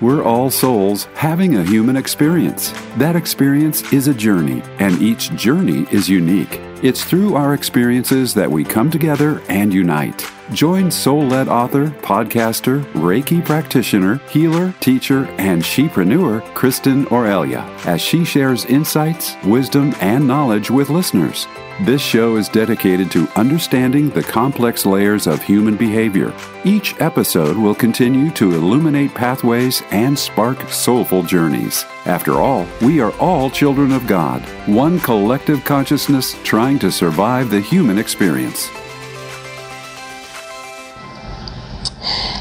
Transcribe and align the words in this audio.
We're 0.00 0.24
all 0.24 0.50
souls 0.50 1.04
having 1.14 1.56
a 1.56 1.64
human 1.64 1.96
experience. 1.96 2.72
That 2.96 3.16
experience 3.16 3.92
is 3.92 4.08
a 4.08 4.14
journey, 4.14 4.62
and 4.78 5.00
each 5.00 5.30
journey 5.36 5.86
is 5.92 6.08
unique. 6.08 6.60
It's 6.82 7.04
through 7.04 7.36
our 7.36 7.54
experiences 7.54 8.34
that 8.34 8.50
we 8.50 8.64
come 8.64 8.90
together 8.90 9.40
and 9.48 9.72
unite. 9.72 10.33
Join 10.52 10.90
soul 10.90 11.26
led 11.26 11.48
author, 11.48 11.86
podcaster, 12.02 12.84
Reiki 12.92 13.42
practitioner, 13.42 14.16
healer, 14.28 14.74
teacher, 14.80 15.24
and 15.38 15.62
shepreneur 15.62 16.42
Kristin 16.52 17.10
Aurelia 17.10 17.62
as 17.86 18.02
she 18.02 18.26
shares 18.26 18.66
insights, 18.66 19.36
wisdom, 19.44 19.94
and 20.00 20.28
knowledge 20.28 20.70
with 20.70 20.90
listeners. 20.90 21.46
This 21.80 22.02
show 22.02 22.36
is 22.36 22.50
dedicated 22.50 23.10
to 23.12 23.26
understanding 23.36 24.10
the 24.10 24.22
complex 24.22 24.84
layers 24.84 25.26
of 25.26 25.42
human 25.42 25.76
behavior. 25.76 26.32
Each 26.62 26.94
episode 27.00 27.56
will 27.56 27.74
continue 27.74 28.30
to 28.32 28.52
illuminate 28.52 29.14
pathways 29.14 29.82
and 29.90 30.16
spark 30.16 30.60
soulful 30.68 31.22
journeys. 31.22 31.84
After 32.04 32.34
all, 32.34 32.66
we 32.82 33.00
are 33.00 33.12
all 33.18 33.48
children 33.48 33.92
of 33.92 34.06
God, 34.06 34.42
one 34.66 35.00
collective 35.00 35.64
consciousness 35.64 36.36
trying 36.44 36.78
to 36.80 36.92
survive 36.92 37.50
the 37.50 37.60
human 37.60 37.98
experience. 37.98 38.70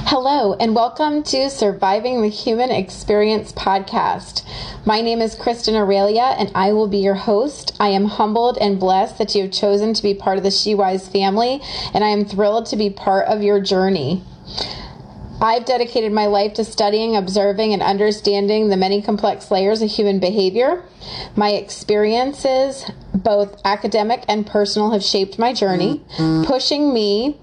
Hello, 0.05 0.53
and 0.59 0.75
welcome 0.75 1.23
to 1.23 1.49
Surviving 1.49 2.21
the 2.21 2.27
Human 2.27 2.70
Experience 2.70 3.53
podcast. 3.53 4.45
My 4.85 4.99
name 4.99 5.21
is 5.21 5.34
Kristin 5.34 5.76
Aurelia, 5.76 6.35
and 6.38 6.52
I 6.53 6.73
will 6.73 6.89
be 6.89 6.98
your 6.98 7.16
host. 7.16 7.73
I 7.79 7.88
am 7.89 8.05
humbled 8.05 8.57
and 8.59 8.79
blessed 8.79 9.17
that 9.17 9.34
you 9.34 9.43
have 9.43 9.52
chosen 9.52 9.93
to 9.93 10.03
be 10.03 10.13
part 10.13 10.38
of 10.38 10.43
the 10.43 10.52
She 10.52 10.76
Wise 10.76 11.07
family, 11.07 11.62
and 11.93 12.03
I 12.03 12.09
am 12.09 12.26
thrilled 12.26 12.66
to 12.67 12.76
be 12.76 12.89
part 12.89 13.27
of 13.27 13.41
your 13.41 13.62
journey. 13.62 14.21
I've 15.41 15.66
dedicated 15.66 16.12
my 16.12 16.26
life 16.26 16.54
to 16.55 16.65
studying, 16.65 17.15
observing, 17.15 17.73
and 17.73 17.81
understanding 17.81 18.67
the 18.67 18.77
many 18.77 19.01
complex 19.01 19.49
layers 19.51 19.81
of 19.81 19.90
human 19.90 20.20
behavior. 20.20 20.84
My 21.35 21.51
experiences, 21.51 22.91
both 23.13 23.59
academic 23.63 24.26
and 24.27 24.46
personal, 24.46 24.91
have 24.91 25.04
shaped 25.04 25.40
my 25.40 25.54
journey, 25.54 26.01
mm-hmm. 26.18 26.43
pushing 26.43 26.93
me 26.93 27.40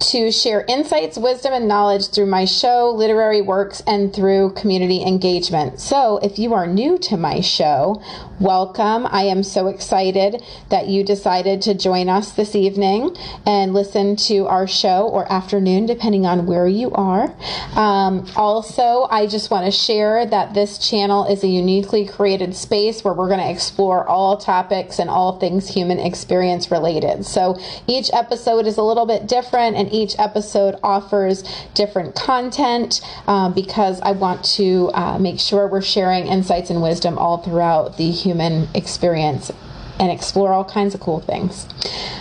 to 0.00 0.30
share 0.30 0.64
insights, 0.68 1.16
wisdom, 1.18 1.52
and 1.52 1.68
knowledge 1.68 2.08
through 2.10 2.26
my 2.26 2.44
show, 2.44 2.90
literary 2.90 3.40
works, 3.40 3.82
and 3.86 4.14
through 4.14 4.52
community 4.52 5.02
engagement. 5.02 5.80
So, 5.80 6.18
if 6.18 6.38
you 6.38 6.54
are 6.54 6.66
new 6.66 6.98
to 6.98 7.16
my 7.16 7.40
show, 7.40 8.02
welcome. 8.40 9.06
I 9.10 9.22
am 9.24 9.42
so 9.42 9.68
excited 9.68 10.42
that 10.70 10.88
you 10.88 11.04
decided 11.04 11.62
to 11.62 11.74
join 11.74 12.08
us 12.08 12.32
this 12.32 12.54
evening 12.54 13.16
and 13.46 13.72
listen 13.72 14.16
to 14.16 14.46
our 14.46 14.66
show 14.66 15.08
or 15.08 15.30
afternoon, 15.32 15.86
depending 15.86 16.26
on 16.26 16.46
where 16.46 16.68
you 16.68 16.90
are. 16.92 17.34
Um, 17.74 18.26
also, 18.36 19.06
I 19.10 19.26
just 19.26 19.50
want 19.50 19.66
to 19.66 19.72
share 19.72 20.26
that 20.26 20.54
this 20.54 20.78
channel 20.78 21.24
is 21.26 21.42
a 21.44 21.48
uniquely 21.48 22.06
created 22.06 22.54
space 22.54 23.04
where 23.04 23.14
we're 23.14 23.28
going 23.28 23.40
to 23.40 23.50
explore 23.50 24.06
all 24.06 24.36
topics 24.36 24.98
and 24.98 25.08
all 25.08 25.38
things 25.38 25.68
human 25.68 25.98
experience 25.98 26.70
related. 26.70 27.24
So, 27.24 27.58
each 27.86 28.10
episode 28.12 28.66
is 28.66 28.76
a 28.76 28.82
little 28.82 29.06
bit 29.06 29.26
different 29.26 29.76
and 29.76 29.85
and 29.86 29.94
each 29.94 30.18
episode 30.18 30.74
offers 30.82 31.44
different 31.74 32.14
content 32.16 33.00
um, 33.28 33.52
because 33.54 34.00
I 34.00 34.12
want 34.12 34.44
to 34.56 34.90
uh, 34.94 35.18
make 35.18 35.38
sure 35.38 35.68
we're 35.68 35.80
sharing 35.80 36.26
insights 36.26 36.70
and 36.70 36.82
wisdom 36.82 37.18
all 37.18 37.38
throughout 37.38 37.96
the 37.96 38.10
human 38.10 38.68
experience 38.74 39.52
and 40.00 40.10
explore 40.10 40.52
all 40.52 40.64
kinds 40.64 40.94
of 40.94 41.00
cool 41.00 41.20
things. 41.20 41.66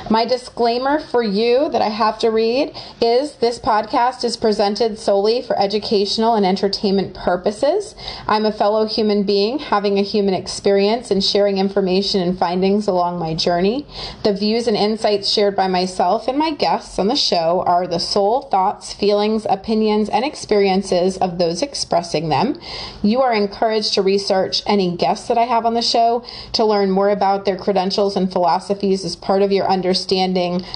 My 0.08 0.24
disclaimer 0.24 1.00
for 1.00 1.24
you 1.24 1.68
that 1.70 1.82
I 1.82 1.90
have 1.90 2.20
to 2.20 2.30
read 2.30 2.76
is 3.02 3.38
this 3.38 3.58
podcast 3.58 4.24
is 4.24 4.38
presented 4.38 5.00
solely 5.00 5.42
for 5.42 5.60
educational 5.60 6.36
and 6.36 6.46
entertainment 6.46 7.16
purposes. 7.16 7.96
I'm 8.28 8.46
a 8.46 8.52
fellow 8.52 8.86
human 8.86 9.24
being 9.24 9.58
having 9.58 9.98
a 9.98 10.04
human 10.04 10.36
experience 10.36 11.10
and 11.10 11.24
sharing 11.24 11.58
information 11.58 12.22
and 12.22 12.38
findings 12.38 12.88
along 12.88 13.18
my 13.18 13.34
journey. 13.34 13.88
The 14.24 14.34
views 14.34 14.68
and 14.68 14.78
insights 14.78 15.28
shared 15.28 15.56
by 15.56 15.68
myself 15.68 16.28
and 16.28 16.38
my 16.38 16.52
guests 16.52 17.00
on 17.00 17.08
the 17.08 17.16
show 17.16 17.64
are 17.66 17.88
the 17.88 18.00
sole 18.00 18.44
thoughts, 18.44 18.94
feelings, 18.94 19.48
opinions, 19.50 20.08
and 20.10 20.24
experiences 20.24 21.18
of 21.18 21.40
those 21.40 21.64
expressing 21.64 22.30
them. 22.30 22.62
You 23.02 23.24
are 23.24 23.34
encouraged 23.34 23.96
to 23.96 24.04
research 24.04 24.62
any 24.68 24.96
guests 24.96 25.28
that 25.30 25.40
I 25.40 25.46
have 25.46 25.66
on 25.66 25.74
the 25.74 25.82
show 25.82 26.24
to 26.54 26.64
learn 26.64 26.92
more 26.92 27.10
about 27.10 27.46
their 27.46 27.58
credentials 27.58 28.16
and 28.16 28.32
philosophies 28.32 29.04
as 29.04 29.16
part 29.16 29.42
of 29.42 29.52
your 29.52 29.68
understanding 29.68 29.95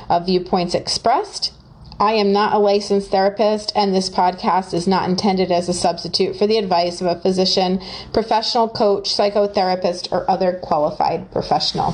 of 0.10 0.26
viewpoints 0.26 0.74
expressed. 0.74 1.52
I 2.00 2.14
am 2.14 2.32
not 2.32 2.54
a 2.54 2.60
licensed 2.60 3.12
therapist, 3.12 3.74
and 3.76 3.94
this 3.94 4.10
podcast 4.10 4.74
is 4.74 4.88
not 4.88 5.10
intended 5.10 5.52
as 5.52 5.68
a 5.68 5.74
substitute 5.74 6.38
for 6.38 6.48
the 6.48 6.58
advice 6.58 7.02
of 7.02 7.08
a 7.08 7.20
physician, 7.20 7.82
professional 8.14 8.70
coach, 8.70 9.10
psychotherapist, 9.10 10.10
or 10.12 10.30
other 10.32 10.54
qualified 10.64 11.30
professional. 11.32 11.94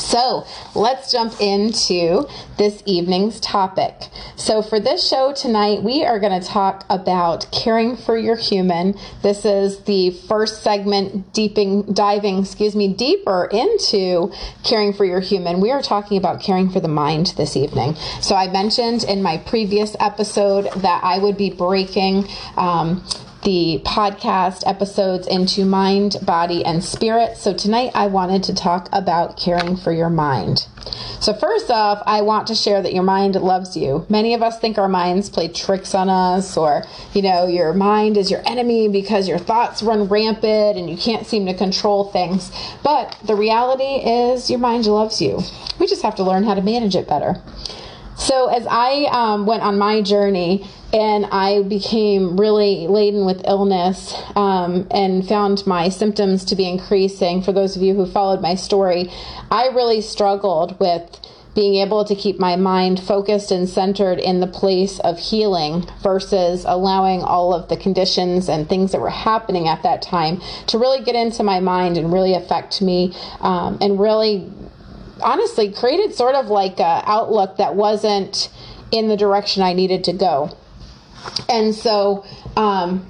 So 0.00 0.46
let's 0.74 1.12
jump 1.12 1.40
into 1.40 2.26
this 2.56 2.82
evening's 2.86 3.38
topic. 3.40 3.94
So, 4.36 4.62
for 4.62 4.80
this 4.80 5.06
show 5.06 5.32
tonight, 5.32 5.82
we 5.82 6.04
are 6.04 6.18
going 6.18 6.40
to 6.40 6.46
talk 6.46 6.84
about 6.88 7.46
caring 7.52 7.96
for 7.96 8.16
your 8.16 8.36
human. 8.36 8.98
This 9.22 9.44
is 9.44 9.80
the 9.84 10.10
first 10.10 10.62
segment, 10.62 11.32
deeping, 11.32 11.82
diving, 11.92 12.40
excuse 12.40 12.74
me, 12.74 12.92
deeper 12.92 13.48
into 13.52 14.32
caring 14.64 14.92
for 14.92 15.04
your 15.04 15.20
human. 15.20 15.60
We 15.60 15.70
are 15.70 15.82
talking 15.82 16.16
about 16.16 16.42
caring 16.42 16.70
for 16.70 16.80
the 16.80 16.88
mind 16.88 17.34
this 17.36 17.56
evening. 17.56 17.94
So, 18.20 18.34
I 18.34 18.48
mentioned 18.48 19.04
in 19.04 19.22
my 19.22 19.36
previous 19.38 19.94
episode 20.00 20.70
that 20.76 21.04
I 21.04 21.18
would 21.18 21.36
be 21.36 21.50
breaking 21.50 22.26
um, 22.56 23.04
the 23.42 23.80
podcast 23.84 24.62
episodes 24.66 25.26
into 25.26 25.64
mind, 25.64 26.16
body, 26.22 26.64
and 26.64 26.84
spirit. 26.84 27.36
So 27.36 27.54
tonight 27.54 27.92
I 27.94 28.06
wanted 28.06 28.42
to 28.44 28.54
talk 28.54 28.88
about 28.92 29.38
caring 29.38 29.76
for 29.76 29.92
your 29.92 30.10
mind. 30.10 30.66
So, 31.20 31.34
first 31.34 31.70
off, 31.70 32.02
I 32.06 32.22
want 32.22 32.46
to 32.46 32.54
share 32.54 32.80
that 32.80 32.94
your 32.94 33.02
mind 33.02 33.34
loves 33.34 33.76
you. 33.76 34.06
Many 34.08 34.32
of 34.32 34.42
us 34.42 34.58
think 34.58 34.78
our 34.78 34.88
minds 34.88 35.28
play 35.28 35.48
tricks 35.48 35.94
on 35.94 36.08
us, 36.08 36.56
or, 36.56 36.84
you 37.12 37.20
know, 37.20 37.46
your 37.46 37.74
mind 37.74 38.16
is 38.16 38.30
your 38.30 38.42
enemy 38.46 38.88
because 38.88 39.28
your 39.28 39.38
thoughts 39.38 39.82
run 39.82 40.08
rampant 40.08 40.78
and 40.78 40.88
you 40.88 40.96
can't 40.96 41.26
seem 41.26 41.44
to 41.46 41.54
control 41.54 42.04
things. 42.04 42.50
But 42.82 43.18
the 43.22 43.34
reality 43.36 43.84
is, 43.84 44.48
your 44.48 44.58
mind 44.58 44.86
loves 44.86 45.20
you. 45.20 45.40
We 45.78 45.86
just 45.86 46.02
have 46.02 46.16
to 46.16 46.24
learn 46.24 46.44
how 46.44 46.54
to 46.54 46.62
manage 46.62 46.96
it 46.96 47.06
better. 47.06 47.36
So, 48.20 48.48
as 48.48 48.66
I 48.68 49.08
um, 49.10 49.46
went 49.46 49.62
on 49.62 49.78
my 49.78 50.02
journey 50.02 50.68
and 50.92 51.24
I 51.32 51.62
became 51.62 52.36
really 52.36 52.86
laden 52.86 53.24
with 53.24 53.40
illness 53.46 54.14
um, 54.36 54.86
and 54.90 55.26
found 55.26 55.66
my 55.66 55.88
symptoms 55.88 56.44
to 56.44 56.54
be 56.54 56.68
increasing, 56.68 57.40
for 57.40 57.52
those 57.52 57.76
of 57.76 57.82
you 57.82 57.94
who 57.94 58.04
followed 58.04 58.42
my 58.42 58.56
story, 58.56 59.10
I 59.50 59.68
really 59.68 60.02
struggled 60.02 60.78
with 60.78 61.18
being 61.54 61.76
able 61.76 62.04
to 62.04 62.14
keep 62.14 62.38
my 62.38 62.56
mind 62.56 63.00
focused 63.00 63.50
and 63.50 63.66
centered 63.66 64.18
in 64.18 64.40
the 64.40 64.46
place 64.46 64.98
of 65.00 65.18
healing 65.18 65.88
versus 66.02 66.64
allowing 66.68 67.22
all 67.22 67.54
of 67.54 67.70
the 67.70 67.76
conditions 67.76 68.50
and 68.50 68.68
things 68.68 68.92
that 68.92 69.00
were 69.00 69.08
happening 69.10 69.66
at 69.66 69.82
that 69.82 70.02
time 70.02 70.40
to 70.66 70.78
really 70.78 71.02
get 71.02 71.14
into 71.14 71.42
my 71.42 71.58
mind 71.58 71.96
and 71.96 72.12
really 72.12 72.34
affect 72.34 72.82
me 72.82 73.16
um, 73.40 73.78
and 73.80 73.98
really 73.98 74.46
honestly 75.22 75.72
created 75.72 76.14
sort 76.14 76.34
of 76.34 76.46
like 76.46 76.78
a 76.78 77.02
outlook 77.06 77.56
that 77.58 77.74
wasn't 77.74 78.50
in 78.90 79.08
the 79.08 79.16
direction 79.16 79.62
I 79.62 79.72
needed 79.72 80.04
to 80.04 80.12
go. 80.12 80.56
And 81.48 81.74
so 81.74 82.24
um, 82.56 83.06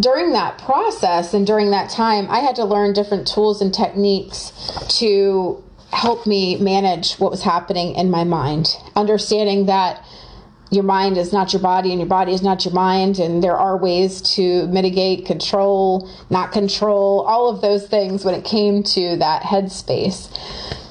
during 0.00 0.32
that 0.32 0.58
process 0.58 1.34
and 1.34 1.46
during 1.46 1.70
that 1.70 1.90
time, 1.90 2.30
I 2.30 2.38
had 2.38 2.56
to 2.56 2.64
learn 2.64 2.92
different 2.92 3.26
tools 3.26 3.60
and 3.60 3.74
techniques 3.74 4.52
to 4.98 5.62
help 5.92 6.26
me 6.26 6.56
manage 6.58 7.14
what 7.14 7.30
was 7.30 7.42
happening 7.42 7.94
in 7.94 8.10
my 8.10 8.24
mind, 8.24 8.76
understanding 8.94 9.66
that 9.66 10.04
your 10.70 10.84
mind 10.84 11.16
is 11.16 11.32
not 11.32 11.52
your 11.52 11.62
body 11.62 11.90
and 11.90 11.98
your 11.98 12.08
body 12.08 12.32
is 12.32 12.42
not 12.42 12.64
your 12.64 12.74
mind 12.74 13.18
and 13.18 13.42
there 13.42 13.56
are 13.56 13.76
ways 13.76 14.20
to 14.20 14.66
mitigate 14.66 15.24
control 15.24 16.08
not 16.28 16.52
control 16.52 17.22
all 17.22 17.48
of 17.48 17.62
those 17.62 17.86
things 17.86 18.24
when 18.24 18.34
it 18.34 18.44
came 18.44 18.82
to 18.82 19.16
that 19.16 19.42
headspace 19.42 20.28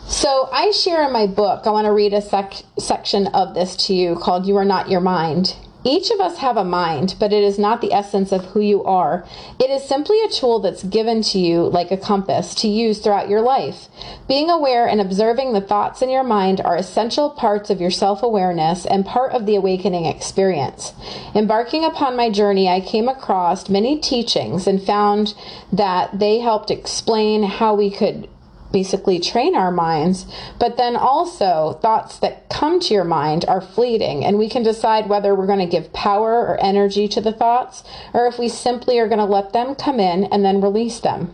so 0.07 0.50
I 0.51 0.71
share 0.71 1.06
in 1.06 1.13
my 1.13 1.27
book, 1.27 1.65
I 1.65 1.69
want 1.69 1.86
to 1.86 1.92
read 1.92 2.13
a 2.13 2.21
sec- 2.21 2.63
section 2.80 3.27
of 3.27 3.54
this 3.54 3.75
to 3.88 3.94
you 3.94 4.15
called 4.15 4.45
You 4.45 4.57
Are 4.57 4.65
Not 4.65 4.89
Your 4.89 5.01
Mind. 5.01 5.56
Each 5.83 6.12
of 6.12 6.19
us 6.19 6.39
have 6.39 6.57
a 6.57 6.65
mind, 6.65 7.15
but 7.18 7.31
it 7.31 7.44
is 7.44 7.57
not 7.57 7.80
the 7.80 7.94
essence 7.94 8.33
of 8.33 8.44
who 8.48 8.59
you 8.59 8.83
are. 8.83 9.25
It 9.57 9.69
is 9.69 9.88
simply 9.88 10.21
a 10.21 10.30
tool 10.30 10.59
that's 10.59 10.83
given 10.83 11.21
to 11.24 11.39
you 11.39 11.62
like 11.62 11.92
a 11.92 11.98
compass 11.98 12.54
to 12.56 12.68
use 12.68 13.00
throughout 13.00 13.30
your 13.30 13.39
life. 13.39 13.88
Being 14.27 14.50
aware 14.50 14.86
and 14.86 15.00
observing 15.00 15.54
the 15.54 15.62
thoughts 15.62 16.01
in 16.01 16.10
your 16.10 16.25
mind 16.25 16.60
are 16.60 16.75
essential 16.75 17.30
parts 17.30 17.69
of 17.69 17.80
your 17.80 17.92
self 17.92 18.21
awareness 18.21 18.86
and 18.86 19.06
part 19.06 19.31
of 19.31 19.45
the 19.45 19.56
awakening 19.56 20.06
experience. 20.06 20.92
Embarking 21.33 21.86
upon 21.86 22.18
my 22.18 22.30
journey, 22.30 22.68
I 22.68 22.81
came 22.81 23.07
across 23.07 23.69
many 23.69 23.98
teachings 23.98 24.68
and 24.68 24.83
found 24.83 25.36
that 25.71 26.19
they 26.19 26.39
helped 26.39 26.69
explain 26.69 27.44
how 27.44 27.75
we 27.75 27.92
could 27.92 28.27
basically 28.71 29.19
train 29.19 29.55
our 29.55 29.71
minds. 29.71 30.25
But 30.59 30.77
then 30.77 30.95
also, 30.95 31.79
thoughts 31.81 32.19
that 32.19 32.49
come 32.49 32.79
to 32.81 32.93
your 32.93 33.03
mind 33.03 33.45
are 33.47 33.61
fleeting, 33.61 34.25
and 34.25 34.37
we 34.37 34.49
can 34.49 34.63
decide 34.63 35.09
whether 35.09 35.33
we're 35.33 35.47
going 35.47 35.59
to 35.59 35.65
give 35.65 35.93
power 35.93 36.45
or 36.45 36.57
energy 36.61 37.07
to 37.09 37.21
the 37.21 37.31
thoughts, 37.31 37.83
or 38.13 38.27
if 38.27 38.37
we 38.37 38.49
simply 38.49 38.99
are 38.99 39.07
going 39.07 39.19
to 39.19 39.25
let 39.25 39.53
them 39.53 39.75
come 39.75 39.99
in 39.99 40.25
and 40.25 40.43
then 40.43 40.61
release 40.61 40.99
them. 40.99 41.33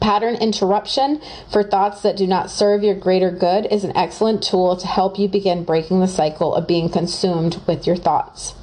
Pattern 0.00 0.34
interruption 0.34 1.20
for 1.50 1.62
thoughts 1.62 2.02
that 2.02 2.16
do 2.16 2.26
not 2.26 2.50
serve 2.50 2.82
your 2.82 2.96
greater 2.96 3.30
good 3.30 3.66
is 3.70 3.84
an 3.84 3.96
excellent 3.96 4.42
tool 4.42 4.76
to 4.76 4.86
help 4.86 5.18
you 5.18 5.28
begin 5.28 5.62
breaking 5.64 6.00
the 6.00 6.08
cycle 6.08 6.54
of 6.54 6.66
being 6.66 6.88
consumed 6.88 7.60
with 7.68 7.86
your 7.86 7.94
thoughts. 7.94 8.54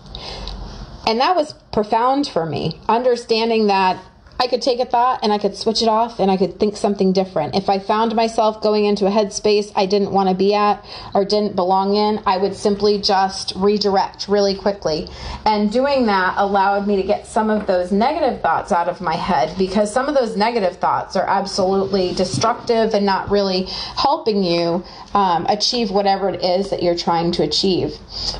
And 1.08 1.20
that 1.22 1.36
was 1.36 1.54
profound 1.72 2.28
for 2.28 2.46
me, 2.46 2.80
understanding 2.90 3.68
that 3.68 4.04
I 4.40 4.48
could 4.48 4.62
take 4.62 4.80
a 4.80 4.86
thought 4.86 5.20
and 5.24 5.32
I 5.32 5.38
could 5.38 5.56
switch 5.56 5.82
it 5.82 5.88
off 5.88 6.20
and 6.20 6.30
I 6.30 6.38
could 6.38 6.60
think 6.60 6.76
something 6.76 7.14
different. 7.14 7.56
If 7.56 7.70
I 7.70 7.80
found 7.80 8.16
myself 8.16 8.62
going 8.62 8.86
into 8.86 9.06
a 9.06 9.10
headspace 9.10 9.72
I 9.76 9.86
didn't 9.86 10.12
want 10.12 10.30
to 10.30 10.36
be 10.36 10.54
at 10.54 10.84
or 11.14 11.24
didn't 11.24 11.56
belong 11.56 11.96
in, 11.96 12.22
I 12.26 12.38
would 12.38 12.56
simply 12.56 13.00
just 13.00 13.54
redirect 13.56 14.28
really 14.28 14.56
quickly. 14.56 15.08
And 15.46 15.72
doing 15.72 16.08
that 16.08 16.36
allowed 16.38 16.88
me 16.88 16.96
to 16.98 17.04
get 17.04 17.28
some 17.28 17.50
of 17.50 17.68
those 17.68 17.92
negative 17.92 18.42
thoughts 18.42 18.72
out 18.72 18.90
of 18.90 19.02
my 19.02 19.16
head 19.16 19.56
because 19.58 19.94
some 19.94 20.10
of 20.10 20.16
those 20.16 20.36
negative 20.36 20.78
thoughts 20.78 21.16
are 21.16 21.26
absolutely 21.26 22.14
destructive 22.14 22.94
and 22.94 23.06
not 23.06 23.30
really 23.30 23.64
helping 23.96 24.44
you 24.44 24.84
um, 25.14 25.46
achieve 25.48 25.92
whatever 25.92 26.30
it 26.30 26.44
is 26.44 26.70
that 26.70 26.84
you're 26.84 26.98
trying 26.98 27.32
to 27.34 27.44
achieve. 27.44 27.94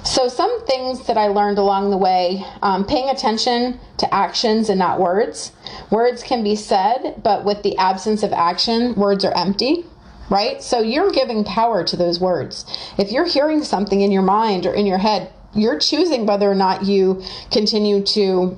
So, 0.04 0.28
some 0.28 0.66
things 0.66 1.06
that 1.08 1.18
I 1.18 1.28
learned 1.28 1.60
along 1.60 1.92
the 1.92 1.98
way 1.98 2.44
um, 2.62 2.86
paying 2.86 3.10
attention 3.10 3.80
to 3.98 4.14
actions 4.14 4.70
and 4.70 4.80
not 4.80 5.00
words. 5.00 5.52
Words 5.90 6.24
can 6.24 6.44
be 6.44 6.56
said, 6.56 7.22
but 7.24 7.46
with 7.46 7.64
the 7.64 7.78
absence 7.78 8.24
of 8.24 8.34
action, 8.34 8.96
words 8.96 9.24
are 9.26 9.36
empty. 9.36 9.86
Right? 10.30 10.64
So 10.64 10.80
you're 10.80 11.12
giving 11.12 11.44
power 11.44 11.84
to 11.84 11.98
those 11.98 12.20
words. 12.20 12.66
If 12.98 13.12
you're 13.12 13.28
hearing 13.28 13.64
something 13.64 14.02
in 14.02 14.12
your 14.12 14.24
mind 14.24 14.66
or 14.66 14.74
in 14.74 14.86
your 14.86 14.98
head, 14.98 15.32
you're 15.54 15.78
choosing 15.78 16.26
whether 16.26 16.50
or 16.50 16.56
not 16.56 16.86
you 16.86 17.22
continue 17.52 18.04
to 18.04 18.58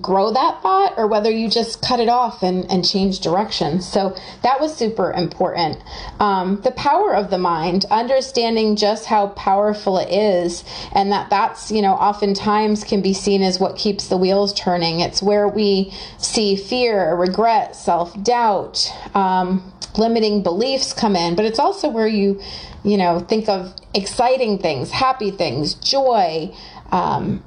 grow 0.00 0.32
that 0.32 0.62
thought 0.62 0.94
or 0.96 1.06
whether 1.06 1.30
you 1.30 1.48
just 1.48 1.82
cut 1.82 2.00
it 2.00 2.08
off 2.08 2.42
and, 2.42 2.70
and 2.70 2.86
change 2.86 3.20
direction. 3.20 3.80
So 3.80 4.16
that 4.42 4.60
was 4.60 4.74
super 4.76 5.12
important. 5.12 5.82
Um, 6.20 6.60
the 6.62 6.72
power 6.72 7.14
of 7.14 7.30
the 7.30 7.38
mind, 7.38 7.84
understanding 7.90 8.76
just 8.76 9.06
how 9.06 9.28
powerful 9.28 9.98
it 9.98 10.10
is, 10.10 10.64
and 10.92 11.12
that 11.12 11.30
that's, 11.30 11.70
you 11.70 11.82
know, 11.82 11.92
oftentimes 11.94 12.84
can 12.84 13.02
be 13.02 13.14
seen 13.14 13.42
as 13.42 13.58
what 13.58 13.76
keeps 13.76 14.08
the 14.08 14.16
wheels 14.16 14.52
turning. 14.52 15.00
It's 15.00 15.22
where 15.22 15.48
we 15.48 15.92
see 16.18 16.56
fear, 16.56 17.14
regret, 17.14 17.76
self 17.76 18.20
doubt, 18.22 18.92
um, 19.14 19.72
limiting 19.96 20.42
beliefs 20.42 20.92
come 20.92 21.16
in, 21.16 21.36
but 21.36 21.44
it's 21.44 21.58
also 21.58 21.88
where 21.88 22.08
you, 22.08 22.40
you 22.84 22.96
know, 22.96 23.20
think 23.20 23.48
of 23.48 23.74
exciting 23.94 24.58
things, 24.58 24.90
happy 24.90 25.30
things, 25.30 25.74
joy. 25.74 26.54
Um, 26.92 27.42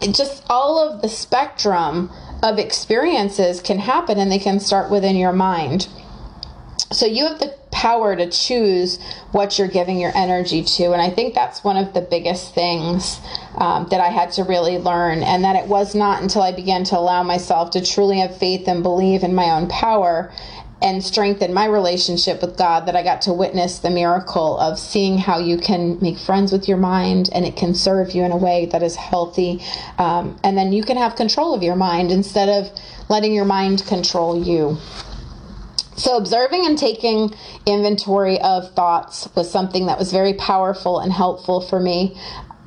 just 0.00 0.44
all 0.48 0.78
of 0.78 1.02
the 1.02 1.08
spectrum 1.08 2.10
of 2.42 2.58
experiences 2.58 3.60
can 3.60 3.78
happen 3.78 4.18
and 4.18 4.30
they 4.30 4.38
can 4.38 4.60
start 4.60 4.90
within 4.90 5.16
your 5.16 5.32
mind. 5.32 5.88
So 6.92 7.06
you 7.06 7.26
have 7.26 7.40
the 7.40 7.56
power 7.72 8.16
to 8.16 8.30
choose 8.30 8.98
what 9.32 9.58
you're 9.58 9.68
giving 9.68 9.98
your 9.98 10.12
energy 10.14 10.62
to. 10.62 10.92
And 10.92 11.02
I 11.02 11.10
think 11.10 11.34
that's 11.34 11.64
one 11.64 11.76
of 11.76 11.94
the 11.94 12.00
biggest 12.00 12.54
things 12.54 13.20
um, 13.56 13.88
that 13.90 14.00
I 14.00 14.08
had 14.08 14.32
to 14.32 14.44
really 14.44 14.78
learn. 14.78 15.22
And 15.22 15.44
that 15.44 15.56
it 15.56 15.66
was 15.68 15.94
not 15.94 16.22
until 16.22 16.42
I 16.42 16.52
began 16.52 16.84
to 16.84 16.98
allow 16.98 17.22
myself 17.22 17.70
to 17.72 17.84
truly 17.84 18.18
have 18.18 18.36
faith 18.38 18.68
and 18.68 18.82
believe 18.82 19.24
in 19.24 19.34
my 19.34 19.50
own 19.50 19.68
power 19.68 20.32
and 20.82 21.02
strengthen 21.02 21.54
my 21.54 21.66
relationship 21.66 22.42
with 22.42 22.56
God 22.56 22.86
that 22.86 22.94
I 22.94 23.02
got 23.02 23.22
to 23.22 23.32
witness 23.32 23.78
the 23.78 23.90
miracle 23.90 24.58
of 24.58 24.78
seeing 24.78 25.16
how 25.16 25.38
you 25.38 25.56
can 25.56 25.98
make 26.00 26.18
friends 26.18 26.52
with 26.52 26.68
your 26.68 26.76
mind 26.76 27.30
and 27.32 27.44
it 27.46 27.56
can 27.56 27.74
serve 27.74 28.12
you 28.12 28.22
in 28.24 28.32
a 28.32 28.36
way 28.36 28.66
that 28.66 28.82
is 28.82 28.94
healthy. 28.94 29.62
Um, 29.98 30.38
and 30.44 30.56
then 30.56 30.72
you 30.72 30.84
can 30.84 30.96
have 30.96 31.16
control 31.16 31.54
of 31.54 31.62
your 31.62 31.76
mind 31.76 32.12
instead 32.12 32.48
of 32.48 32.70
letting 33.08 33.32
your 33.32 33.46
mind 33.46 33.86
control 33.86 34.42
you. 34.42 34.76
So, 35.96 36.18
observing 36.18 36.66
and 36.66 36.76
taking 36.76 37.34
inventory 37.64 38.38
of 38.40 38.74
thoughts 38.74 39.30
was 39.34 39.50
something 39.50 39.86
that 39.86 39.98
was 39.98 40.12
very 40.12 40.34
powerful 40.34 41.00
and 41.00 41.10
helpful 41.10 41.62
for 41.62 41.80
me 41.80 42.18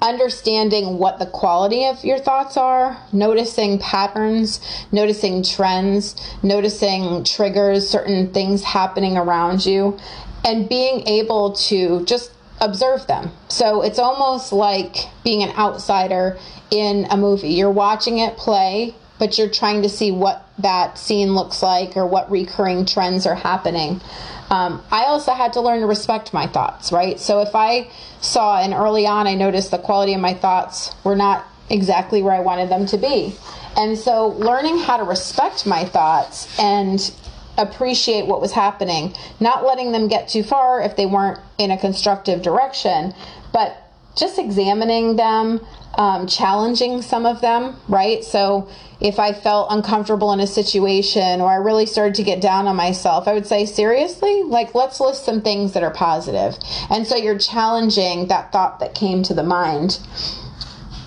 understanding 0.01 0.97
what 0.97 1.19
the 1.19 1.25
quality 1.25 1.85
of 1.85 2.03
your 2.03 2.19
thoughts 2.19 2.57
are, 2.57 2.97
noticing 3.11 3.79
patterns, 3.79 4.59
noticing 4.91 5.43
trends, 5.43 6.15
noticing 6.41 7.23
triggers, 7.23 7.89
certain 7.89 8.31
things 8.33 8.63
happening 8.63 9.17
around 9.17 9.65
you, 9.65 9.97
and 10.45 10.69
being 10.69 11.07
able 11.07 11.53
to 11.53 12.05
just 12.05 12.31
observe 12.61 13.07
them. 13.07 13.31
So 13.49 13.81
it's 13.81 13.99
almost 13.99 14.51
like 14.51 14.95
being 15.23 15.43
an 15.43 15.55
outsider 15.57 16.37
in 16.71 17.07
a 17.09 17.17
movie. 17.17 17.49
You're 17.49 17.71
watching 17.71 18.19
it 18.19 18.37
play, 18.37 18.95
but 19.17 19.37
you're 19.37 19.49
trying 19.49 19.81
to 19.83 19.89
see 19.89 20.11
what 20.11 20.47
that 20.59 20.97
scene 20.97 21.35
looks 21.35 21.61
like 21.61 21.97
or 21.97 22.05
what 22.05 22.31
recurring 22.31 22.85
trends 22.85 23.25
are 23.25 23.35
happening. 23.35 24.01
Um, 24.49 24.83
I 24.91 25.05
also 25.05 25.33
had 25.33 25.53
to 25.53 25.61
learn 25.61 25.81
to 25.81 25.85
respect 25.85 26.33
my 26.33 26.47
thoughts, 26.47 26.91
right? 26.91 27.19
So 27.19 27.41
if 27.41 27.53
I 27.53 27.89
saw 28.21 28.59
and 28.61 28.73
early 28.73 29.05
on 29.05 29.27
I 29.27 29.35
noticed 29.35 29.71
the 29.71 29.77
quality 29.77 30.13
of 30.13 30.21
my 30.21 30.33
thoughts 30.33 30.95
were 31.03 31.15
not 31.15 31.45
exactly 31.69 32.21
where 32.21 32.33
I 32.33 32.39
wanted 32.39 32.69
them 32.69 32.85
to 32.87 32.97
be. 32.97 33.35
And 33.77 33.97
so 33.97 34.27
learning 34.27 34.79
how 34.79 34.97
to 34.97 35.03
respect 35.03 35.65
my 35.65 35.85
thoughts 35.85 36.59
and 36.59 37.13
appreciate 37.57 38.25
what 38.25 38.41
was 38.41 38.51
happening, 38.51 39.13
not 39.39 39.65
letting 39.65 39.91
them 39.91 40.07
get 40.07 40.29
too 40.29 40.43
far 40.43 40.81
if 40.81 40.95
they 40.95 41.05
weren't 41.05 41.39
in 41.57 41.71
a 41.71 41.77
constructive 41.77 42.41
direction, 42.41 43.13
but 43.53 43.77
just 44.17 44.39
examining 44.39 45.15
them, 45.15 45.65
um, 45.99 46.27
challenging 46.27 47.01
some 47.01 47.25
of 47.25 47.41
them, 47.41 47.75
right? 47.89 48.23
So 48.23 48.69
if 49.01 49.19
I 49.19 49.33
felt 49.33 49.67
uncomfortable 49.69 50.31
in 50.31 50.39
a 50.39 50.47
situation 50.47 51.41
or 51.41 51.51
I 51.51 51.55
really 51.55 51.85
started 51.85 52.15
to 52.15 52.23
get 52.23 52.41
down 52.41 52.67
on 52.67 52.77
myself, 52.77 53.27
I 53.27 53.33
would 53.33 53.45
say, 53.45 53.65
seriously? 53.65 54.43
Like, 54.43 54.73
let's 54.73 55.01
list 55.01 55.25
some 55.25 55.41
things 55.41 55.73
that 55.73 55.83
are 55.83 55.91
positive. 55.91 56.57
And 56.89 57.05
so 57.05 57.17
you're 57.17 57.37
challenging 57.37 58.27
that 58.29 58.53
thought 58.53 58.79
that 58.79 58.95
came 58.95 59.23
to 59.23 59.33
the 59.33 59.43
mind. 59.43 59.99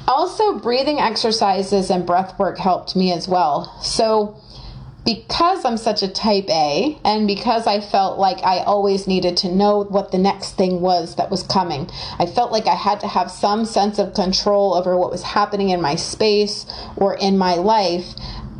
Also, 0.06 0.58
breathing 0.58 0.98
exercises 0.98 1.88
and 1.88 2.04
breath 2.04 2.38
work 2.38 2.58
helped 2.58 2.94
me 2.94 3.12
as 3.12 3.26
well. 3.26 3.74
So, 3.80 4.36
because 5.04 5.64
I'm 5.64 5.76
such 5.76 6.02
a 6.02 6.08
type 6.08 6.48
A 6.48 6.96
and 7.04 7.26
because 7.26 7.66
I 7.66 7.80
felt 7.80 8.18
like 8.18 8.38
I 8.44 8.60
always 8.60 9.06
needed 9.06 9.36
to 9.38 9.52
know 9.52 9.84
what 9.84 10.12
the 10.12 10.18
next 10.18 10.52
thing 10.52 10.80
was 10.80 11.16
that 11.16 11.30
was 11.30 11.42
coming, 11.42 11.90
I 12.18 12.26
felt 12.26 12.52
like 12.52 12.66
I 12.66 12.74
had 12.74 13.00
to 13.00 13.08
have 13.08 13.30
some 13.30 13.64
sense 13.64 13.98
of 13.98 14.14
control 14.14 14.74
over 14.74 14.96
what 14.96 15.10
was 15.10 15.22
happening 15.22 15.70
in 15.70 15.80
my 15.80 15.96
space 15.96 16.66
or 16.96 17.16
in 17.16 17.36
my 17.36 17.54
life. 17.54 18.14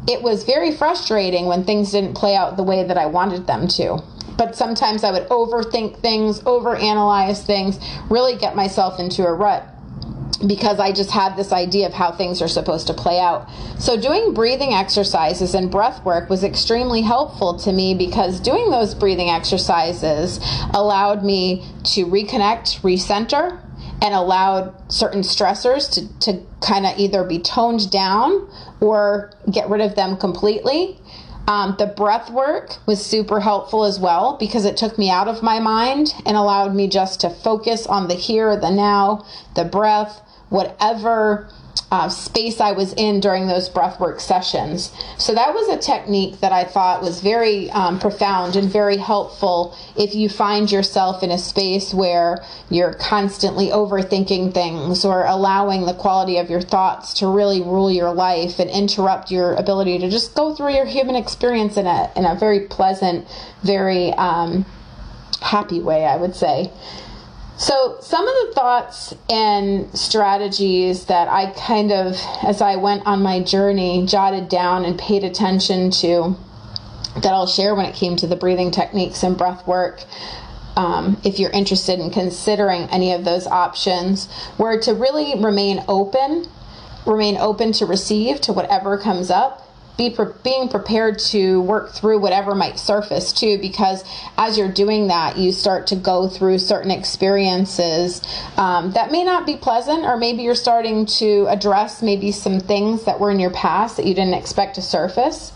It 0.09 0.23
was 0.23 0.43
very 0.43 0.73
frustrating 0.73 1.47
when 1.47 1.65
things 1.65 1.93
didn't 1.93 2.15
play 2.15 2.35
out 2.35 2.57
the 2.57 2.65
way 2.65 2.83
that 2.83 2.99
I 2.99 3.07
wanted 3.07 3.47
them 3.47 3.69
to. 3.69 4.03
But 4.37 4.57
sometimes 4.57 5.05
I 5.05 5.13
would 5.13 5.29
overthink 5.29 5.99
things, 5.99 6.41
overanalyze 6.41 7.45
things, 7.45 7.79
really 8.11 8.37
get 8.37 8.57
myself 8.57 8.99
into 8.99 9.25
a 9.25 9.33
rut 9.33 9.72
because 10.47 10.81
I 10.81 10.93
just 10.93 11.11
had 11.11 11.37
this 11.37 11.53
idea 11.53 11.87
of 11.87 11.93
how 11.93 12.13
things 12.13 12.43
are 12.43 12.49
supposed 12.49 12.87
to 12.89 12.95
play 12.95 13.19
out. 13.19 13.49
So, 13.79 14.01
doing 14.01 14.35
breathing 14.35 14.73
exercises 14.73 15.55
and 15.55 15.71
breath 15.71 16.05
work 16.05 16.29
was 16.29 16.45
extremely 16.45 17.03
helpful 17.03 17.59
to 17.61 17.73
me 17.73 17.95
because 17.95 18.41
doing 18.41 18.71
those 18.71 18.95
breathing 18.95 19.31
exercises 19.31 20.41
allowed 20.75 21.25
me 21.25 21.65
to 21.95 22.07
reconnect, 22.07 22.81
recenter, 22.81 23.61
and 24.03 24.15
allowed 24.15 24.75
certain 24.93 25.21
stressors 25.21 25.91
to, 25.93 26.19
to 26.19 26.45
kind 26.61 26.87
of 26.87 26.99
either 26.99 27.23
be 27.23 27.39
toned 27.39 27.91
down 27.91 28.49
or 28.81 29.33
get 29.51 29.69
rid 29.71 29.81
of 29.81 29.95
them 29.95 30.17
completely. 30.17 30.99
Um, 31.47 31.75
the 31.79 31.87
breath 31.87 32.31
work 32.31 32.77
was 32.87 33.05
super 33.05 33.41
helpful 33.41 33.85
as 33.85 33.99
well 33.99 34.37
because 34.39 34.65
it 34.65 34.77
took 34.77 34.97
me 34.97 35.11
out 35.11 35.29
of 35.29 35.43
my 35.43 35.59
mind 35.59 36.15
and 36.25 36.37
allowed 36.37 36.75
me 36.75 36.89
just 36.89 37.21
to 37.21 37.31
focus 37.31 37.87
on 37.87 38.09
the 38.09 38.15
here, 38.15 38.57
the 38.57 38.71
now, 38.71 39.25
the 39.57 39.65
breath, 39.65 40.21
whatever 40.53 41.49
uh, 41.91 42.09
space 42.09 42.61
I 42.61 42.73
was 42.73 42.93
in 42.95 43.21
during 43.21 43.47
those 43.47 43.69
breathwork 43.69 44.21
sessions. 44.21 44.93
So 45.19 45.35
that 45.35 45.55
was 45.55 45.69
a 45.69 45.79
technique 45.79 46.41
that 46.41 46.53
I 46.53 46.65
thought 46.65 47.03
was 47.03 47.21
very 47.21 47.71
um, 47.71 47.99
profound 47.99 48.57
and 48.57 48.71
very 48.71 48.97
helpful 48.97 49.77
if 49.97 50.15
you 50.15 50.29
find 50.29 50.71
yourself 50.71 51.23
in 51.23 51.31
a 51.31 51.39
space 51.39 51.93
where 51.93 52.45
you're 52.71 52.95
constantly 52.95 53.69
overthinking 53.69 54.55
things 54.55 55.05
or 55.05 55.25
allowing 55.25 55.85
the 55.85 55.95
quality 55.95 56.39
of 56.39 56.49
your 56.49 56.63
thoughts 56.63 57.15
to 57.15 57.27
really 57.27 57.61
rule 57.61 57.91
your 57.91 58.13
life 58.13 58.59
and 58.59 58.71
interrupt 58.71 59.31
your 59.31 59.55
ability 59.55 59.99
to 59.99 60.11
just 60.11 60.35
go 60.35 60.55
through 60.55 60.75
your 60.75 60.87
human 60.87 61.17
experience 61.17 61.77
in 61.77 61.87
a 61.87 62.11
in 62.17 62.25
a 62.25 62.35
very 62.35 62.61
pleasant, 62.61 63.27
very 63.63 64.13
um, 64.15 64.65
happy 65.43 65.81
way, 65.81 66.05
I 66.05 66.17
would 66.17 66.35
say. 66.35 66.71
So, 67.57 67.99
some 68.01 68.27
of 68.27 68.35
the 68.35 68.55
thoughts 68.55 69.15
and 69.31 69.97
strategies 69.97 71.05
that 71.07 71.29
I 71.29 71.51
kind 71.51 71.93
of, 71.93 72.19
as 72.43 72.61
I 72.63 72.77
went 72.77 73.07
on 73.07 73.23
my 73.23 73.41
journey, 73.41 74.07
jotted 74.07 74.49
down 74.49 74.85
and 74.85 74.99
paid 74.99 75.23
attention 75.23 75.91
to 75.93 76.37
that 77.15 77.33
I'll 77.33 77.47
share 77.47 77.75
when 77.75 77.87
it 77.87 77.95
came 77.95 78.17
to 78.17 78.27
the 78.27 78.37
breathing 78.37 78.71
techniques 78.71 79.23
and 79.23 79.37
breath 79.37 79.67
work. 79.67 80.03
Um, 80.77 81.21
if 81.23 81.39
you're 81.39 81.51
interested 81.51 82.01
in 82.01 82.11
considering 82.11 82.89
any 82.91 83.13
of 83.13 83.25
those 83.25 83.47
options, 83.47 84.29
were 84.57 84.81
to 84.81 84.95
really 84.95 85.39
remain 85.39 85.85
open, 85.89 86.49
remain 87.05 87.37
open 87.37 87.73
to 87.73 87.87
receive 87.87 88.41
to 88.43 88.55
whatever 88.55 88.97
comes 88.97 89.31
up, 89.31 89.69
be 89.97 90.11
pre- 90.11 90.33
being 90.43 90.69
prepared 90.69 91.19
to 91.19 91.61
work 91.63 91.91
through 91.91 92.19
whatever 92.19 92.55
might 92.55 92.79
surface 92.79 93.33
too 93.33 93.59
because 93.59 94.05
as 94.39 94.57
you're 94.57 94.73
doing 94.73 95.09
that 95.09 95.37
you 95.37 95.53
start 95.53 95.87
to 95.87 95.97
go 95.97 96.29
through 96.29 96.59
certain 96.59 96.91
experiences 96.91 98.23
um, 98.57 98.91
that 98.93 99.13
may 99.13 99.23
not 99.23 99.47
be 99.47 99.57
pleasant 99.57 100.05
or 100.05 100.17
maybe 100.17 100.43
you're 100.43 100.55
starting 100.55 101.05
to 101.05 101.47
address 101.49 102.03
maybe 102.03 102.33
some 102.33 102.59
things 102.59 103.05
that 103.05 103.21
were 103.21 103.31
in 103.31 103.39
your 103.39 103.51
past 103.51 103.97
that 103.97 104.07
you 104.07 104.15
didn't 104.15 104.35
expect 104.35 104.75
to 104.77 104.83
surface. 104.83 105.53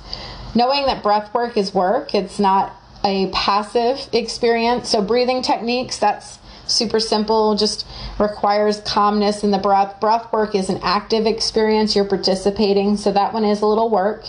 Knowing 0.55 0.87
that 0.87 1.03
breath 1.03 1.33
work 1.35 1.57
is 1.57 1.73
work 1.73 2.15
it's 2.15 2.39
not 2.39 2.75
a 3.05 3.29
passive 3.29 4.09
experience. 4.13 4.89
So 4.89 5.01
breathing 5.01 5.41
techniques 5.41 5.99
that's 5.99 6.39
super 6.67 7.01
simple, 7.01 7.55
just 7.55 7.87
requires 8.19 8.81
calmness 8.81 9.45
in 9.45 9.51
the 9.51 9.59
breath. 9.59 10.01
Breath 10.01 10.33
work 10.33 10.55
is 10.55 10.69
an 10.69 10.81
active 10.83 11.27
experience, 11.27 11.95
you're 11.95 12.05
participating, 12.05 12.97
so 12.97 13.13
that 13.13 13.33
one 13.33 13.45
is 13.45 13.61
a 13.61 13.67
little 13.67 13.91
work. 13.91 14.25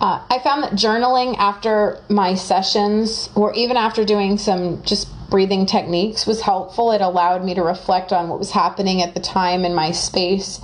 Uh, 0.00 0.24
I 0.28 0.40
found 0.40 0.64
that 0.64 0.72
journaling 0.72 1.36
after 1.38 2.00
my 2.08 2.34
sessions, 2.34 3.30
or 3.34 3.54
even 3.54 3.76
after 3.76 4.04
doing 4.04 4.36
some 4.36 4.82
just 4.82 5.08
breathing 5.30 5.64
techniques, 5.64 6.26
was 6.26 6.40
helpful. 6.40 6.92
It 6.92 7.00
allowed 7.00 7.44
me 7.44 7.54
to 7.54 7.62
reflect 7.62 8.12
on 8.12 8.28
what 8.28 8.38
was 8.38 8.50
happening 8.50 9.00
at 9.02 9.14
the 9.14 9.20
time 9.20 9.64
in 9.64 9.74
my 9.74 9.92
space, 9.92 10.60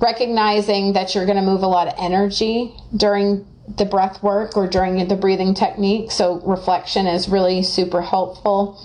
recognizing 0.00 0.94
that 0.94 1.14
you're 1.14 1.26
going 1.26 1.36
to 1.36 1.42
move 1.42 1.62
a 1.62 1.68
lot 1.68 1.88
of 1.88 1.94
energy 1.98 2.74
during 2.96 3.46
the 3.76 3.84
breath 3.84 4.22
work 4.22 4.56
or 4.56 4.66
during 4.66 5.06
the 5.06 5.14
breathing 5.14 5.54
technique. 5.54 6.10
So, 6.10 6.40
reflection 6.40 7.06
is 7.06 7.28
really 7.28 7.62
super 7.62 8.00
helpful 8.00 8.80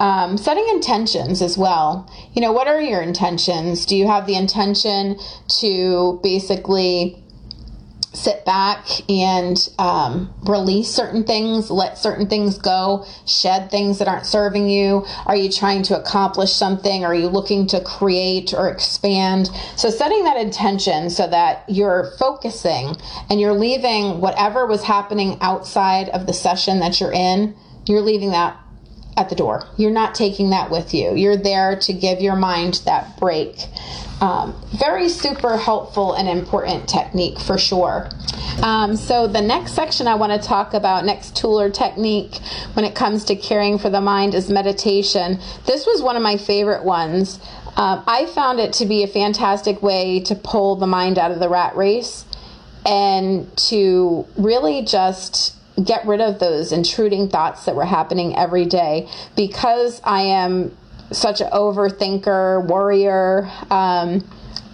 um, 0.00 0.36
setting 0.36 0.66
intentions 0.70 1.42
as 1.42 1.56
well. 1.56 2.10
You 2.34 2.42
know, 2.42 2.52
what 2.52 2.68
are 2.68 2.80
your 2.80 3.00
intentions? 3.00 3.86
Do 3.86 3.96
you 3.96 4.06
have 4.06 4.26
the 4.26 4.36
intention 4.36 5.18
to 5.60 6.20
basically 6.22 7.22
sit 8.16 8.44
back 8.44 8.86
and 9.10 9.68
um, 9.78 10.32
release 10.44 10.88
certain 10.88 11.24
things, 11.24 11.70
let 11.70 11.98
certain 11.98 12.26
things 12.26 12.58
go, 12.58 13.04
shed 13.26 13.70
things 13.70 13.98
that 13.98 14.08
aren't 14.08 14.26
serving 14.26 14.68
you? 14.68 15.06
Are 15.26 15.36
you 15.36 15.50
trying 15.50 15.82
to 15.84 16.00
accomplish 16.00 16.52
something? 16.52 17.04
Are 17.04 17.14
you 17.14 17.28
looking 17.28 17.66
to 17.68 17.80
create 17.82 18.54
or 18.54 18.68
expand? 18.68 19.50
So, 19.76 19.90
setting 19.90 20.24
that 20.24 20.38
intention 20.38 21.10
so 21.10 21.26
that 21.28 21.64
you're 21.68 22.12
focusing 22.18 22.96
and 23.30 23.40
you're 23.40 23.52
leaving 23.52 24.20
whatever 24.20 24.66
was 24.66 24.82
happening 24.82 25.38
outside 25.40 26.08
of 26.08 26.26
the 26.26 26.32
session 26.32 26.80
that 26.80 27.00
you're 27.00 27.12
in, 27.12 27.54
you're 27.86 28.00
leaving 28.00 28.30
that 28.30 28.58
at 29.16 29.28
the 29.28 29.34
door. 29.34 29.64
You're 29.76 29.90
not 29.90 30.14
taking 30.14 30.50
that 30.50 30.70
with 30.70 30.92
you. 30.92 31.14
You're 31.14 31.36
there 31.36 31.76
to 31.76 31.92
give 31.92 32.20
your 32.20 32.36
mind 32.36 32.82
that 32.84 33.18
break. 33.18 33.66
Um, 34.20 34.54
very 34.78 35.08
super 35.08 35.56
helpful 35.56 36.14
and 36.14 36.28
important 36.28 36.88
technique 36.88 37.38
for 37.38 37.58
sure. 37.58 38.08
Um, 38.62 38.96
so, 38.96 39.26
the 39.26 39.42
next 39.42 39.72
section 39.72 40.06
I 40.06 40.14
want 40.14 40.40
to 40.40 40.48
talk 40.48 40.72
about, 40.72 41.04
next 41.04 41.36
tool 41.36 41.60
or 41.60 41.68
technique 41.68 42.36
when 42.72 42.84
it 42.86 42.94
comes 42.94 43.24
to 43.24 43.36
caring 43.36 43.78
for 43.78 43.90
the 43.90 44.00
mind, 44.00 44.34
is 44.34 44.48
meditation. 44.48 45.38
This 45.66 45.86
was 45.86 46.00
one 46.00 46.16
of 46.16 46.22
my 46.22 46.38
favorite 46.38 46.84
ones. 46.84 47.38
Um, 47.76 48.02
I 48.06 48.24
found 48.24 48.58
it 48.58 48.72
to 48.74 48.86
be 48.86 49.02
a 49.02 49.06
fantastic 49.06 49.82
way 49.82 50.20
to 50.20 50.34
pull 50.34 50.76
the 50.76 50.86
mind 50.86 51.18
out 51.18 51.30
of 51.30 51.38
the 51.38 51.50
rat 51.50 51.76
race 51.76 52.24
and 52.86 53.54
to 53.56 54.26
really 54.38 54.82
just 54.82 55.55
get 55.82 56.06
rid 56.06 56.20
of 56.20 56.38
those 56.38 56.72
intruding 56.72 57.28
thoughts 57.28 57.64
that 57.66 57.76
were 57.76 57.84
happening 57.84 58.36
every 58.36 58.64
day 58.64 59.08
because 59.36 60.00
I 60.04 60.22
am 60.22 60.76
such 61.12 61.40
an 61.40 61.50
overthinker, 61.50 62.66
worrier, 62.66 63.50
um, 63.70 64.24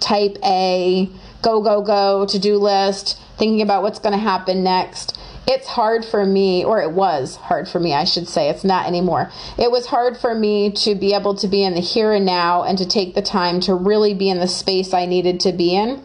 type 0.00 0.36
A, 0.44 1.08
go, 1.42 1.60
go, 1.60 1.82
go, 1.82 2.26
to 2.26 2.38
do 2.38 2.56
list, 2.56 3.20
thinking 3.36 3.62
about 3.62 3.82
what's 3.82 3.98
going 3.98 4.14
to 4.14 4.18
happen 4.18 4.62
next. 4.62 5.18
It's 5.46 5.66
hard 5.66 6.04
for 6.04 6.24
me, 6.24 6.64
or 6.64 6.80
it 6.80 6.92
was 6.92 7.34
hard 7.34 7.68
for 7.68 7.80
me, 7.80 7.92
I 7.92 8.04
should 8.04 8.28
say. 8.28 8.48
It's 8.48 8.62
not 8.62 8.86
anymore. 8.86 9.30
It 9.58 9.72
was 9.72 9.86
hard 9.86 10.16
for 10.16 10.34
me 10.34 10.70
to 10.70 10.94
be 10.94 11.14
able 11.14 11.34
to 11.34 11.48
be 11.48 11.64
in 11.64 11.74
the 11.74 11.80
here 11.80 12.12
and 12.12 12.24
now 12.24 12.62
and 12.62 12.78
to 12.78 12.86
take 12.86 13.14
the 13.14 13.22
time 13.22 13.60
to 13.62 13.74
really 13.74 14.14
be 14.14 14.30
in 14.30 14.38
the 14.38 14.46
space 14.46 14.94
I 14.94 15.06
needed 15.06 15.40
to 15.40 15.52
be 15.52 15.74
in 15.74 16.02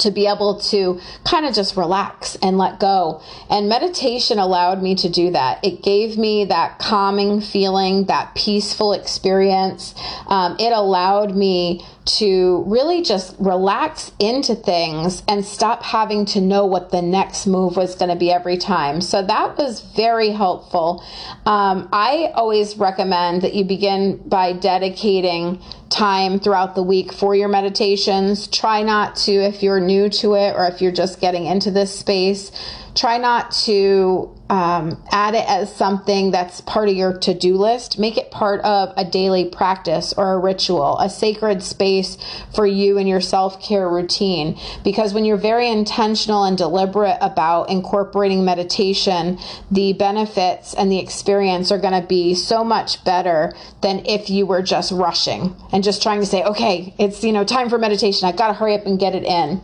to 0.00 0.10
be 0.10 0.26
able 0.26 0.60
to 0.60 1.00
kind 1.24 1.46
of 1.46 1.54
just 1.54 1.76
relax 1.76 2.36
and 2.36 2.58
let 2.58 2.80
go. 2.80 3.22
And 3.50 3.68
meditation 3.68 4.38
allowed 4.38 4.82
me 4.82 4.94
to 4.96 5.08
do 5.08 5.30
that. 5.32 5.64
It 5.64 5.82
gave 5.82 6.16
me 6.18 6.44
that 6.46 6.78
calming 6.78 7.40
feeling, 7.40 8.04
that 8.06 8.34
peaceful 8.34 8.92
experience. 8.92 9.94
Um, 10.26 10.56
it 10.58 10.72
allowed 10.72 11.36
me 11.36 11.84
to 12.08 12.64
really 12.66 13.02
just 13.02 13.36
relax 13.38 14.12
into 14.18 14.54
things 14.54 15.22
and 15.28 15.44
stop 15.44 15.82
having 15.82 16.24
to 16.24 16.40
know 16.40 16.64
what 16.64 16.90
the 16.90 17.02
next 17.02 17.46
move 17.46 17.76
was 17.76 17.94
going 17.94 18.08
to 18.08 18.16
be 18.16 18.32
every 18.32 18.56
time. 18.56 19.00
So 19.02 19.22
that 19.22 19.58
was 19.58 19.80
very 19.80 20.30
helpful. 20.30 21.04
Um, 21.44 21.88
I 21.92 22.30
always 22.34 22.78
recommend 22.78 23.42
that 23.42 23.54
you 23.54 23.64
begin 23.64 24.16
by 24.26 24.54
dedicating 24.54 25.60
time 25.90 26.40
throughout 26.40 26.74
the 26.74 26.82
week 26.82 27.12
for 27.12 27.34
your 27.34 27.48
meditations. 27.48 28.46
Try 28.48 28.82
not 28.82 29.16
to, 29.16 29.32
if 29.32 29.62
you're 29.62 29.80
new 29.80 30.08
to 30.08 30.34
it 30.34 30.54
or 30.54 30.66
if 30.66 30.80
you're 30.80 30.92
just 30.92 31.20
getting 31.20 31.44
into 31.44 31.70
this 31.70 31.96
space, 31.98 32.50
try 32.98 33.16
not 33.16 33.52
to 33.52 34.34
um, 34.50 35.00
add 35.12 35.34
it 35.34 35.48
as 35.48 35.72
something 35.74 36.32
that's 36.32 36.60
part 36.62 36.88
of 36.88 36.96
your 36.96 37.16
to 37.18 37.32
do 37.32 37.54
list. 37.54 37.96
Make 37.96 38.16
it 38.16 38.32
part 38.32 38.60
of 38.62 38.92
a 38.96 39.04
daily 39.04 39.44
practice 39.44 40.12
or 40.16 40.32
a 40.32 40.38
ritual, 40.38 40.98
a 40.98 41.08
sacred 41.08 41.62
space 41.62 42.18
for 42.54 42.66
you 42.66 42.98
and 42.98 43.08
your 43.08 43.20
self 43.20 43.62
care 43.62 43.88
routine. 43.88 44.58
Because 44.82 45.14
when 45.14 45.24
you're 45.24 45.36
very 45.36 45.68
intentional 45.70 46.42
and 46.42 46.58
deliberate 46.58 47.18
about 47.20 47.70
incorporating 47.70 48.44
meditation, 48.44 49.38
the 49.70 49.92
benefits 49.92 50.74
and 50.74 50.90
the 50.90 50.98
experience 50.98 51.70
are 51.70 51.78
going 51.78 52.00
to 52.00 52.06
be 52.06 52.34
so 52.34 52.64
much 52.64 53.04
better 53.04 53.52
than 53.82 54.04
if 54.06 54.28
you 54.28 54.44
were 54.44 54.62
just 54.62 54.90
rushing 54.90 55.54
and 55.72 55.84
just 55.84 56.02
trying 56.02 56.18
to 56.18 56.26
say, 56.26 56.42
okay, 56.42 56.94
it's, 56.98 57.22
you 57.22 57.32
know, 57.32 57.44
time 57.44 57.68
for 57.68 57.78
meditation. 57.78 58.26
I 58.26 58.32
got 58.32 58.48
to 58.48 58.54
hurry 58.54 58.74
up 58.74 58.86
and 58.86 58.98
get 58.98 59.14
it 59.14 59.22
in 59.22 59.60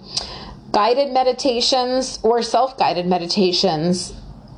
guided 0.74 1.12
meditations 1.12 2.18
or 2.24 2.42
self 2.42 2.76
guided 2.76 3.06
meditations 3.06 4.12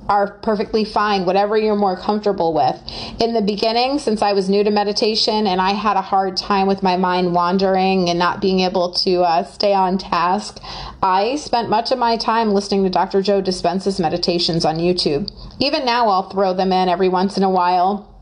are 0.09 0.39
perfectly 0.39 0.85
fine, 0.85 1.27
whatever 1.27 1.59
you're 1.59 1.77
more 1.77 1.97
comfortable 1.97 2.55
with. 2.55 2.81
In 3.21 3.35
the 3.35 3.43
beginning, 3.43 3.99
since 3.99 4.23
I 4.23 4.33
was 4.33 4.49
new 4.49 4.63
to 4.65 4.71
meditation 4.71 5.47
and 5.47 5.61
I 5.61 5.73
had 5.73 5.97
a 5.97 6.01
hard 6.01 6.37
time 6.37 6.69
with 6.69 6.83
my 6.83 6.97
mind 6.97 7.35
wandering 7.35 8.09
and 8.09 8.19
not 8.19 8.41
being 8.41 8.61
able 8.61 8.93
to 8.93 9.23
uh, 9.23 9.43
stay 9.45 9.75
on 9.75 9.99
task, 9.99 10.61
I 11.03 11.37
spent 11.37 11.69
much 11.69 11.91
of 11.91 11.99
my 11.99 12.17
time 12.17 12.53
listening 12.53 12.85
to 12.85 12.91
Dr. 12.91 13.21
Joe 13.21 13.43
Dispenza's 13.43 13.99
meditations 13.99 14.65
on 14.65 14.77
YouTube. 14.77 15.29
Even 15.59 15.85
now, 15.85 16.09
I'll 16.09 16.31
throw 16.31 16.55
them 16.55 16.73
in 16.73 16.89
every 16.89 17.09
once 17.09 17.37
in 17.37 17.43
a 17.43 17.51
while 17.51 18.16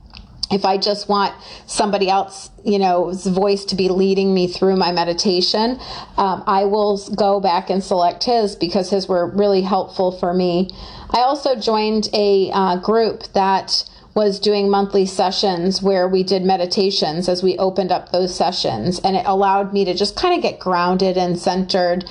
if 0.51 0.65
I 0.65 0.77
just 0.77 1.09
want 1.09 1.35
somebody 1.67 2.09
else, 2.09 2.51
you 2.65 2.79
know's 2.79 3.27
voice 3.27 3.65
to 3.67 3.77
be 3.77 3.89
leading 3.89 4.35
me 4.35 4.47
through 4.47 4.77
my 4.77 4.93
meditation, 4.93 5.79
um, 6.17 6.45
I 6.47 6.65
will 6.65 6.99
go 7.17 7.41
back 7.41 7.71
and 7.71 7.83
select 7.83 8.25
his 8.25 8.55
because 8.55 8.91
his 8.91 9.09
were 9.09 9.27
really 9.31 9.63
helpful 9.63 10.13
for 10.13 10.35
me. 10.35 10.71
I 11.11 11.21
also 11.21 11.57
joined 11.57 12.09
a 12.13 12.51
uh, 12.53 12.77
group 12.77 13.25
that 13.33 13.89
was 14.15 14.39
doing 14.39 14.71
monthly 14.71 15.07
sessions 15.07 15.83
where 15.83 16.07
we 16.09 16.23
did 16.23 16.45
meditations 16.45 17.29
as 17.29 17.43
we 17.43 17.59
opened 17.59 17.91
up 17.91 18.13
those 18.13 18.35
sessions, 18.35 19.01
and 19.01 19.17
it 19.17 19.27
allowed 19.27 19.73
me 19.73 19.85
to 19.85 19.95
just 19.95 20.15
kind 20.15 20.37
of 20.37 20.43
get 20.43 20.61
grounded 20.61 21.17
and 21.17 21.39
centered 21.39 22.05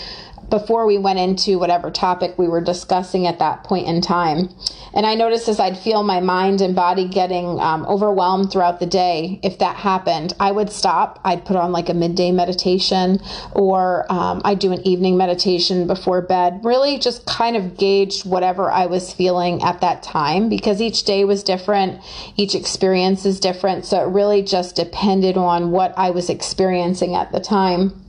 before 0.53 0.85
we 0.85 0.99
went 0.99 1.17
into 1.17 1.57
whatever 1.57 1.89
topic 1.89 2.37
we 2.37 2.47
were 2.47 2.61
discussing 2.61 3.25
at 3.25 3.39
that 3.39 3.63
point 3.63 3.87
in 3.87 3.99
time. 4.01 4.47
And 4.93 5.03
I 5.03 5.15
noticed 5.15 5.49
as 5.49 5.59
I'd 5.59 5.79
feel 5.79 6.03
my 6.03 6.19
mind 6.19 6.61
and 6.61 6.75
body 6.75 7.07
getting 7.07 7.59
um, 7.59 7.87
overwhelmed 7.87 8.51
throughout 8.51 8.79
the 8.79 8.85
day, 8.85 9.39
if 9.41 9.57
that 9.57 9.77
happened, 9.77 10.33
I 10.39 10.51
would 10.51 10.69
stop. 10.69 11.19
I'd 11.25 11.43
put 11.43 11.55
on 11.55 11.71
like 11.71 11.89
a 11.89 11.95
midday 11.95 12.31
meditation 12.31 13.17
or 13.53 14.05
um, 14.13 14.43
I'd 14.45 14.59
do 14.59 14.71
an 14.71 14.85
evening 14.85 15.17
meditation 15.17 15.87
before 15.87 16.21
bed. 16.21 16.59
Really 16.63 16.99
just 16.99 17.25
kind 17.25 17.55
of 17.55 17.75
gauged 17.75 18.23
whatever 18.23 18.69
I 18.69 18.85
was 18.85 19.11
feeling 19.11 19.63
at 19.63 19.81
that 19.81 20.03
time 20.03 20.49
because 20.49 20.83
each 20.83 21.03
day 21.03 21.25
was 21.25 21.41
different, 21.41 21.99
each 22.37 22.53
experience 22.53 23.25
is 23.25 23.39
different. 23.39 23.85
So 23.85 24.03
it 24.03 24.13
really 24.13 24.43
just 24.43 24.75
depended 24.75 25.35
on 25.35 25.71
what 25.71 25.97
I 25.97 26.11
was 26.11 26.29
experiencing 26.29 27.15
at 27.15 27.31
the 27.31 27.39
time. 27.39 28.02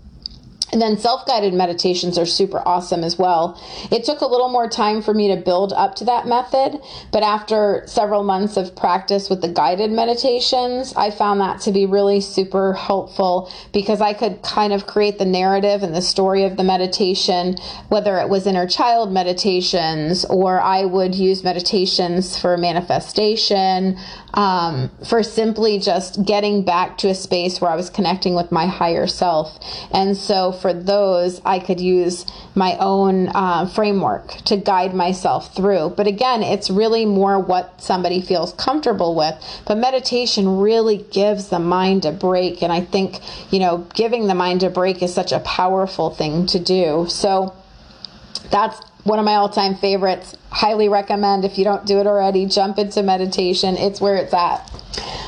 And 0.75 0.83
then 0.83 0.99
self 0.99 1.25
guided 1.25 1.55
meditations 1.55 2.19
are 2.19 2.27
super 2.27 2.61
awesome 2.67 3.05
as 3.05 3.17
well. 3.17 3.63
It 3.93 4.03
took 4.03 4.23
a 4.23 4.27
little 4.27 4.49
more 4.49 4.69
time 4.69 5.03
for 5.03 5.15
me 5.15 5.33
to 5.33 5.41
build 5.41 5.73
up 5.73 5.95
to 5.97 6.05
that 6.07 6.27
method, 6.27 6.81
but 7.13 7.23
after 7.23 7.85
several 7.87 8.25
months 8.25 8.57
of 8.57 8.75
practice 8.75 9.31
with 9.31 9.41
the 9.41 9.49
guided 9.49 9.93
meditations, 9.93 10.93
I 10.97 11.13
found 11.13 11.41
that 11.41 11.61
to 11.61 11.71
be 11.71 11.87
really 11.87 12.21
super 12.21 12.73
helpful 12.73 13.53
because 13.73 14.01
I 14.01 14.15
could 14.15 14.43
kind 14.43 14.73
of 14.73 14.89
create 14.89 15.19
the 15.19 15.25
narrative 15.25 15.85
and 15.85 15.95
the 15.95 16.03
story 16.03 16.43
of 16.43 16.57
the 16.57 16.65
meditation, 16.65 17.55
whether 17.89 18.19
it 18.19 18.29
was 18.29 18.45
inner 18.45 18.67
child 18.67 19.13
meditations 19.13 20.25
or 20.25 20.61
I 20.61 20.87
would 20.87 21.15
use 21.15 21.45
meditations 21.45 22.37
for 22.37 22.57
manifestation, 22.57 23.97
um, 24.35 24.91
for 25.09 25.23
simply 25.23 25.79
just 25.79 26.25
getting 26.25 26.65
back 26.65 26.99
to 26.99 27.09
a 27.11 27.15
space 27.15 27.61
where 27.61 27.71
I 27.71 27.77
was 27.77 27.91
connecting 27.91 28.35
with 28.35 28.51
my 28.51 28.67
higher 28.67 29.07
self. 29.07 29.57
And 29.93 30.17
so 30.17 30.51
for 30.65 30.73
those, 30.73 31.43
I 31.45 31.59
could 31.59 31.79
use 31.79 32.25
my 32.55 32.79
own 32.79 33.29
uh, 33.35 33.67
framework 33.67 34.29
to 34.47 34.57
guide 34.57 34.95
myself 34.95 35.55
through. 35.55 35.91
But 35.91 36.07
again, 36.07 36.43
it's 36.43 36.71
really 36.71 37.05
more 37.05 37.39
what 37.39 37.83
somebody 37.83 38.23
feels 38.23 38.55
comfortable 38.55 39.15
with. 39.15 39.35
But 39.67 39.77
meditation 39.77 40.57
really 40.57 41.05
gives 41.13 41.51
the 41.51 41.59
mind 41.59 42.07
a 42.07 42.13
break. 42.13 42.63
And 42.63 42.73
I 42.73 42.81
think, 42.81 43.21
you 43.51 43.59
know, 43.59 43.87
giving 43.93 44.27
the 44.27 44.35
mind 44.35 44.63
a 44.63 44.71
break 44.71 45.03
is 45.03 45.13
such 45.13 45.33
a 45.33 45.41
powerful 45.41 46.09
thing 46.09 46.47
to 46.47 46.59
do. 46.59 47.05
So 47.11 47.53
that's 48.51 48.81
one 49.05 49.19
of 49.19 49.25
my 49.25 49.35
all 49.35 49.49
time 49.49 49.75
favorites. 49.75 50.37
Highly 50.51 50.89
recommend 50.89 51.45
if 51.45 51.59
you 51.59 51.65
don't 51.65 51.87
do 51.87 51.99
it 51.99 52.07
already, 52.07 52.47
jump 52.47 52.79
into 52.79 53.03
meditation. 53.03 53.77
It's 53.77 54.01
where 54.01 54.17
it's 54.17 54.33
at. 54.33 54.71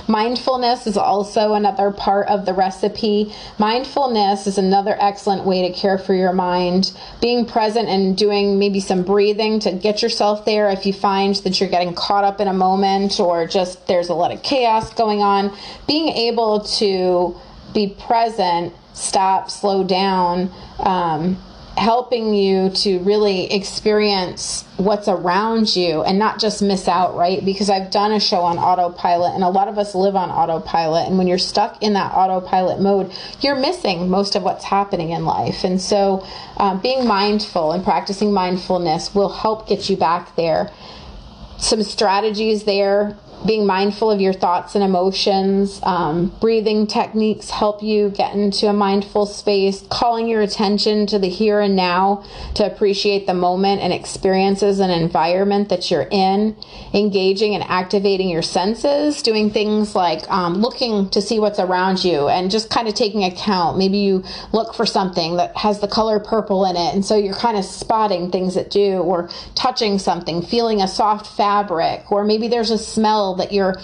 Mindfulness 0.09 0.87
is 0.87 0.97
also 0.97 1.55
another 1.55 1.91
part 1.91 2.29
of 2.29 2.47
the 2.47 2.55
recipe. 2.55 3.35
Mindfulness 3.59 4.47
is 4.47 4.57
another 4.57 4.97
excellent 5.01 5.45
way 5.45 5.69
to 5.69 5.75
care 5.75 5.99
for 5.99 6.15
your 6.15 6.33
mind. 6.33 6.97
Being 7.21 7.45
present 7.45 7.89
and 7.89 8.17
doing 8.17 8.59
maybe 8.59 8.79
some 8.79 9.03
breathing 9.03 9.59
to 9.61 9.73
get 9.73 10.03
yourself 10.03 10.45
there 10.45 10.71
if 10.71 10.87
you 10.87 10.93
find 10.93 11.35
that 11.37 11.61
you're 11.61 11.69
getting 11.69 11.95
caught 11.95 12.23
up 12.23 12.41
in 12.41 12.47
a 12.47 12.53
moment 12.53 13.19
or 13.19 13.47
just 13.47 13.89
there's 13.89 14.09
a 14.09 14.15
lot 14.15 14.33
of 14.33 14.43
chaos 14.45 14.95
going 14.95 15.23
on. 15.23 15.53
Being 15.89 16.09
able 16.09 16.61
to 16.61 17.37
be 17.75 17.89
present, 17.89 18.73
stop, 18.95 19.51
slow 19.51 19.83
down, 19.83 20.53
um, 20.79 21.37
helping 21.77 22.33
you 22.33 22.71
to 22.71 22.99
really 23.01 23.53
experience 23.53 24.65
what's 24.79 25.09
around 25.09 25.77
you 25.77 26.03
and 26.03 26.19
not 26.19 26.41
just 26.41 26.63
miss 26.63 26.89
out, 26.89 27.15
right? 27.15 27.45
Because 27.45 27.69
I've 27.69 27.91
done 27.91 28.13
a 28.13 28.21
show 28.21 28.41
on 28.41 28.59
autopilot 28.59 29.35
and 29.35 29.45
a 29.45 29.49
lot 29.49 29.69
of 29.69 29.77
us 29.77 29.95
live 29.95 30.17
on 30.17 30.31
autopilot. 30.31 31.07
And 31.07 31.19
when 31.19 31.27
you're 31.27 31.39
stuck 31.39 31.83
in 31.83 31.93
that 31.93 32.13
autopilot 32.13 32.81
mode, 32.81 33.13
you're 33.41 33.57
missing 33.57 34.09
most 34.09 34.37
of 34.37 34.43
what's 34.43 34.65
happening 34.65 35.11
in 35.11 35.27
life. 35.27 35.65
And 35.65 35.81
so 35.81 36.27
uh, 36.57 36.77
being 36.77 37.07
mindful 37.07 37.73
and 37.73 37.85
practicing 37.85 38.33
mindfulness 38.33 39.15
will 39.15 39.29
help 39.29 39.69
get 39.69 39.91
you 39.91 39.99
back 39.99 40.35
there. 40.37 40.71
Some 41.59 41.83
strategies 41.83 42.65
there 42.65 43.19
being 43.47 43.67
mindful 43.67 44.11
of 44.11 44.21
your 44.21 44.33
thoughts 44.33 44.75
and 44.75 44.83
emotions. 44.83 45.81
Um, 45.83 46.35
breathing 46.41 46.87
techniques 46.87 47.51
help 47.51 47.83
you 47.83 48.11
get 48.11 48.35
into 48.35 48.67
a 48.69 48.73
mindful 48.73 49.27
space, 49.27 49.85
calling 49.91 50.29
your 50.29 50.43
attention 50.43 51.07
to 51.09 51.19
the 51.19 51.29
here 51.29 51.61
and 51.61 51.77
now 51.77 52.25
to 52.55 52.67
appreciate 52.67 53.27
the 53.27 53.35
moment 53.35 53.81
and 53.83 53.93
experiences 53.93 54.81
and 54.81 54.91
environment 54.91 55.69
that 55.69 55.91
you're 55.91 56.09
in, 56.11 56.57
engaging 56.93 57.55
and 57.55 57.63
activating 57.65 58.29
your 58.29 58.43
senses, 58.43 59.23
doing 59.23 59.51
things 59.51 59.95
like 59.95 60.29
um, 60.31 60.55
looking 60.55 61.09
to 61.11 61.23
see 61.23 61.39
what's 61.39 61.59
around 61.59 62.03
you 62.03 62.29
and 62.29 62.51
just 62.51 62.71
kind 62.71 62.89
of 62.89 62.95
taking 62.95 63.25
account. 63.25 63.79
Maybe 63.79 63.99
you 63.99 64.25
look 64.53 64.75
for 64.75 64.87
something 64.87 65.37
that 65.37 65.57
has 65.57 65.81
the 65.81 65.89
color 65.89 66.19
purple 66.19 66.65
in 66.65 66.77
it, 66.77 66.95
and 66.95 67.05
so 67.05 67.17
you're 67.17 67.35
kind 67.35 67.57
of 67.57 67.65
spotting 67.65 68.31
things 68.31 68.55
that 68.55 68.71
do, 68.71 68.99
or 68.99 69.29
touching 69.55 69.99
something, 69.99 70.43
feeling 70.43 70.81
a 70.83 70.89
soft 70.89 71.27
fabric, 71.37 72.11
or 72.11 72.25
maybe 72.25 72.49
there's 72.49 72.71
a 72.71 72.79
smell 72.79 73.36
that 73.37 73.53
you're 73.53 73.75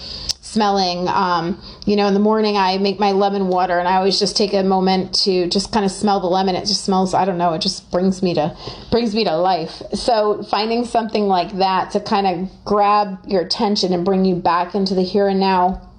smelling. 0.53 1.07
Um, 1.07 1.61
you 1.85 1.95
know, 1.95 2.07
in 2.07 2.13
the 2.13 2.19
morning 2.19 2.57
I 2.57 2.77
make 2.77 2.99
my 2.99 3.11
lemon 3.11 3.47
water 3.47 3.79
and 3.79 3.87
I 3.87 3.95
always 3.95 4.19
just 4.19 4.37
take 4.37 4.53
a 4.53 4.63
moment 4.63 5.13
to 5.23 5.47
just 5.49 5.71
kind 5.71 5.85
of 5.85 5.91
smell 5.91 6.19
the 6.19 6.27
lemon. 6.27 6.55
It 6.55 6.65
just 6.67 6.83
smells, 6.83 7.13
I 7.13 7.25
don't 7.25 7.37
know, 7.37 7.53
it 7.53 7.61
just 7.61 7.89
brings 7.91 8.21
me 8.21 8.33
to 8.35 8.55
brings 8.91 9.15
me 9.15 9.23
to 9.23 9.35
life. 9.35 9.81
So 9.93 10.43
finding 10.43 10.85
something 10.85 11.27
like 11.27 11.57
that 11.57 11.91
to 11.91 11.99
kind 11.99 12.27
of 12.27 12.49
grab 12.65 13.19
your 13.27 13.41
attention 13.41 13.93
and 13.93 14.05
bring 14.05 14.25
you 14.25 14.35
back 14.35 14.75
into 14.75 14.93
the 14.93 15.03
here 15.03 15.27
and 15.27 15.39
now. 15.39 15.89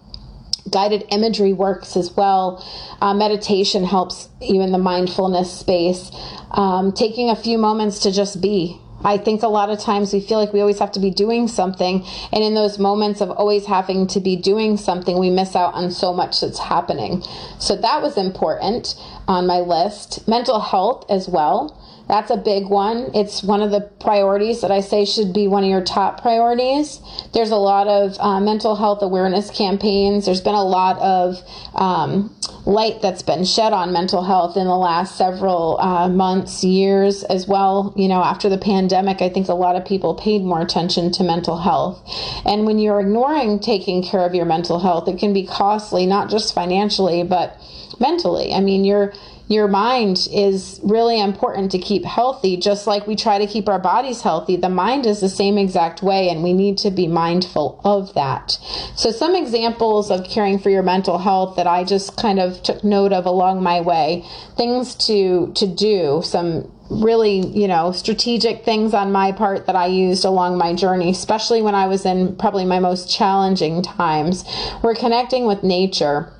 Guided 0.70 1.04
imagery 1.11 1.52
works 1.52 1.94
as 1.94 2.11
well. 2.12 2.64
Uh, 3.00 3.12
meditation 3.12 3.84
helps 3.84 4.30
you 4.40 4.62
in 4.62 4.73
the 4.73 4.78
mindfulness 4.78 5.52
space. 5.52 6.11
Um, 6.50 6.92
taking 6.92 7.28
a 7.28 7.37
few 7.37 7.58
moments 7.58 7.99
to 8.00 8.11
just 8.11 8.40
be, 8.40 8.80
I 9.04 9.18
think 9.18 9.42
a 9.42 9.49
lot 9.49 9.70
of 9.70 9.78
times 9.78 10.12
we 10.12 10.20
feel 10.20 10.38
like 10.38 10.52
we 10.52 10.61
always 10.61 10.78
have 10.78 10.92
to 10.92 11.00
be 11.00 11.11
doing 11.11 11.46
something. 11.46 12.05
And 12.33 12.42
in 12.42 12.55
those 12.55 12.79
moments 12.79 13.20
of 13.20 13.31
always 13.31 13.66
having 13.66 14.07
to 14.09 14.20
be 14.20 14.35
doing 14.35 14.76
something, 14.76 15.18
we 15.18 15.31
miss 15.31 15.55
out 15.55 15.74
on 15.74 15.90
so 15.90 16.12
much 16.12 16.40
that's 16.40 16.59
happening. 16.59 17.22
So 17.59 17.76
that 17.76 18.02
was 18.02 18.16
important 18.16 18.94
on 19.29 19.46
my 19.46 19.61
list. 19.61 20.26
Mental 20.26 20.59
health 20.59 21.05
as 21.11 21.29
well. 21.29 21.79
That's 22.07 22.31
a 22.31 22.37
big 22.37 22.67
one. 22.67 23.11
It's 23.14 23.43
one 23.43 23.62
of 23.62 23.71
the 23.71 23.81
priorities 24.01 24.61
that 24.61 24.71
I 24.71 24.81
say 24.81 25.05
should 25.07 25.33
be 25.33 25.49
one 25.49 25.64
of 25.64 25.71
your 25.71 25.83
top 25.83 26.21
priorities. 26.21 27.01
There's 27.33 27.51
a 27.51 27.57
lot 27.57 27.87
of 27.88 28.17
uh, 28.21 28.40
mental 28.40 28.77
health 28.77 29.03
awareness 29.03 29.51
campaigns. 29.51 30.27
There's 30.27 30.43
been 30.43 30.55
a 30.55 30.64
lot 30.64 30.99
of 30.99 31.43
um, 31.75 32.35
light 32.67 33.01
that's 33.01 33.23
been 33.23 33.45
shed 33.45 33.73
on 33.73 33.93
mental 33.93 34.23
health 34.23 34.57
in 34.57 34.67
the 34.67 34.77
last 34.77 35.17
several 35.17 35.81
uh, 35.81 36.09
months, 36.09 36.62
years 36.62 37.25
as 37.25 37.49
well. 37.49 37.95
You 37.97 38.09
know, 38.09 38.23
after 38.23 38.51
the 38.51 38.59
pandemic, 38.59 39.23
I 39.23 39.31
think 39.31 39.49
a 39.49 39.55
lot 39.55 39.75
of 39.75 39.87
people 39.87 40.14
paid 40.14 40.43
more 40.43 40.61
attention 40.61 41.11
to 41.12 41.25
mental 41.25 41.57
health. 41.57 42.03
And 42.45 42.67
when 42.67 42.79
you're 42.79 43.01
ignoring 43.01 43.61
taking 43.61 44.03
care 44.03 44.27
of 44.27 44.35
your 44.35 44.45
mental 44.45 44.79
health, 44.79 45.09
it 45.09 45.19
can 45.19 45.33
be 45.33 45.47
costly, 45.47 46.05
not 46.05 46.29
just 46.29 46.55
financially, 46.55 47.23
but 47.23 47.59
mentally. 47.99 48.53
I 48.53 48.61
mean, 48.61 48.85
you're 48.85 49.12
your 49.48 49.68
mind 49.68 50.26
is 50.33 50.80
really 50.83 51.20
important 51.20 51.70
to 51.72 51.78
keep 51.78 52.04
healthy, 52.04 52.57
just 52.57 52.87
like 52.87 53.07
we 53.07 53.14
try 53.14 53.38
to 53.38 53.46
keep 53.46 53.68
our 53.68 53.78
bodies 53.78 54.22
healthy. 54.22 54.57
The 54.57 54.70
mind 54.70 55.04
is 55.04 55.20
the 55.20 55.28
same 55.28 55.59
exact 55.59 56.02
way, 56.02 56.30
and 56.30 56.42
we 56.42 56.52
need 56.54 56.78
to 56.78 56.90
be 56.90 57.07
mindful 57.07 57.80
of 57.85 58.14
that. 58.14 58.59
So, 58.96 59.11
some 59.11 59.35
examples 59.35 60.11
of 60.11 60.24
caring 60.24 60.59
for 60.59 60.70
your 60.70 60.83
mental 60.83 61.18
health 61.18 61.57
that 61.57 61.66
I 61.66 61.85
just 61.85 62.16
kind 62.16 62.38
of 62.38 62.62
took 62.62 62.83
note 62.83 63.12
of 63.12 63.26
along 63.26 63.62
my 63.62 63.80
way 63.80 64.24
things 64.57 64.94
to, 65.07 65.52
to 65.54 65.66
do, 65.66 66.22
some 66.24 66.70
really, 66.90 67.46
you 67.46 67.66
know, 67.66 67.92
strategic 67.92 68.64
things 68.64 68.94
on 68.94 69.11
my 69.11 69.33
part 69.33 69.66
that 69.66 69.76
I 69.76 69.87
used 69.87 70.24
along 70.24 70.59
my 70.59 70.74
journey, 70.74 71.11
especially 71.11 71.62
when 71.62 71.74
I 71.74 71.87
was 71.87 72.04
in 72.04 72.37
probably 72.37 72.64
my 72.64 72.78
most 72.78 73.11
challenging 73.11 73.83
times. 73.83 74.44
We're 74.83 74.94
connecting 74.94 75.46
with 75.46 75.62
nature 75.62 76.33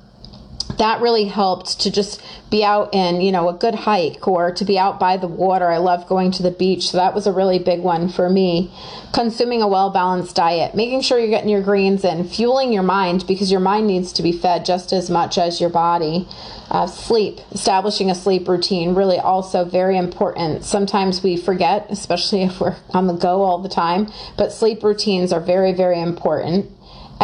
that 0.77 1.01
really 1.01 1.25
helped 1.25 1.79
to 1.81 1.91
just 1.91 2.21
be 2.49 2.63
out 2.63 2.93
in 2.93 3.21
you 3.21 3.31
know 3.31 3.49
a 3.49 3.53
good 3.53 3.75
hike 3.75 4.27
or 4.27 4.51
to 4.51 4.65
be 4.65 4.77
out 4.77 4.99
by 4.99 5.17
the 5.17 5.27
water. 5.27 5.69
I 5.69 5.77
love 5.77 6.07
going 6.07 6.31
to 6.31 6.43
the 6.43 6.51
beach 6.51 6.89
so 6.89 6.97
that 6.97 7.13
was 7.13 7.27
a 7.27 7.31
really 7.31 7.59
big 7.59 7.81
one 7.81 8.09
for 8.09 8.29
me. 8.29 8.71
Consuming 9.13 9.61
a 9.61 9.67
well 9.67 9.89
balanced 9.89 10.35
diet 10.35 10.75
making 10.75 11.01
sure 11.01 11.19
you're 11.19 11.29
getting 11.29 11.49
your 11.49 11.61
greens 11.61 12.03
in 12.03 12.27
fueling 12.27 12.73
your 12.73 12.83
mind 12.83 13.25
because 13.27 13.51
your 13.51 13.61
mind 13.61 13.87
needs 13.87 14.11
to 14.13 14.23
be 14.23 14.31
fed 14.31 14.65
just 14.65 14.91
as 14.91 15.09
much 15.09 15.37
as 15.37 15.61
your 15.61 15.69
body. 15.69 16.27
Uh, 16.69 16.87
sleep 16.87 17.39
establishing 17.51 18.09
a 18.09 18.15
sleep 18.15 18.47
routine 18.47 18.95
really 18.95 19.19
also 19.19 19.63
very 19.63 19.97
important. 19.97 20.63
Sometimes 20.63 21.23
we 21.23 21.37
forget 21.37 21.87
especially 21.89 22.43
if 22.43 22.59
we're 22.59 22.75
on 22.91 23.07
the 23.07 23.13
go 23.13 23.43
all 23.43 23.59
the 23.59 23.69
time 23.69 24.11
but 24.37 24.51
sleep 24.51 24.83
routines 24.83 25.31
are 25.31 25.39
very 25.39 25.73
very 25.73 25.99
important 26.01 26.69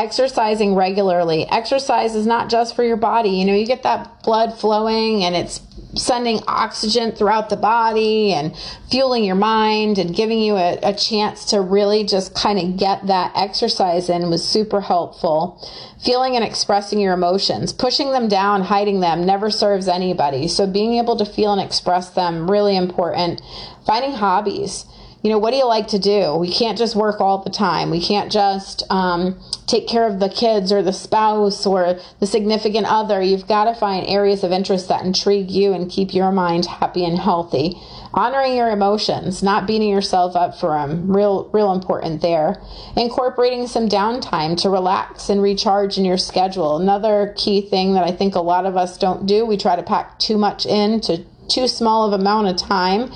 exercising 0.01 0.73
regularly. 0.73 1.47
Exercise 1.47 2.15
is 2.15 2.25
not 2.25 2.49
just 2.49 2.75
for 2.75 2.83
your 2.83 2.97
body. 2.97 3.29
You 3.29 3.45
know, 3.45 3.55
you 3.55 3.67
get 3.67 3.83
that 3.83 4.23
blood 4.23 4.57
flowing 4.57 5.23
and 5.23 5.35
it's 5.35 5.61
sending 5.95 6.39
oxygen 6.47 7.11
throughout 7.11 7.49
the 7.49 7.57
body 7.57 8.33
and 8.33 8.55
fueling 8.89 9.23
your 9.23 9.35
mind 9.35 9.97
and 9.97 10.15
giving 10.15 10.39
you 10.39 10.55
a, 10.55 10.79
a 10.81 10.93
chance 10.93 11.45
to 11.45 11.61
really 11.61 12.03
just 12.03 12.33
kind 12.33 12.57
of 12.57 12.77
get 12.77 13.05
that 13.07 13.31
exercise 13.35 14.09
in 14.09 14.29
was 14.29 14.47
super 14.47 14.81
helpful. 14.81 15.61
Feeling 16.03 16.35
and 16.35 16.43
expressing 16.43 16.99
your 16.99 17.13
emotions, 17.13 17.71
pushing 17.71 18.11
them 18.11 18.27
down, 18.27 18.61
hiding 18.63 19.01
them 19.01 19.25
never 19.25 19.51
serves 19.51 19.87
anybody. 19.87 20.47
So 20.47 20.65
being 20.65 20.95
able 20.95 21.17
to 21.17 21.25
feel 21.25 21.51
and 21.53 21.61
express 21.61 22.09
them 22.09 22.49
really 22.49 22.75
important. 22.75 23.41
Finding 23.85 24.13
hobbies 24.13 24.85
you 25.23 25.29
know, 25.29 25.37
what 25.37 25.51
do 25.51 25.57
you 25.57 25.67
like 25.67 25.87
to 25.89 25.99
do? 25.99 26.35
We 26.35 26.51
can't 26.51 26.77
just 26.77 26.95
work 26.95 27.21
all 27.21 27.43
the 27.43 27.51
time. 27.51 27.91
We 27.91 28.01
can't 28.01 28.31
just 28.31 28.83
um, 28.89 29.39
take 29.67 29.87
care 29.87 30.07
of 30.07 30.19
the 30.19 30.29
kids 30.29 30.71
or 30.71 30.81
the 30.81 30.93
spouse 30.93 31.65
or 31.65 31.99
the 32.19 32.25
significant 32.25 32.87
other. 32.87 33.21
You've 33.21 33.47
got 33.47 33.65
to 33.65 33.75
find 33.75 34.07
areas 34.07 34.43
of 34.43 34.51
interest 34.51 34.87
that 34.87 35.05
intrigue 35.05 35.51
you 35.51 35.73
and 35.73 35.91
keep 35.91 36.15
your 36.15 36.31
mind 36.31 36.65
happy 36.65 37.05
and 37.05 37.19
healthy. 37.19 37.79
Honoring 38.13 38.55
your 38.55 38.69
emotions, 38.69 39.41
not 39.41 39.67
beating 39.67 39.89
yourself 39.89 40.35
up 40.35 40.59
for 40.59 40.71
them, 40.71 41.15
real, 41.15 41.49
real 41.53 41.71
important 41.71 42.21
there. 42.21 42.61
Incorporating 42.97 43.67
some 43.67 43.87
downtime 43.87 44.59
to 44.61 44.69
relax 44.69 45.29
and 45.29 45.41
recharge 45.41 45.97
in 45.97 46.03
your 46.03 46.17
schedule. 46.17 46.77
Another 46.77 47.33
key 47.37 47.61
thing 47.61 47.93
that 47.93 48.03
I 48.03 48.11
think 48.11 48.35
a 48.35 48.41
lot 48.41 48.65
of 48.65 48.75
us 48.75 48.97
don't 48.97 49.27
do, 49.27 49.45
we 49.45 49.55
try 49.55 49.75
to 49.75 49.83
pack 49.83 50.19
too 50.19 50.37
much 50.37 50.65
in 50.65 50.99
to 51.01 51.23
too 51.51 51.67
small 51.67 52.05
of 52.05 52.19
amount 52.19 52.47
of 52.47 52.57
time. 52.57 53.11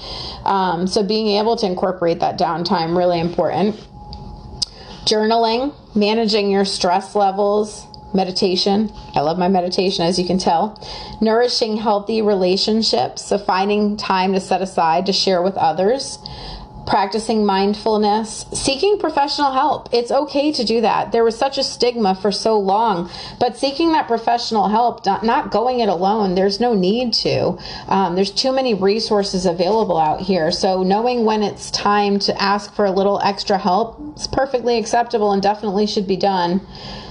Um, 0.45 0.87
so 0.87 1.03
being 1.03 1.27
able 1.39 1.55
to 1.57 1.65
incorporate 1.65 2.19
that 2.19 2.37
downtime 2.37 2.97
really 2.97 3.19
important. 3.19 3.75
Journaling, 5.05 5.73
managing 5.95 6.49
your 6.49 6.65
stress 6.65 7.15
levels, 7.15 7.85
meditation. 8.13 8.91
I 9.13 9.21
love 9.21 9.37
my 9.37 9.47
meditation, 9.47 10.05
as 10.05 10.17
you 10.17 10.25
can 10.25 10.37
tell. 10.37 10.81
Nourishing 11.21 11.77
healthy 11.77 12.21
relationships, 12.21 13.25
so 13.25 13.37
finding 13.37 13.97
time 13.97 14.33
to 14.33 14.39
set 14.39 14.61
aside 14.61 15.05
to 15.05 15.13
share 15.13 15.41
with 15.41 15.55
others 15.55 16.17
practicing 16.85 17.45
mindfulness, 17.45 18.45
seeking 18.53 18.97
professional 18.99 19.51
help. 19.51 19.89
It's 19.91 20.11
okay 20.11 20.51
to 20.51 20.63
do 20.63 20.81
that. 20.81 21.11
There 21.11 21.23
was 21.23 21.37
such 21.37 21.57
a 21.57 21.63
stigma 21.63 22.15
for 22.15 22.31
so 22.31 22.59
long, 22.59 23.09
but 23.39 23.57
seeking 23.57 23.91
that 23.93 24.07
professional 24.07 24.69
help, 24.69 25.05
not, 25.05 25.23
not 25.23 25.51
going 25.51 25.79
it 25.79 25.89
alone, 25.89 26.35
there's 26.35 26.59
no 26.59 26.73
need 26.73 27.13
to. 27.13 27.57
Um, 27.87 28.15
there's 28.15 28.31
too 28.31 28.51
many 28.51 28.73
resources 28.73 29.45
available 29.45 29.97
out 29.97 30.21
here. 30.21 30.51
So 30.51 30.83
knowing 30.83 31.25
when 31.25 31.43
it's 31.43 31.71
time 31.71 32.19
to 32.19 32.41
ask 32.41 32.73
for 32.73 32.85
a 32.85 32.91
little 32.91 33.19
extra 33.21 33.57
help 33.57 34.17
is 34.17 34.27
perfectly 34.27 34.77
acceptable 34.77 35.31
and 35.31 35.41
definitely 35.41 35.87
should 35.87 36.07
be 36.07 36.17
done. 36.17 36.61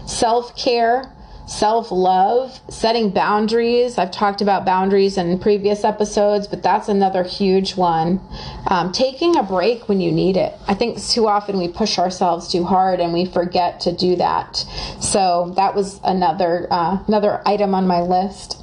Self 0.06 0.56
care 0.56 1.13
self 1.46 1.90
love, 1.90 2.58
setting 2.68 3.10
boundaries. 3.10 3.98
I've 3.98 4.10
talked 4.10 4.40
about 4.40 4.64
boundaries 4.64 5.18
in 5.18 5.38
previous 5.38 5.84
episodes, 5.84 6.46
but 6.46 6.62
that's 6.62 6.88
another 6.88 7.22
huge 7.22 7.76
one. 7.76 8.20
Um, 8.66 8.92
taking 8.92 9.36
a 9.36 9.42
break 9.42 9.88
when 9.88 10.00
you 10.00 10.10
need 10.10 10.36
it. 10.36 10.54
I 10.66 10.74
think 10.74 11.02
too 11.02 11.26
often 11.28 11.58
we 11.58 11.68
push 11.68 11.98
ourselves 11.98 12.50
too 12.50 12.64
hard 12.64 13.00
and 13.00 13.12
we 13.12 13.26
forget 13.26 13.80
to 13.80 13.92
do 13.92 14.16
that. 14.16 14.64
So 15.00 15.52
that 15.56 15.74
was 15.74 16.00
another 16.04 16.66
uh, 16.70 16.98
another 17.06 17.42
item 17.46 17.74
on 17.74 17.86
my 17.86 18.00
list. 18.00 18.60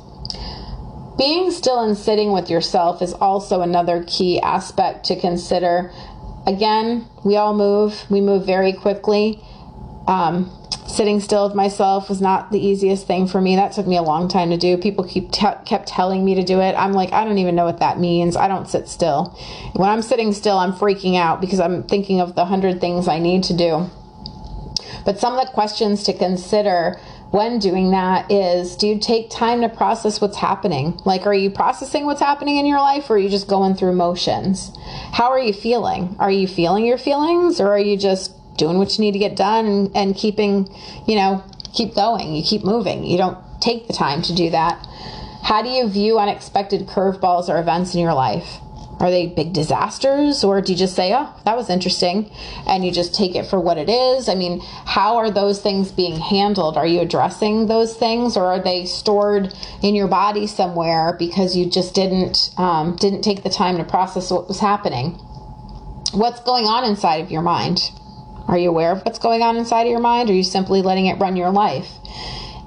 Being 1.17 1.51
still 1.51 1.83
and 1.83 1.95
sitting 1.95 2.31
with 2.31 2.49
yourself 2.49 3.01
is 3.01 3.13
also 3.13 3.61
another 3.61 4.03
key 4.07 4.39
aspect 4.41 5.05
to 5.05 5.19
consider. 5.19 5.91
Again, 6.47 7.07
we 7.23 7.35
all 7.35 7.53
move. 7.53 8.09
We 8.09 8.21
move 8.21 8.45
very 8.45 8.73
quickly. 8.73 9.39
Um, 10.07 10.51
sitting 10.91 11.19
still 11.19 11.47
with 11.47 11.55
myself 11.55 12.09
was 12.09 12.21
not 12.21 12.51
the 12.51 12.59
easiest 12.59 13.07
thing 13.07 13.27
for 13.27 13.41
me. 13.41 13.55
That 13.55 13.71
took 13.71 13.87
me 13.87 13.97
a 13.97 14.01
long 14.01 14.27
time 14.27 14.49
to 14.51 14.57
do. 14.57 14.77
People 14.77 15.03
keep 15.03 15.31
t- 15.31 15.47
kept 15.65 15.87
telling 15.87 16.23
me 16.23 16.35
to 16.35 16.43
do 16.43 16.61
it. 16.61 16.75
I'm 16.75 16.93
like, 16.93 17.13
I 17.13 17.25
don't 17.25 17.37
even 17.37 17.55
know 17.55 17.65
what 17.65 17.79
that 17.79 17.99
means. 17.99 18.35
I 18.35 18.47
don't 18.47 18.69
sit 18.69 18.87
still. 18.87 19.37
When 19.73 19.89
I'm 19.89 20.01
sitting 20.01 20.33
still, 20.33 20.57
I'm 20.57 20.73
freaking 20.73 21.17
out 21.17 21.41
because 21.41 21.59
I'm 21.59 21.83
thinking 21.83 22.21
of 22.21 22.35
the 22.35 22.45
hundred 22.45 22.79
things 22.79 23.07
I 23.07 23.19
need 23.19 23.43
to 23.45 23.57
do. 23.57 23.89
But 25.05 25.19
some 25.19 25.37
of 25.37 25.45
the 25.45 25.51
questions 25.51 26.03
to 26.03 26.13
consider 26.13 26.99
when 27.31 27.59
doing 27.59 27.91
that 27.91 28.29
is 28.29 28.75
do 28.75 28.87
you 28.87 28.99
take 28.99 29.29
time 29.29 29.61
to 29.61 29.69
process 29.69 30.19
what's 30.19 30.37
happening? 30.37 30.99
Like, 31.05 31.25
are 31.25 31.33
you 31.33 31.49
processing 31.49 32.05
what's 32.05 32.19
happening 32.19 32.57
in 32.57 32.65
your 32.65 32.79
life 32.79 33.09
or 33.09 33.15
are 33.15 33.17
you 33.19 33.29
just 33.29 33.47
going 33.47 33.75
through 33.75 33.93
motions? 33.93 34.71
How 35.13 35.29
are 35.29 35.39
you 35.39 35.53
feeling? 35.53 36.15
Are 36.19 36.31
you 36.31 36.47
feeling 36.47 36.85
your 36.85 36.97
feelings 36.97 37.61
or 37.61 37.69
are 37.69 37.79
you 37.79 37.97
just 37.97 38.35
doing 38.57 38.77
what 38.77 38.97
you 38.97 39.03
need 39.03 39.13
to 39.13 39.19
get 39.19 39.35
done 39.35 39.65
and, 39.65 39.95
and 39.95 40.15
keeping, 40.15 40.67
you 41.07 41.15
know, 41.15 41.43
keep 41.73 41.95
going. 41.95 42.33
You 42.33 42.43
keep 42.43 42.63
moving. 42.63 43.05
You 43.05 43.17
don't 43.17 43.37
take 43.61 43.87
the 43.87 43.93
time 43.93 44.21
to 44.23 44.35
do 44.35 44.49
that. 44.49 44.85
How 45.43 45.61
do 45.61 45.69
you 45.69 45.87
view 45.87 46.19
unexpected 46.19 46.87
curveballs 46.87 47.49
or 47.49 47.59
events 47.59 47.93
in 47.93 48.01
your 48.01 48.13
life? 48.13 48.59
Are 48.99 49.09
they 49.09 49.25
big 49.25 49.51
disasters 49.51 50.43
or 50.43 50.61
do 50.61 50.73
you 50.73 50.77
just 50.77 50.95
say, 50.95 51.11
oh, 51.11 51.33
that 51.45 51.57
was 51.57 51.71
interesting 51.71 52.29
and 52.67 52.85
you 52.85 52.91
just 52.91 53.15
take 53.15 53.35
it 53.35 53.47
for 53.47 53.59
what 53.59 53.79
it 53.79 53.89
is? 53.89 54.29
I 54.29 54.35
mean, 54.35 54.59
how 54.85 55.17
are 55.17 55.31
those 55.31 55.59
things 55.59 55.91
being 55.91 56.19
handled? 56.19 56.77
Are 56.77 56.85
you 56.85 56.99
addressing 56.99 57.65
those 57.65 57.95
things 57.95 58.37
or 58.37 58.45
are 58.45 58.59
they 58.59 58.85
stored 58.85 59.55
in 59.81 59.95
your 59.95 60.07
body 60.07 60.45
somewhere 60.45 61.15
because 61.17 61.57
you 61.57 61.67
just 61.67 61.95
didn't 61.95 62.51
um, 62.57 62.95
didn't 62.95 63.23
take 63.23 63.41
the 63.41 63.49
time 63.49 63.77
to 63.77 63.83
process 63.83 64.29
what 64.29 64.47
was 64.47 64.59
happening? 64.59 65.13
What's 66.13 66.41
going 66.41 66.65
on 66.65 66.83
inside 66.83 67.21
of 67.23 67.31
your 67.31 67.41
mind? 67.41 67.79
Are 68.51 68.57
you 68.57 68.69
aware 68.69 68.91
of 68.91 69.01
what's 69.05 69.17
going 69.17 69.41
on 69.41 69.55
inside 69.55 69.83
of 69.83 69.91
your 69.91 70.01
mind? 70.01 70.29
Or 70.29 70.33
are 70.33 70.35
you 70.35 70.43
simply 70.43 70.81
letting 70.81 71.05
it 71.05 71.19
run 71.19 71.37
your 71.37 71.51
life? 71.51 71.89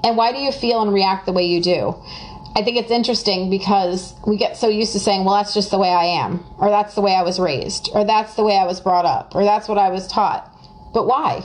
And 0.03 0.17
why 0.17 0.31
do 0.31 0.39
you 0.39 0.51
feel 0.51 0.81
and 0.81 0.91
react 0.91 1.27
the 1.27 1.31
way 1.31 1.45
you 1.45 1.61
do? 1.61 1.95
I 2.55 2.63
think 2.63 2.77
it's 2.77 2.89
interesting 2.89 3.51
because 3.51 4.15
we 4.25 4.37
get 4.37 4.57
so 4.57 4.67
used 4.67 4.93
to 4.93 4.99
saying, 4.99 5.25
well, 5.25 5.35
that's 5.35 5.53
just 5.53 5.69
the 5.69 5.77
way 5.77 5.89
I 5.89 6.05
am, 6.05 6.43
or 6.57 6.69
that's 6.69 6.95
the 6.95 7.01
way 7.01 7.13
I 7.13 7.21
was 7.21 7.39
raised, 7.39 7.89
or 7.93 8.03
that's 8.03 8.33
the 8.35 8.43
way 8.43 8.57
I 8.57 8.65
was 8.65 8.81
brought 8.81 9.05
up, 9.05 9.35
or 9.35 9.43
that's 9.43 9.67
what 9.67 9.77
I 9.77 9.89
was 9.89 10.07
taught. 10.07 10.51
But 10.93 11.05
why? 11.05 11.43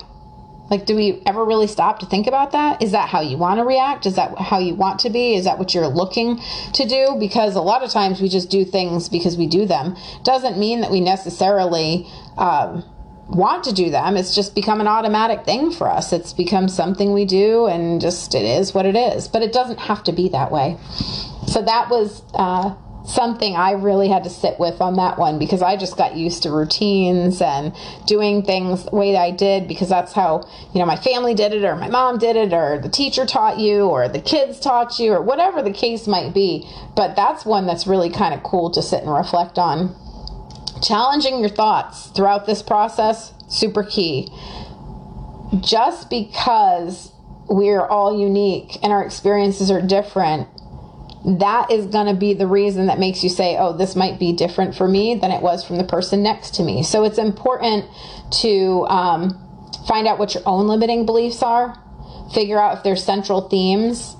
Like, 0.70 0.86
do 0.86 0.94
we 0.94 1.20
ever 1.26 1.44
really 1.44 1.66
stop 1.66 1.98
to 1.98 2.06
think 2.06 2.28
about 2.28 2.52
that? 2.52 2.80
Is 2.80 2.92
that 2.92 3.08
how 3.08 3.20
you 3.20 3.36
want 3.36 3.58
to 3.58 3.64
react? 3.64 4.06
Is 4.06 4.14
that 4.14 4.38
how 4.38 4.60
you 4.60 4.74
want 4.74 5.00
to 5.00 5.10
be? 5.10 5.34
Is 5.34 5.44
that 5.44 5.58
what 5.58 5.74
you're 5.74 5.88
looking 5.88 6.40
to 6.74 6.86
do? 6.86 7.16
Because 7.18 7.56
a 7.56 7.60
lot 7.60 7.82
of 7.82 7.90
times 7.90 8.20
we 8.20 8.28
just 8.28 8.48
do 8.48 8.64
things 8.64 9.08
because 9.08 9.36
we 9.36 9.48
do 9.48 9.66
them. 9.66 9.96
Doesn't 10.22 10.58
mean 10.58 10.80
that 10.80 10.92
we 10.92 11.00
necessarily 11.00 12.06
um, 12.38 12.84
want 13.30 13.64
to 13.64 13.72
do 13.72 13.90
them. 13.90 14.16
It's 14.16 14.34
just 14.34 14.54
become 14.54 14.80
an 14.80 14.88
automatic 14.88 15.44
thing 15.44 15.70
for 15.70 15.88
us. 15.88 16.12
It's 16.12 16.32
become 16.32 16.68
something 16.68 17.12
we 17.12 17.24
do, 17.24 17.66
and 17.66 18.00
just 18.00 18.34
it 18.34 18.44
is 18.44 18.74
what 18.74 18.86
it 18.86 18.96
is. 18.96 19.28
But 19.28 19.42
it 19.42 19.52
doesn't 19.52 19.78
have 19.78 20.04
to 20.04 20.12
be 20.12 20.28
that 20.30 20.50
way. 20.50 20.76
So 21.46 21.62
that 21.62 21.90
was 21.90 22.22
uh, 22.34 22.74
something 23.06 23.56
I 23.56 23.72
really 23.72 24.08
had 24.08 24.24
to 24.24 24.30
sit 24.30 24.58
with 24.58 24.80
on 24.80 24.96
that 24.96 25.18
one 25.18 25.38
because 25.38 25.62
I 25.62 25.76
just 25.76 25.96
got 25.96 26.16
used 26.16 26.42
to 26.44 26.50
routines 26.50 27.40
and 27.40 27.74
doing 28.06 28.42
things 28.42 28.84
the 28.84 28.94
way 28.94 29.16
I 29.16 29.30
did 29.30 29.66
because 29.66 29.88
that's 29.88 30.12
how, 30.12 30.48
you 30.72 30.80
know, 30.80 30.86
my 30.86 30.96
family 30.96 31.34
did 31.34 31.52
it 31.52 31.64
or 31.64 31.76
my 31.76 31.88
mom 31.88 32.18
did 32.18 32.36
it 32.36 32.52
or 32.52 32.78
the 32.78 32.88
teacher 32.88 33.26
taught 33.26 33.58
you 33.58 33.86
or 33.86 34.08
the 34.08 34.20
kids 34.20 34.60
taught 34.60 34.98
you 34.98 35.12
or 35.12 35.22
whatever 35.22 35.62
the 35.62 35.72
case 35.72 36.06
might 36.06 36.34
be. 36.34 36.68
But 36.94 37.16
that's 37.16 37.44
one 37.44 37.66
that's 37.66 37.86
really 37.86 38.10
kind 38.10 38.34
of 38.34 38.42
cool 38.42 38.70
to 38.72 38.82
sit 38.82 39.02
and 39.02 39.12
reflect 39.12 39.58
on. 39.58 39.96
Challenging 40.82 41.40
your 41.40 41.50
thoughts 41.50 42.06
throughout 42.06 42.46
this 42.46 42.62
process, 42.62 43.34
super 43.48 43.82
key. 43.82 44.28
Just 45.60 46.08
because 46.08 47.12
we're 47.48 47.84
all 47.84 48.18
unique 48.18 48.78
and 48.82 48.92
our 48.92 49.04
experiences 49.04 49.70
are 49.70 49.82
different, 49.82 50.48
that 51.38 51.70
is 51.70 51.86
going 51.86 52.06
to 52.06 52.18
be 52.18 52.32
the 52.32 52.46
reason 52.46 52.86
that 52.86 52.98
makes 52.98 53.22
you 53.22 53.28
say, 53.28 53.56
oh, 53.58 53.76
this 53.76 53.94
might 53.94 54.18
be 54.18 54.32
different 54.32 54.74
for 54.74 54.88
me 54.88 55.16
than 55.16 55.30
it 55.30 55.42
was 55.42 55.64
from 55.64 55.76
the 55.76 55.84
person 55.84 56.22
next 56.22 56.54
to 56.54 56.62
me. 56.62 56.82
So 56.82 57.04
it's 57.04 57.18
important 57.18 57.84
to 58.40 58.86
um, 58.88 59.30
find 59.86 60.06
out 60.06 60.18
what 60.18 60.32
your 60.32 60.44
own 60.46 60.66
limiting 60.66 61.04
beliefs 61.04 61.42
are, 61.42 61.76
figure 62.32 62.58
out 62.58 62.78
if 62.78 62.84
there's 62.84 63.04
central 63.04 63.48
themes, 63.50 64.16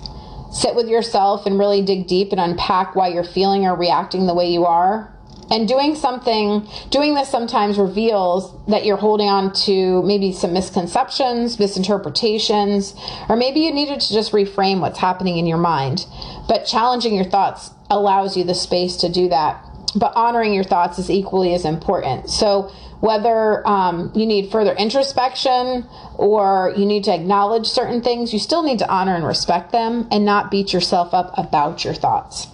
sit 0.51 0.75
with 0.75 0.87
yourself 0.87 1.47
and 1.47 1.57
really 1.57 1.81
dig 1.81 2.07
deep 2.07 2.31
and 2.31 2.39
unpack 2.39 2.95
why 2.95 3.07
you're 3.07 3.23
feeling 3.23 3.65
or 3.65 3.75
reacting 3.75 4.27
the 4.27 4.35
way 4.35 4.51
you 4.51 4.65
are 4.65 5.11
and 5.51 5.67
doing 5.67 5.95
something, 5.95 6.65
doing 6.89 7.13
this 7.13 7.29
sometimes 7.29 7.77
reveals 7.77 8.55
that 8.67 8.85
you're 8.85 8.97
holding 8.97 9.27
on 9.27 9.51
to 9.65 10.01
maybe 10.03 10.31
some 10.31 10.53
misconceptions, 10.53 11.59
misinterpretations, 11.59 12.95
or 13.27 13.35
maybe 13.35 13.59
you 13.59 13.73
needed 13.73 13.99
to 13.99 14.13
just 14.13 14.31
reframe 14.31 14.79
what's 14.79 14.97
happening 14.97 15.37
in 15.37 15.45
your 15.45 15.57
mind. 15.57 16.05
But 16.47 16.65
challenging 16.65 17.13
your 17.13 17.25
thoughts 17.25 17.71
allows 17.89 18.37
you 18.37 18.45
the 18.45 18.55
space 18.55 18.95
to 18.97 19.09
do 19.09 19.27
that. 19.27 19.63
But 19.93 20.13
honoring 20.15 20.53
your 20.53 20.63
thoughts 20.63 20.97
is 20.97 21.09
equally 21.11 21.53
as 21.53 21.65
important. 21.65 22.29
So, 22.29 22.71
whether 23.01 23.67
um, 23.67 24.11
you 24.15 24.27
need 24.27 24.51
further 24.51 24.73
introspection 24.73 25.87
or 26.15 26.71
you 26.77 26.85
need 26.85 27.03
to 27.05 27.13
acknowledge 27.13 27.65
certain 27.65 28.01
things, 28.01 28.31
you 28.31 28.39
still 28.39 28.61
need 28.61 28.79
to 28.79 28.89
honor 28.89 29.15
and 29.15 29.25
respect 29.25 29.71
them 29.71 30.07
and 30.11 30.23
not 30.23 30.51
beat 30.51 30.71
yourself 30.71 31.13
up 31.13 31.33
about 31.35 31.83
your 31.83 31.95
thoughts. 31.95 32.47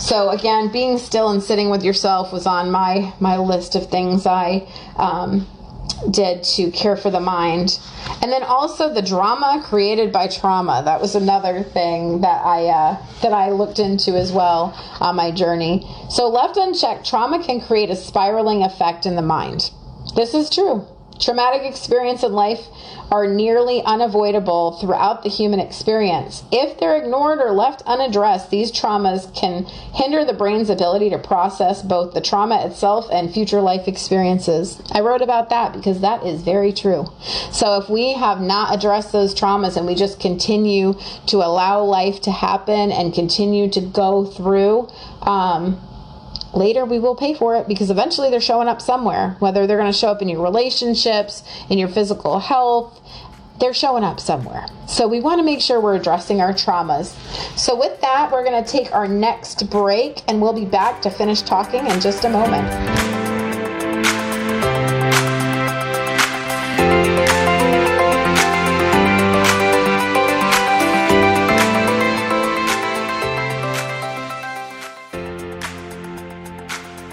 So 0.00 0.30
again, 0.30 0.72
being 0.72 0.96
still 0.96 1.28
and 1.28 1.42
sitting 1.42 1.68
with 1.68 1.84
yourself 1.84 2.32
was 2.32 2.46
on 2.46 2.70
my 2.70 3.12
my 3.20 3.36
list 3.36 3.74
of 3.74 3.90
things 3.90 4.26
I 4.26 4.66
um, 4.96 5.46
did 6.10 6.42
to 6.42 6.70
care 6.70 6.96
for 6.96 7.10
the 7.10 7.20
mind, 7.20 7.78
and 8.22 8.32
then 8.32 8.42
also 8.42 8.92
the 8.92 9.02
drama 9.02 9.62
created 9.62 10.10
by 10.10 10.26
trauma. 10.26 10.80
That 10.82 11.02
was 11.02 11.14
another 11.14 11.62
thing 11.62 12.22
that 12.22 12.44
I 12.44 12.66
uh, 12.66 13.06
that 13.20 13.34
I 13.34 13.50
looked 13.50 13.78
into 13.78 14.16
as 14.16 14.32
well 14.32 14.72
on 15.00 15.16
my 15.16 15.30
journey. 15.30 15.86
So 16.08 16.28
left 16.28 16.56
unchecked, 16.56 17.06
trauma 17.06 17.44
can 17.44 17.60
create 17.60 17.90
a 17.90 17.96
spiraling 17.96 18.62
effect 18.62 19.04
in 19.04 19.16
the 19.16 19.22
mind. 19.22 19.70
This 20.16 20.32
is 20.32 20.48
true. 20.48 20.86
Traumatic 21.20 21.62
experience 21.62 22.22
in 22.22 22.32
life 22.32 22.66
are 23.10 23.26
nearly 23.26 23.82
unavoidable 23.84 24.72
throughout 24.80 25.22
the 25.22 25.28
human 25.28 25.60
experience. 25.60 26.44
If 26.50 26.78
they're 26.78 26.96
ignored 26.96 27.40
or 27.40 27.50
left 27.50 27.82
unaddressed, 27.86 28.50
these 28.50 28.72
traumas 28.72 29.34
can 29.34 29.64
hinder 29.92 30.24
the 30.24 30.32
brain's 30.32 30.70
ability 30.70 31.10
to 31.10 31.18
process 31.18 31.82
both 31.82 32.14
the 32.14 32.20
trauma 32.20 32.64
itself 32.66 33.08
and 33.12 33.32
future 33.32 33.60
life 33.60 33.86
experiences. 33.88 34.80
I 34.92 35.00
wrote 35.00 35.22
about 35.22 35.50
that 35.50 35.72
because 35.72 36.00
that 36.00 36.24
is 36.24 36.42
very 36.42 36.72
true. 36.72 37.12
So 37.52 37.78
if 37.78 37.90
we 37.90 38.14
have 38.14 38.40
not 38.40 38.74
addressed 38.74 39.12
those 39.12 39.34
traumas 39.34 39.76
and 39.76 39.86
we 39.86 39.94
just 39.94 40.20
continue 40.20 40.94
to 41.26 41.38
allow 41.38 41.82
life 41.82 42.20
to 42.22 42.30
happen 42.30 42.92
and 42.92 43.12
continue 43.12 43.68
to 43.70 43.80
go 43.80 44.24
through, 44.24 44.88
um, 45.22 45.80
later 46.54 46.84
we 46.84 46.98
will 46.98 47.14
pay 47.14 47.34
for 47.34 47.56
it 47.56 47.68
because 47.68 47.90
eventually 47.90 48.30
they're 48.30 48.40
showing 48.40 48.68
up 48.68 48.80
somewhere 48.80 49.36
whether 49.38 49.66
they're 49.66 49.78
going 49.78 49.92
to 49.92 49.98
show 49.98 50.08
up 50.08 50.20
in 50.22 50.28
your 50.28 50.42
relationships 50.42 51.42
in 51.68 51.78
your 51.78 51.88
physical 51.88 52.38
health 52.40 53.00
they're 53.60 53.74
showing 53.74 54.02
up 54.02 54.18
somewhere. 54.18 54.66
So 54.88 55.06
we 55.06 55.20
want 55.20 55.38
to 55.38 55.44
make 55.44 55.60
sure 55.60 55.80
we're 55.80 55.96
addressing 55.96 56.40
our 56.40 56.52
traumas. 56.52 57.14
So 57.58 57.78
with 57.78 58.00
that, 58.00 58.32
we're 58.32 58.42
going 58.42 58.64
to 58.64 58.68
take 58.68 58.92
our 58.92 59.06
next 59.06 59.68
break 59.70 60.22
and 60.28 60.40
we'll 60.40 60.54
be 60.54 60.64
back 60.64 61.02
to 61.02 61.10
finish 61.10 61.42
talking 61.42 61.86
in 61.86 62.00
just 62.00 62.24
a 62.24 62.30
moment. 62.30 63.29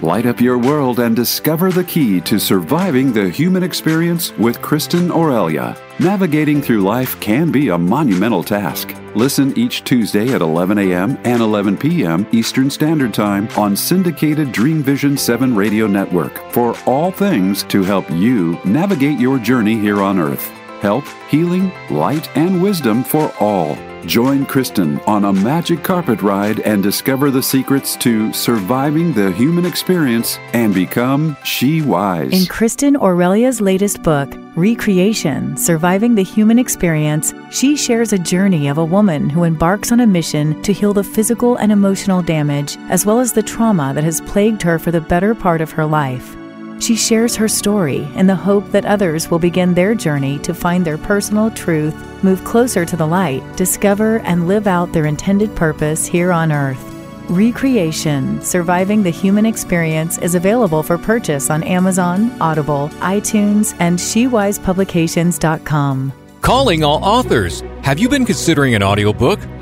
Light 0.07 0.25
up 0.25 0.39
your 0.39 0.57
world 0.57 1.01
and 1.01 1.13
discover 1.13 1.69
the 1.69 1.83
key 1.83 2.21
to 2.21 2.39
surviving 2.39 3.11
the 3.11 3.29
human 3.29 3.61
experience 3.61 4.31
with 4.37 4.59
Kristin 4.59 5.11
Aurelia. 5.11 5.75
Navigating 5.99 6.61
through 6.61 6.79
life 6.79 7.19
can 7.19 7.51
be 7.51 7.67
a 7.67 7.77
monumental 7.77 8.41
task. 8.41 8.95
Listen 9.15 9.51
each 9.59 9.83
Tuesday 9.83 10.33
at 10.33 10.41
11 10.41 10.77
a.m. 10.77 11.17
and 11.25 11.41
11 11.41 11.75
p.m. 11.75 12.25
Eastern 12.31 12.69
Standard 12.69 13.13
Time 13.13 13.49
on 13.57 13.75
syndicated 13.75 14.53
Dream 14.53 14.81
Vision 14.81 15.17
7 15.17 15.53
radio 15.53 15.87
network 15.87 16.37
for 16.53 16.73
all 16.85 17.11
things 17.11 17.63
to 17.63 17.83
help 17.83 18.09
you 18.09 18.57
navigate 18.63 19.19
your 19.19 19.37
journey 19.37 19.77
here 19.77 20.01
on 20.01 20.19
Earth. 20.19 20.47
Help, 20.79 21.03
healing, 21.27 21.69
light, 21.89 22.29
and 22.37 22.63
wisdom 22.63 23.03
for 23.03 23.33
all. 23.41 23.75
Join 24.07 24.45
Kristin 24.45 25.05
on 25.05 25.25
a 25.25 25.33
magic 25.33 25.83
carpet 25.83 26.21
ride 26.21 26.61
and 26.61 26.81
discover 26.81 27.29
the 27.29 27.43
secrets 27.43 27.97
to 27.97 28.31
surviving 28.31 29.11
the 29.11 29.33
human 29.33 29.65
experience 29.65 30.37
and 30.53 30.73
become 30.73 31.35
She 31.43 31.81
Wise. 31.81 32.31
In 32.31 32.47
Kristin 32.47 32.95
Aurelia's 32.95 33.59
latest 33.59 34.03
book, 34.03 34.33
Recreation 34.55 35.57
Surviving 35.57 36.15
the 36.15 36.23
Human 36.23 36.57
Experience, 36.57 37.33
she 37.51 37.75
shares 37.75 38.13
a 38.13 38.17
journey 38.17 38.69
of 38.69 38.77
a 38.77 38.85
woman 38.85 39.29
who 39.29 39.43
embarks 39.43 39.91
on 39.91 39.99
a 39.99 40.07
mission 40.07 40.61
to 40.61 40.71
heal 40.71 40.93
the 40.93 41.03
physical 41.03 41.57
and 41.57 41.69
emotional 41.69 42.21
damage, 42.21 42.77
as 42.89 43.05
well 43.05 43.19
as 43.19 43.33
the 43.33 43.43
trauma 43.43 43.91
that 43.93 44.05
has 44.05 44.21
plagued 44.21 44.61
her 44.61 44.79
for 44.79 44.89
the 44.89 45.01
better 45.01 45.35
part 45.35 45.59
of 45.59 45.71
her 45.71 45.85
life. 45.85 46.37
She 46.79 46.95
shares 46.95 47.35
her 47.35 47.47
story 47.47 48.07
in 48.15 48.27
the 48.27 48.35
hope 48.35 48.69
that 48.71 48.85
others 48.85 49.31
will 49.31 49.39
begin 49.39 49.73
their 49.73 49.95
journey 49.95 50.37
to 50.39 50.53
find 50.53 50.85
their 50.85 50.97
personal 50.97 51.49
truth, 51.51 51.95
move 52.23 52.43
closer 52.43 52.85
to 52.85 52.95
the 52.95 53.07
light, 53.07 53.43
discover 53.55 54.19
and 54.19 54.47
live 54.47 54.67
out 54.67 54.93
their 54.93 55.07
intended 55.07 55.55
purpose 55.55 56.05
here 56.05 56.31
on 56.31 56.51
earth. 56.51 56.83
Recreation 57.29 58.41
Surviving 58.41 59.03
the 59.03 59.09
Human 59.09 59.45
Experience 59.45 60.17
is 60.19 60.35
available 60.35 60.81
for 60.81 60.97
purchase 60.97 61.49
on 61.49 61.61
Amazon, 61.63 62.31
Audible, 62.39 62.87
iTunes, 62.99 63.75
and 63.79 63.99
SheWisePublications.com. 63.99 66.13
Calling 66.41 66.83
all 66.83 67.03
authors. 67.03 67.63
Have 67.81 67.99
you 67.99 68.07
been 68.07 68.25
considering 68.25 68.75
an 68.75 68.83
audiobook? 68.83 69.39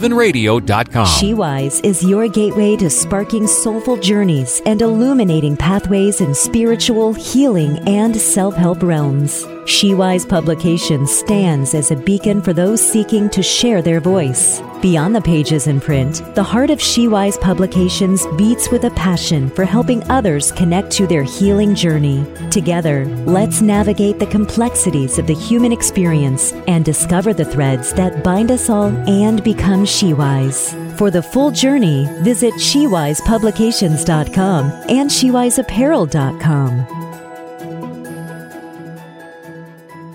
dreamvision7radio.com. 0.00 1.06
SheWise 1.06 1.84
is 1.84 2.02
your 2.02 2.28
gateway 2.28 2.76
to 2.76 2.90
sparking 2.90 3.46
soulful 3.46 3.96
journeys 3.96 4.60
and 4.66 4.82
illuminating 4.82 5.56
pathways 5.56 6.20
in 6.20 6.34
spiritual, 6.34 7.14
healing, 7.14 7.78
and 7.88 8.16
self 8.16 8.54
help 8.54 8.82
realms. 8.82 9.46
SheWise 9.66 10.26
Publications 10.28 11.10
stands 11.10 11.74
as 11.74 11.90
a 11.90 11.96
beacon 11.96 12.40
for 12.40 12.52
those 12.52 12.80
seeking 12.80 13.28
to 13.30 13.42
share 13.42 13.82
their 13.82 13.98
voice. 13.98 14.62
Beyond 14.80 15.16
the 15.16 15.20
pages 15.20 15.66
in 15.66 15.80
print, 15.80 16.22
the 16.36 16.44
heart 16.44 16.70
of 16.70 16.78
SheWise 16.78 17.40
Publications 17.40 18.24
beats 18.38 18.70
with 18.70 18.84
a 18.84 18.92
passion 18.92 19.50
for 19.50 19.64
helping 19.64 20.08
others 20.08 20.52
connect 20.52 20.92
to 20.92 21.08
their 21.08 21.24
healing 21.24 21.74
journey. 21.74 22.24
Together, 22.48 23.06
let's 23.26 23.60
navigate 23.60 24.20
the 24.20 24.26
complexities 24.26 25.18
of 25.18 25.26
the 25.26 25.34
human 25.34 25.72
experience 25.72 26.52
and 26.68 26.84
discover 26.84 27.34
the 27.34 27.44
threads 27.44 27.92
that 27.94 28.22
bind 28.22 28.52
us 28.52 28.70
all 28.70 28.96
and 29.08 29.42
become 29.42 29.84
SheWise. 29.84 30.96
For 30.96 31.10
the 31.10 31.24
full 31.24 31.50
journey, 31.50 32.06
visit 32.22 32.54
SheWisePublications.com 32.54 34.70
and 34.88 35.10
SheWiseApparel.com. 35.10 37.05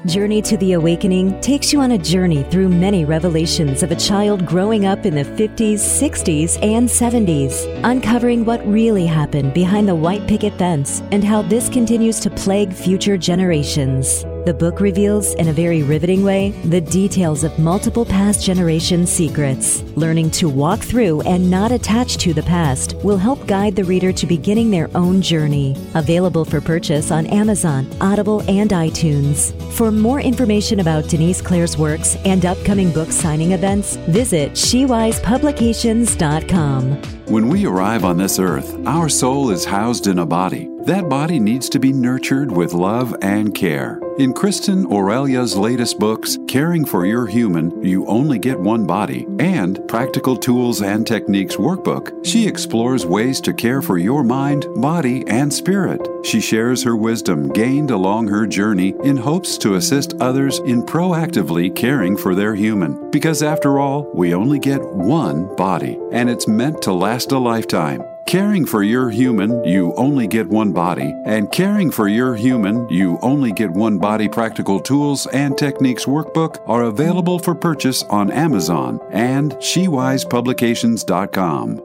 Journey 0.08 0.42
to 0.42 0.58
the 0.58 0.74
Awakening 0.74 1.40
takes 1.42 1.72
you 1.72 1.80
on 1.80 1.92
a 1.92 1.98
journey 1.98 2.42
through 2.42 2.70
many 2.70 3.06
revelations 3.06 3.84
of 3.84 3.92
a 3.92 3.96
child 3.96 4.48
growing 4.48 4.88
up 4.88 5.06
in 5.06 5.14
the 5.14 5.24
50s, 5.24 5.76
60s, 5.76 6.58
and 6.64 6.90
70s, 6.90 7.82
uncovering 7.84 8.44
what 8.44 8.66
really 8.66 9.06
happened 9.06 9.54
behind 9.54 9.88
the 9.88 9.94
white 9.94 10.28
picket 10.28 10.58
fence 10.58 11.04
and 11.12 11.24
how 11.24 11.44
this 11.44 11.70
continues 11.70 12.20
to 12.20 12.32
plague 12.32 12.74
future 12.74 13.16
generations. 13.16 14.26
The 14.44 14.56
book 14.56 14.80
reveals, 14.80 15.36
in 15.36 15.50
a 15.50 15.54
very 15.54 15.84
riveting 15.84 16.24
way, 16.24 16.50
the 16.66 16.82
details 16.82 17.44
of 17.44 17.60
multiple 17.60 18.04
past 18.04 18.44
generation 18.44 19.06
secrets. 19.06 19.84
Learning 19.96 20.32
to 20.32 20.50
walk 20.50 20.80
through 20.80 21.22
and 21.22 21.52
not 21.52 21.72
attach 21.72 22.18
to 22.18 22.34
the 22.34 22.42
past 22.42 22.96
will 23.04 23.18
help 23.18 23.46
guide 23.46 23.76
the 23.76 23.84
reader 23.84 24.12
to 24.12 24.26
beginning 24.26 24.72
their 24.72 24.90
own 24.96 25.22
journey. 25.22 25.78
Available 25.94 26.44
for 26.44 26.60
purchase 26.60 27.12
on 27.12 27.28
Amazon, 27.28 27.88
Audible, 28.02 28.42
and 28.50 28.72
iTunes. 28.72 29.54
For 29.74 29.92
more 29.92 30.20
information 30.20 30.80
about 30.80 31.08
Denise 31.08 31.40
Claire's 31.40 31.78
works 31.78 32.16
and 32.26 32.44
upcoming 32.44 32.92
book 32.92 33.12
signing 33.12 33.52
events, 33.52 33.98
visit 34.08 34.54
SheWisePublications.com. 34.54 37.02
When 37.28 37.48
we 37.48 37.68
arrive 37.68 38.04
on 38.04 38.18
this 38.18 38.40
earth, 38.40 38.76
our 38.88 39.08
soul 39.08 39.52
is 39.52 39.66
housed 39.66 40.08
in 40.08 40.18
a 40.18 40.26
body. 40.26 40.71
That 40.86 41.10
body 41.10 41.40
needs 41.40 41.70
to 41.70 41.80
be 41.80 41.94
nurtured 41.94 42.52
with 42.52 42.74
love 42.74 43.16
and 43.22 43.54
care. 43.54 44.00
In 44.18 44.34
Kristin 44.34 44.92
Aurelia's 44.92 45.56
latest 45.56 46.00
books, 46.00 46.40
Caring 46.48 46.86
for 46.86 47.06
Your 47.06 47.28
Human, 47.28 47.84
You 47.84 48.06
Only 48.08 48.40
Get 48.40 48.60
One 48.60 48.88
Body, 48.88 49.28
and 49.38 49.80
Practical 49.88 50.36
Tools 50.36 50.82
and 50.82 51.06
Techniques 51.06 51.56
Workbook, 51.58 52.26
she 52.26 52.48
explores 52.48 53.06
ways 53.06 53.40
to 53.42 53.54
care 53.54 53.84
for 53.84 54.00
your 54.00 54.24
mind, 54.24 54.66
body, 54.78 55.24
and 55.28 55.54
spirit. 55.54 56.08
She 56.24 56.42
shares 56.42 56.84
her 56.84 56.96
wisdom 56.96 57.50
gained 57.50 57.92
along 57.92 58.28
her 58.30 58.48
journey 58.48 58.96
in 59.04 59.18
hopes 59.18 59.60
to 59.60 59.76
assist 59.76 60.16
others 60.20 60.58
in 60.60 60.82
proactively 60.82 61.74
caring 61.76 62.18
for 62.18 62.34
their 62.34 62.56
human. 62.56 63.12
Because 63.12 63.44
after 63.44 63.80
all, 63.80 64.10
we 64.16 64.34
only 64.34 64.58
get 64.58 64.84
one 64.84 65.56
body, 65.56 66.00
and 66.12 66.28
it's 66.28 66.48
meant 66.48 66.82
to 66.82 66.92
last 66.92 67.32
a 67.32 67.38
lifetime. 67.38 68.02
Caring 68.28 68.66
for 68.66 68.84
your 68.84 69.10
human, 69.10 69.64
you 69.66 69.94
only 69.96 70.28
get 70.28 70.48
one 70.48 70.72
body, 70.72 71.14
and 71.26 71.52
Caring 71.52 71.92
for 71.92 72.08
Your 72.08 72.34
Human, 72.36 72.88
You 72.90 73.20
Only 73.22 73.52
Get 73.52 73.72
One 73.72 73.98
Body 73.98 74.30
Practical 74.30 74.80
Tools 74.80 75.28
and 75.28 75.58
Techniques 75.58 76.06
Workbook 76.06 76.58
are 76.68 76.84
available 76.84 77.40
for 77.40 77.54
purchase 77.54 78.04
on 78.04 78.32
Amazon 78.32 79.02
and 79.12 79.52
SheWisePublications.com. 79.54 81.76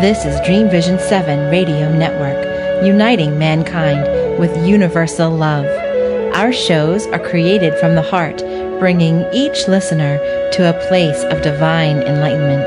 This 0.00 0.24
is 0.24 0.40
Dream 0.46 0.70
Vision 0.70 0.98
7 0.98 1.50
Radio 1.50 1.94
Network, 1.94 2.42
uniting 2.86 3.38
mankind 3.38 4.38
with 4.38 4.56
universal 4.66 5.30
love. 5.30 5.66
Our 6.34 6.50
shows 6.52 7.06
are 7.08 7.18
created 7.18 7.78
from 7.78 7.94
the 7.94 8.02
heart, 8.02 8.38
bringing 8.78 9.26
each 9.34 9.68
listener 9.68 10.16
to 10.52 10.70
a 10.70 10.88
place 10.88 11.22
of 11.24 11.42
divine 11.42 12.00
enlightenment. 12.02 12.66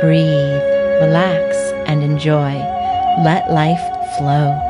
Breathe 0.00 0.67
relax, 1.00 1.56
and 1.86 2.02
enjoy. 2.02 2.54
Let 3.22 3.50
life 3.50 3.80
flow. 4.16 4.64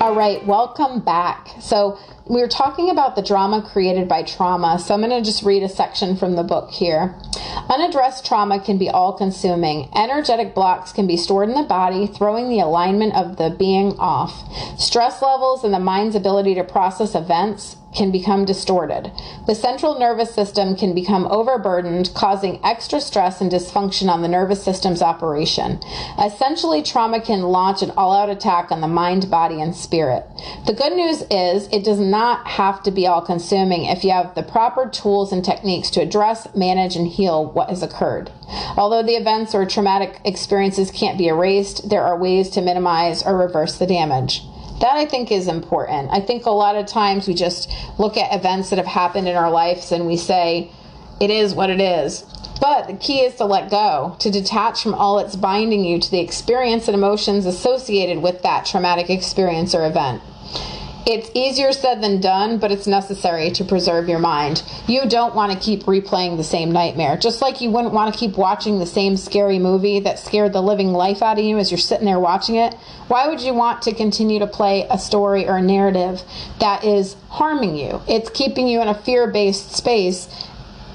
All 0.00 0.14
right, 0.16 0.44
welcome 0.46 1.00
back. 1.00 1.48
So, 1.60 1.98
we 2.28 2.40
were 2.40 2.48
talking 2.48 2.90
about 2.90 3.16
the 3.16 3.22
drama 3.22 3.62
created 3.62 4.08
by 4.08 4.22
trauma. 4.22 4.78
So 4.78 4.94
I'm 4.94 5.00
going 5.00 5.10
to 5.10 5.22
just 5.22 5.42
read 5.42 5.62
a 5.62 5.68
section 5.68 6.16
from 6.16 6.36
the 6.36 6.42
book 6.42 6.70
here. 6.70 7.14
Unaddressed 7.68 8.24
trauma 8.24 8.60
can 8.60 8.78
be 8.78 8.88
all 8.88 9.12
consuming. 9.12 9.88
Energetic 9.94 10.54
blocks 10.54 10.92
can 10.92 11.06
be 11.06 11.16
stored 11.16 11.48
in 11.48 11.54
the 11.54 11.62
body, 11.62 12.06
throwing 12.06 12.48
the 12.48 12.60
alignment 12.60 13.14
of 13.14 13.36
the 13.36 13.50
being 13.50 13.92
off. 13.98 14.44
Stress 14.78 15.20
levels 15.20 15.64
and 15.64 15.74
the 15.74 15.78
mind's 15.78 16.14
ability 16.14 16.54
to 16.54 16.64
process 16.64 17.14
events 17.14 17.76
can 17.94 18.10
become 18.10 18.44
distorted. 18.44 19.12
The 19.46 19.54
central 19.54 19.98
nervous 19.98 20.34
system 20.34 20.76
can 20.76 20.94
become 20.94 21.26
overburdened, 21.26 22.12
causing 22.14 22.64
extra 22.64 23.00
stress 23.00 23.40
and 23.40 23.50
dysfunction 23.50 24.08
on 24.08 24.22
the 24.22 24.28
nervous 24.28 24.62
system's 24.62 25.02
operation. 25.02 25.80
Essentially, 26.22 26.82
trauma 26.82 27.20
can 27.20 27.42
launch 27.42 27.82
an 27.82 27.90
all 27.92 28.12
out 28.12 28.30
attack 28.30 28.70
on 28.70 28.80
the 28.80 28.88
mind, 28.88 29.30
body, 29.30 29.60
and 29.60 29.74
spirit. 29.74 30.24
The 30.66 30.72
good 30.72 30.94
news 30.94 31.22
is 31.30 31.68
it 31.72 31.84
does 31.84 32.00
not 32.00 32.46
have 32.46 32.82
to 32.84 32.90
be 32.90 33.06
all 33.06 33.20
consuming 33.20 33.84
if 33.84 34.04
you 34.04 34.10
have 34.10 34.34
the 34.34 34.42
proper 34.42 34.88
tools 34.88 35.32
and 35.32 35.44
techniques 35.44 35.90
to 35.90 36.00
address, 36.00 36.54
manage, 36.54 36.96
and 36.96 37.06
heal 37.06 37.52
what 37.52 37.68
has 37.68 37.82
occurred. 37.82 38.30
Although 38.76 39.02
the 39.02 39.16
events 39.16 39.54
or 39.54 39.66
traumatic 39.66 40.20
experiences 40.24 40.90
can't 40.90 41.18
be 41.18 41.28
erased, 41.28 41.88
there 41.88 42.02
are 42.02 42.18
ways 42.18 42.50
to 42.50 42.60
minimize 42.60 43.22
or 43.22 43.36
reverse 43.36 43.78
the 43.78 43.86
damage. 43.86 44.42
That 44.82 44.96
I 44.96 45.06
think 45.06 45.30
is 45.30 45.46
important. 45.46 46.10
I 46.10 46.20
think 46.20 46.44
a 46.44 46.50
lot 46.50 46.74
of 46.74 46.86
times 46.86 47.28
we 47.28 47.34
just 47.34 47.70
look 47.98 48.16
at 48.16 48.34
events 48.34 48.70
that 48.70 48.78
have 48.78 48.86
happened 48.86 49.28
in 49.28 49.36
our 49.36 49.48
lives 49.48 49.92
and 49.92 50.08
we 50.08 50.16
say, 50.16 50.72
it 51.20 51.30
is 51.30 51.54
what 51.54 51.70
it 51.70 51.80
is. 51.80 52.24
But 52.60 52.88
the 52.88 52.94
key 52.94 53.20
is 53.20 53.36
to 53.36 53.44
let 53.44 53.70
go, 53.70 54.16
to 54.18 54.30
detach 54.30 54.82
from 54.82 54.94
all 54.94 55.18
that's 55.18 55.36
binding 55.36 55.84
you 55.84 56.00
to 56.00 56.10
the 56.10 56.18
experience 56.18 56.88
and 56.88 56.96
emotions 56.96 57.46
associated 57.46 58.22
with 58.22 58.42
that 58.42 58.66
traumatic 58.66 59.08
experience 59.08 59.72
or 59.72 59.86
event. 59.86 60.20
It's 61.04 61.30
easier 61.34 61.72
said 61.72 62.00
than 62.00 62.20
done, 62.20 62.58
but 62.58 62.70
it's 62.70 62.86
necessary 62.86 63.50
to 63.52 63.64
preserve 63.64 64.08
your 64.08 64.20
mind. 64.20 64.62
You 64.86 65.08
don't 65.08 65.34
want 65.34 65.52
to 65.52 65.58
keep 65.58 65.82
replaying 65.82 66.36
the 66.36 66.44
same 66.44 66.70
nightmare, 66.70 67.16
just 67.16 67.42
like 67.42 67.60
you 67.60 67.70
wouldn't 67.70 67.92
want 67.92 68.14
to 68.14 68.18
keep 68.18 68.36
watching 68.36 68.78
the 68.78 68.86
same 68.86 69.16
scary 69.16 69.58
movie 69.58 69.98
that 70.00 70.20
scared 70.20 70.52
the 70.52 70.62
living 70.62 70.92
life 70.92 71.20
out 71.20 71.40
of 71.40 71.44
you 71.44 71.58
as 71.58 71.72
you're 71.72 71.78
sitting 71.78 72.06
there 72.06 72.20
watching 72.20 72.54
it. 72.54 72.74
Why 73.08 73.26
would 73.26 73.40
you 73.40 73.52
want 73.52 73.82
to 73.82 73.94
continue 73.94 74.38
to 74.38 74.46
play 74.46 74.86
a 74.88 74.98
story 74.98 75.48
or 75.48 75.56
a 75.56 75.62
narrative 75.62 76.22
that 76.60 76.84
is 76.84 77.16
harming 77.30 77.76
you? 77.76 78.00
It's 78.06 78.30
keeping 78.30 78.68
you 78.68 78.80
in 78.80 78.86
a 78.86 78.94
fear 78.94 79.26
based 79.26 79.72
space, 79.72 80.28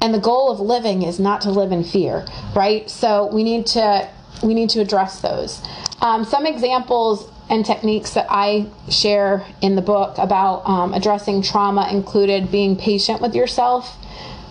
and 0.00 0.14
the 0.14 0.20
goal 0.20 0.50
of 0.50 0.58
living 0.58 1.02
is 1.02 1.20
not 1.20 1.42
to 1.42 1.50
live 1.50 1.70
in 1.70 1.84
fear, 1.84 2.24
right? 2.56 2.88
So 2.88 3.26
we 3.26 3.44
need 3.44 3.66
to 3.68 4.08
we 4.42 4.54
need 4.54 4.70
to 4.70 4.80
address 4.80 5.20
those. 5.20 5.60
Um, 6.00 6.24
some 6.24 6.46
examples 6.46 7.28
and 7.50 7.64
techniques 7.64 8.14
that 8.14 8.26
I 8.28 8.66
share 8.90 9.44
in 9.62 9.74
the 9.74 9.82
book 9.82 10.18
about 10.18 10.62
um, 10.66 10.92
addressing 10.94 11.42
trauma 11.42 11.88
included 11.90 12.50
being 12.50 12.76
patient 12.76 13.20
with 13.22 13.34
yourself, 13.34 13.96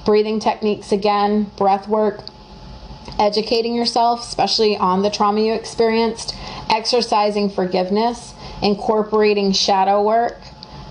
breathing 0.06 0.40
techniques 0.40 0.92
again, 0.92 1.52
breath 1.58 1.88
work, 1.88 2.22
educating 3.20 3.76
yourself, 3.76 4.22
especially 4.22 4.78
on 4.78 5.02
the 5.02 5.10
trauma 5.10 5.42
you 5.42 5.54
experienced, 5.54 6.36
exercising 6.70 7.50
forgiveness, 7.50 8.34
incorporating 8.62 9.52
shadow 9.52 10.02
work, 10.02 10.38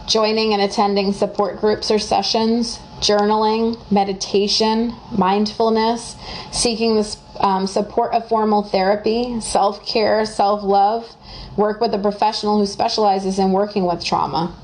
joining 0.06 0.52
and 0.52 0.62
attending 0.62 1.12
support 1.12 1.60
groups 1.60 1.90
or 1.90 1.98
sessions, 1.98 2.78
journaling, 3.00 3.78
meditation, 3.90 4.94
mindfulness, 5.12 6.16
seeking 6.52 6.96
the 6.96 7.16
um, 7.40 7.66
support 7.66 8.14
of 8.14 8.26
formal 8.28 8.62
therapy, 8.62 9.40
self 9.40 9.84
care, 9.86 10.24
self 10.24 10.62
love, 10.62 11.14
work 11.56 11.80
with 11.80 11.94
a 11.94 11.98
professional 11.98 12.58
who 12.58 12.66
specializes 12.66 13.38
in 13.38 13.52
working 13.52 13.84
with 13.84 14.04
trauma. 14.04 14.54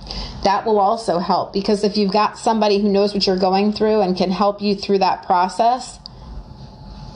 That 0.44 0.66
will 0.66 0.78
also 0.78 1.18
help 1.18 1.52
because 1.52 1.84
if 1.84 1.96
you've 1.96 2.12
got 2.12 2.38
somebody 2.38 2.80
who 2.80 2.88
knows 2.88 3.14
what 3.14 3.26
you're 3.26 3.38
going 3.38 3.72
through 3.72 4.00
and 4.00 4.16
can 4.16 4.30
help 4.30 4.60
you 4.60 4.74
through 4.74 4.98
that 4.98 5.24
process, 5.24 5.98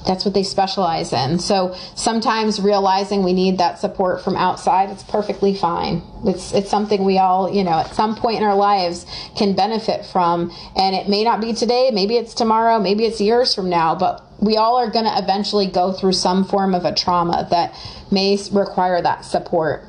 that's 0.07 0.25
what 0.25 0.35
they 0.35 0.45
specialize 0.45 1.13
in. 1.13 1.39
So 1.41 1.75
sometimes 1.97 2.61
realizing 2.61 3.25
we 3.25 3.33
need 3.33 3.59
that 3.59 3.81
support 3.81 4.23
from 4.23 4.37
outside, 4.37 4.91
it's 4.91 5.03
perfectly 5.03 5.55
fine. 5.55 6.03
It's 6.25 6.53
it's 6.55 6.71
something 6.71 7.05
we 7.05 7.19
all, 7.19 7.53
you 7.53 7.65
know, 7.65 7.73
at 7.73 7.95
some 7.95 8.15
point 8.15 8.39
in 8.39 8.45
our 8.45 8.55
lives 8.55 9.05
can 9.37 9.55
benefit 9.55 10.07
from 10.07 10.53
and 10.77 10.95
it 10.95 11.09
may 11.09 11.25
not 11.25 11.41
be 11.41 11.53
today, 11.53 11.91
maybe 11.93 12.17
it's 12.17 12.35
tomorrow, 12.35 12.79
maybe 12.79 13.05
it's 13.05 13.21
years 13.21 13.55
from 13.55 13.69
now, 13.69 13.95
but 13.97 14.26
we 14.41 14.57
all 14.57 14.77
are 14.77 14.91
going 14.91 15.05
to 15.05 15.19
eventually 15.19 15.67
go 15.67 15.93
through 15.93 16.13
some 16.13 16.45
form 16.45 16.75
of 16.75 16.85
a 16.85 16.95
trauma 16.95 17.47
that 17.51 17.75
may 18.11 18.39
require 18.53 19.01
that 19.03 19.25
support. 19.25 19.85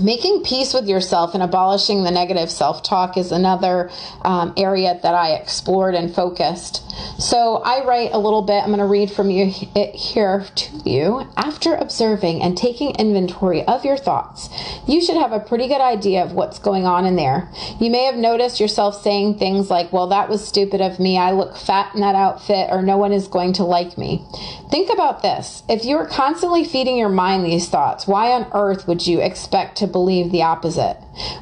Making 0.00 0.42
peace 0.44 0.72
with 0.72 0.88
yourself 0.88 1.34
and 1.34 1.42
abolishing 1.42 2.04
the 2.04 2.10
negative 2.10 2.50
self 2.50 2.82
talk 2.82 3.18
is 3.18 3.32
another 3.32 3.90
um, 4.22 4.54
area 4.56 4.98
that 5.02 5.14
I 5.14 5.32
explored 5.32 5.94
and 5.94 6.14
focused. 6.14 6.82
So 7.20 7.56
I 7.56 7.84
write 7.84 8.12
a 8.12 8.18
little 8.18 8.40
bit, 8.40 8.62
I'm 8.62 8.68
going 8.68 8.78
to 8.78 8.86
read 8.86 9.10
from 9.10 9.30
you 9.30 9.52
it 9.74 9.94
here 9.94 10.46
to 10.54 10.76
you. 10.88 11.28
After 11.36 11.74
observing 11.74 12.40
and 12.40 12.56
taking 12.56 12.94
inventory 12.96 13.62
of 13.64 13.84
your 13.84 13.98
thoughts, 13.98 14.48
you 14.88 15.02
should 15.02 15.16
have 15.16 15.32
a 15.32 15.40
pretty 15.40 15.68
good 15.68 15.82
idea 15.82 16.24
of 16.24 16.32
what's 16.32 16.58
going 16.58 16.86
on 16.86 17.04
in 17.04 17.16
there. 17.16 17.50
You 17.78 17.90
may 17.90 18.04
have 18.06 18.16
noticed 18.16 18.58
yourself 18.58 19.02
saying 19.02 19.38
things 19.38 19.68
like, 19.68 19.92
Well, 19.92 20.06
that 20.08 20.30
was 20.30 20.46
stupid 20.46 20.80
of 20.80 20.98
me. 20.98 21.18
I 21.18 21.32
look 21.32 21.58
fat 21.58 21.94
in 21.94 22.00
that 22.00 22.14
outfit, 22.14 22.68
or 22.70 22.80
no 22.80 22.96
one 22.96 23.12
is 23.12 23.28
going 23.28 23.52
to 23.54 23.64
like 23.64 23.98
me. 23.98 24.24
Think 24.70 24.90
about 24.90 25.20
this. 25.20 25.62
If 25.68 25.84
you 25.84 25.96
are 25.98 26.06
constantly 26.06 26.64
feeding 26.64 26.96
your 26.96 27.08
mind 27.08 27.44
these 27.44 27.68
thoughts, 27.68 28.06
why 28.06 28.30
on 28.30 28.50
earth 28.54 28.88
would 28.88 29.06
you 29.06 29.20
expect 29.20 29.76
to 29.78 29.89
believe 29.90 30.32
the 30.32 30.42
opposite. 30.42 30.96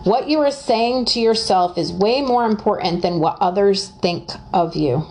What 0.04 0.28
you 0.28 0.40
are 0.40 0.50
saying 0.50 1.06
to 1.06 1.20
yourself 1.20 1.78
is 1.78 1.92
way 1.92 2.22
more 2.22 2.44
important 2.44 3.02
than 3.02 3.20
what 3.20 3.38
others 3.40 3.88
think 3.88 4.30
of 4.52 4.74
you. 4.74 5.06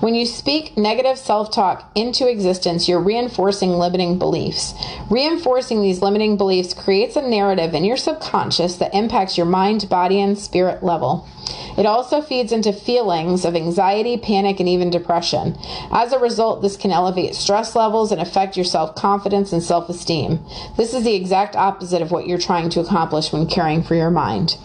When 0.00 0.14
you 0.14 0.26
speak 0.26 0.76
negative 0.76 1.18
self 1.18 1.50
talk 1.50 1.90
into 1.94 2.28
existence, 2.28 2.88
you're 2.88 3.00
reinforcing 3.00 3.70
limiting 3.70 4.18
beliefs. 4.18 4.74
Reinforcing 5.10 5.82
these 5.82 6.02
limiting 6.02 6.36
beliefs 6.36 6.74
creates 6.74 7.16
a 7.16 7.22
narrative 7.22 7.74
in 7.74 7.84
your 7.84 7.96
subconscious 7.96 8.76
that 8.76 8.94
impacts 8.94 9.36
your 9.36 9.46
mind, 9.46 9.88
body, 9.88 10.20
and 10.20 10.38
spirit 10.38 10.82
level. 10.82 11.28
It 11.76 11.86
also 11.86 12.20
feeds 12.20 12.52
into 12.52 12.72
feelings 12.72 13.44
of 13.44 13.56
anxiety, 13.56 14.16
panic, 14.16 14.60
and 14.60 14.68
even 14.68 14.90
depression. 14.90 15.56
As 15.90 16.12
a 16.12 16.18
result, 16.18 16.62
this 16.62 16.76
can 16.76 16.92
elevate 16.92 17.34
stress 17.34 17.74
levels 17.74 18.12
and 18.12 18.20
affect 18.20 18.56
your 18.56 18.64
self 18.64 18.94
confidence 18.94 19.52
and 19.52 19.62
self 19.62 19.88
esteem. 19.88 20.44
This 20.76 20.94
is 20.94 21.04
the 21.04 21.14
exact 21.14 21.56
opposite 21.56 22.02
of 22.02 22.10
what 22.10 22.26
you're 22.26 22.38
trying 22.38 22.70
to 22.70 22.80
accomplish 22.80 23.32
when 23.32 23.46
caring 23.46 23.82
for 23.82 23.94
your 23.94 24.10
mind. 24.10 24.56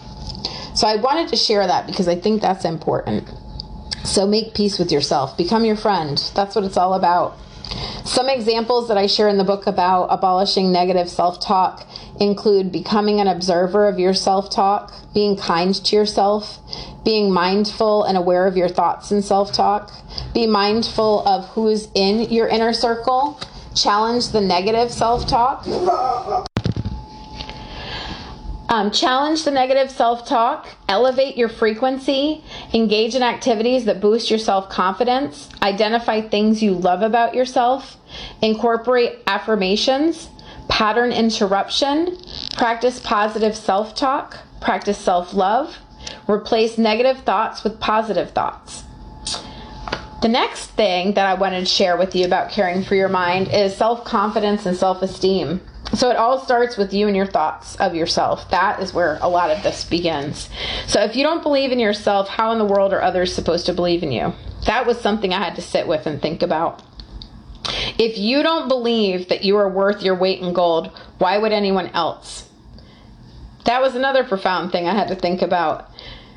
So, 0.74 0.86
I 0.86 0.96
wanted 0.96 1.28
to 1.28 1.36
share 1.36 1.66
that 1.66 1.86
because 1.86 2.06
I 2.06 2.14
think 2.14 2.40
that's 2.40 2.64
important. 2.64 3.28
So, 4.04 4.26
make 4.26 4.54
peace 4.54 4.78
with 4.78 4.90
yourself, 4.90 5.36
become 5.36 5.64
your 5.64 5.76
friend. 5.76 6.18
That's 6.34 6.54
what 6.54 6.64
it's 6.64 6.76
all 6.76 6.94
about. 6.94 7.36
Some 8.04 8.28
examples 8.28 8.88
that 8.88 8.98
I 8.98 9.06
share 9.06 9.28
in 9.28 9.38
the 9.38 9.44
book 9.44 9.66
about 9.66 10.06
abolishing 10.06 10.72
negative 10.72 11.08
self 11.08 11.40
talk 11.40 11.86
include 12.18 12.72
becoming 12.72 13.20
an 13.20 13.28
observer 13.28 13.88
of 13.88 13.98
your 13.98 14.14
self 14.14 14.50
talk, 14.50 14.92
being 15.14 15.36
kind 15.36 15.74
to 15.74 15.96
yourself, 15.96 16.58
being 17.04 17.32
mindful 17.32 18.04
and 18.04 18.16
aware 18.16 18.46
of 18.46 18.56
your 18.56 18.68
thoughts 18.68 19.10
and 19.10 19.24
self 19.24 19.52
talk, 19.52 19.92
be 20.34 20.46
mindful 20.46 21.26
of 21.26 21.46
who's 21.50 21.88
in 21.94 22.30
your 22.30 22.48
inner 22.48 22.72
circle, 22.72 23.40
challenge 23.74 24.30
the 24.30 24.40
negative 24.40 24.90
self 24.90 25.26
talk. 25.28 25.64
Um, 28.70 28.92
challenge 28.92 29.42
the 29.42 29.50
negative 29.50 29.90
self 29.90 30.28
talk, 30.28 30.68
elevate 30.88 31.36
your 31.36 31.48
frequency, 31.48 32.44
engage 32.72 33.16
in 33.16 33.22
activities 33.22 33.84
that 33.86 34.00
boost 34.00 34.30
your 34.30 34.38
self 34.38 34.68
confidence, 34.68 35.48
identify 35.60 36.20
things 36.20 36.62
you 36.62 36.74
love 36.74 37.02
about 37.02 37.34
yourself, 37.34 37.96
incorporate 38.40 39.18
affirmations, 39.26 40.30
pattern 40.68 41.10
interruption, 41.10 42.16
practice 42.56 43.00
positive 43.00 43.56
self 43.56 43.96
talk, 43.96 44.38
practice 44.60 44.98
self 44.98 45.34
love, 45.34 45.76
replace 46.28 46.78
negative 46.78 47.24
thoughts 47.24 47.64
with 47.64 47.80
positive 47.80 48.30
thoughts. 48.30 48.84
The 50.22 50.28
next 50.28 50.66
thing 50.66 51.14
that 51.14 51.26
I 51.26 51.34
wanted 51.34 51.60
to 51.60 51.66
share 51.66 51.96
with 51.96 52.14
you 52.14 52.24
about 52.24 52.52
caring 52.52 52.84
for 52.84 52.94
your 52.94 53.08
mind 53.08 53.48
is 53.48 53.76
self 53.76 54.04
confidence 54.04 54.64
and 54.64 54.76
self 54.76 55.02
esteem. 55.02 55.60
So 55.94 56.08
it 56.10 56.16
all 56.16 56.38
starts 56.38 56.76
with 56.76 56.94
you 56.94 57.08
and 57.08 57.16
your 57.16 57.26
thoughts 57.26 57.76
of 57.76 57.94
yourself. 57.94 58.48
That 58.50 58.80
is 58.80 58.94
where 58.94 59.18
a 59.20 59.28
lot 59.28 59.50
of 59.50 59.62
this 59.62 59.84
begins. 59.84 60.48
So 60.86 61.02
if 61.02 61.16
you 61.16 61.24
don't 61.24 61.42
believe 61.42 61.72
in 61.72 61.80
yourself, 61.80 62.28
how 62.28 62.52
in 62.52 62.58
the 62.58 62.64
world 62.64 62.92
are 62.92 63.02
others 63.02 63.34
supposed 63.34 63.66
to 63.66 63.72
believe 63.72 64.02
in 64.02 64.12
you? 64.12 64.32
That 64.66 64.86
was 64.86 65.00
something 65.00 65.32
I 65.32 65.38
had 65.38 65.56
to 65.56 65.62
sit 65.62 65.88
with 65.88 66.06
and 66.06 66.22
think 66.22 66.42
about. 66.42 66.82
If 67.98 68.18
you 68.18 68.42
don't 68.42 68.68
believe 68.68 69.28
that 69.28 69.44
you 69.44 69.56
are 69.56 69.68
worth 69.68 70.02
your 70.02 70.14
weight 70.14 70.40
in 70.40 70.52
gold, 70.52 70.96
why 71.18 71.38
would 71.38 71.52
anyone 71.52 71.88
else? 71.88 72.48
That 73.64 73.82
was 73.82 73.94
another 73.94 74.24
profound 74.24 74.72
thing 74.72 74.86
I 74.86 74.94
had 74.94 75.08
to 75.08 75.14
think 75.14 75.42
about 75.42 75.90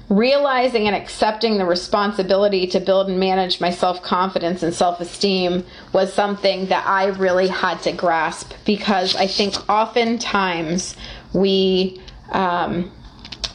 realizing 0.10 0.88
and 0.88 0.96
accepting 0.96 1.58
the 1.58 1.66
responsibility 1.66 2.68
to 2.68 2.80
build 2.80 3.10
and 3.10 3.20
manage 3.20 3.62
my 3.62 3.70
self 3.70 4.02
confidence 4.04 4.64
and 4.64 4.74
self 4.74 5.00
esteem 5.00 5.66
was 5.94 6.14
something 6.14 6.68
that 6.68 6.86
I 6.86 7.08
really 7.08 7.48
had 7.48 7.82
to 7.84 7.92
grasp 7.92 8.54
because 8.66 9.16
I 9.16 9.28
think 9.28 9.56
oftentimes 9.70 10.96
we 11.34 12.02
um, 12.32 12.92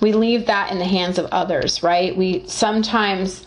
we 0.00 0.12
leave 0.12 0.46
that 0.46 0.70
in 0.70 0.78
the 0.78 0.84
hands 0.84 1.18
of 1.18 1.26
others, 1.26 1.82
right? 1.82 2.16
We 2.16 2.46
sometimes 2.46 3.44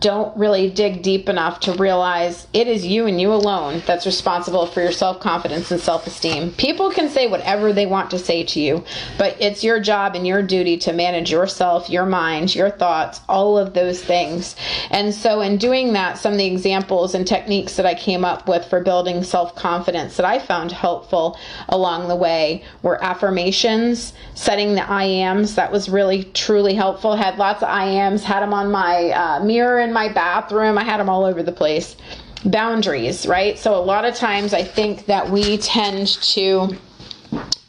don't 0.00 0.36
really 0.36 0.68
dig 0.68 1.02
deep 1.02 1.28
enough 1.28 1.60
to 1.60 1.72
realize 1.72 2.46
it 2.52 2.66
is 2.66 2.86
you 2.86 3.06
and 3.06 3.20
you 3.20 3.32
alone 3.32 3.82
that's 3.86 4.06
responsible 4.06 4.66
for 4.66 4.82
your 4.82 4.92
self 4.92 5.20
confidence 5.20 5.70
and 5.70 5.80
self 5.80 6.06
esteem. 6.06 6.52
People 6.52 6.90
can 6.90 7.08
say 7.08 7.26
whatever 7.26 7.72
they 7.72 7.86
want 7.86 8.10
to 8.10 8.18
say 8.18 8.44
to 8.44 8.60
you, 8.60 8.84
but 9.16 9.36
it's 9.40 9.64
your 9.64 9.80
job 9.80 10.14
and 10.14 10.26
your 10.26 10.42
duty 10.42 10.76
to 10.78 10.92
manage 10.92 11.30
yourself, 11.30 11.88
your 11.88 12.04
mind, 12.06 12.54
your 12.54 12.70
thoughts, 12.70 13.20
all 13.28 13.56
of 13.56 13.74
those 13.74 14.02
things. 14.02 14.56
And 14.90 15.14
so, 15.14 15.40
in 15.40 15.56
doing 15.56 15.92
that, 15.94 16.18
some 16.18 16.32
of 16.32 16.38
the 16.38 16.46
examples 16.46 17.14
and 17.14 17.26
techniques 17.26 17.76
that 17.76 17.86
I 17.86 17.94
came 17.94 18.24
up 18.24 18.48
with 18.48 18.64
for 18.66 18.80
building 18.80 19.22
self 19.22 19.54
confidence 19.54 20.16
that 20.16 20.26
I 20.26 20.38
found 20.38 20.72
helpful 20.72 21.38
along 21.68 22.08
the 22.08 22.16
way 22.16 22.64
were 22.82 23.02
affirmations, 23.02 24.12
setting 24.34 24.74
the 24.74 24.88
I 24.88 25.04
ams. 25.04 25.54
That 25.54 25.72
was 25.72 25.88
really, 25.88 26.24
truly 26.24 26.74
helpful. 26.74 27.16
Had 27.16 27.38
lots 27.38 27.62
of 27.62 27.68
I 27.68 27.86
ams, 27.86 28.24
had 28.24 28.40
them 28.40 28.52
on 28.52 28.70
my 28.70 29.10
uh, 29.10 29.44
mirror 29.44 29.67
in 29.76 29.92
my 29.92 30.08
bathroom. 30.08 30.78
I 30.78 30.84
had 30.84 30.98
them 30.98 31.08
all 31.08 31.24
over 31.24 31.42
the 31.42 31.52
place. 31.52 31.96
Boundaries, 32.44 33.26
right? 33.26 33.58
So 33.58 33.74
a 33.74 33.82
lot 33.82 34.04
of 34.04 34.14
times 34.14 34.54
I 34.54 34.62
think 34.62 35.06
that 35.06 35.28
we 35.28 35.58
tend 35.58 36.06
to 36.06 36.76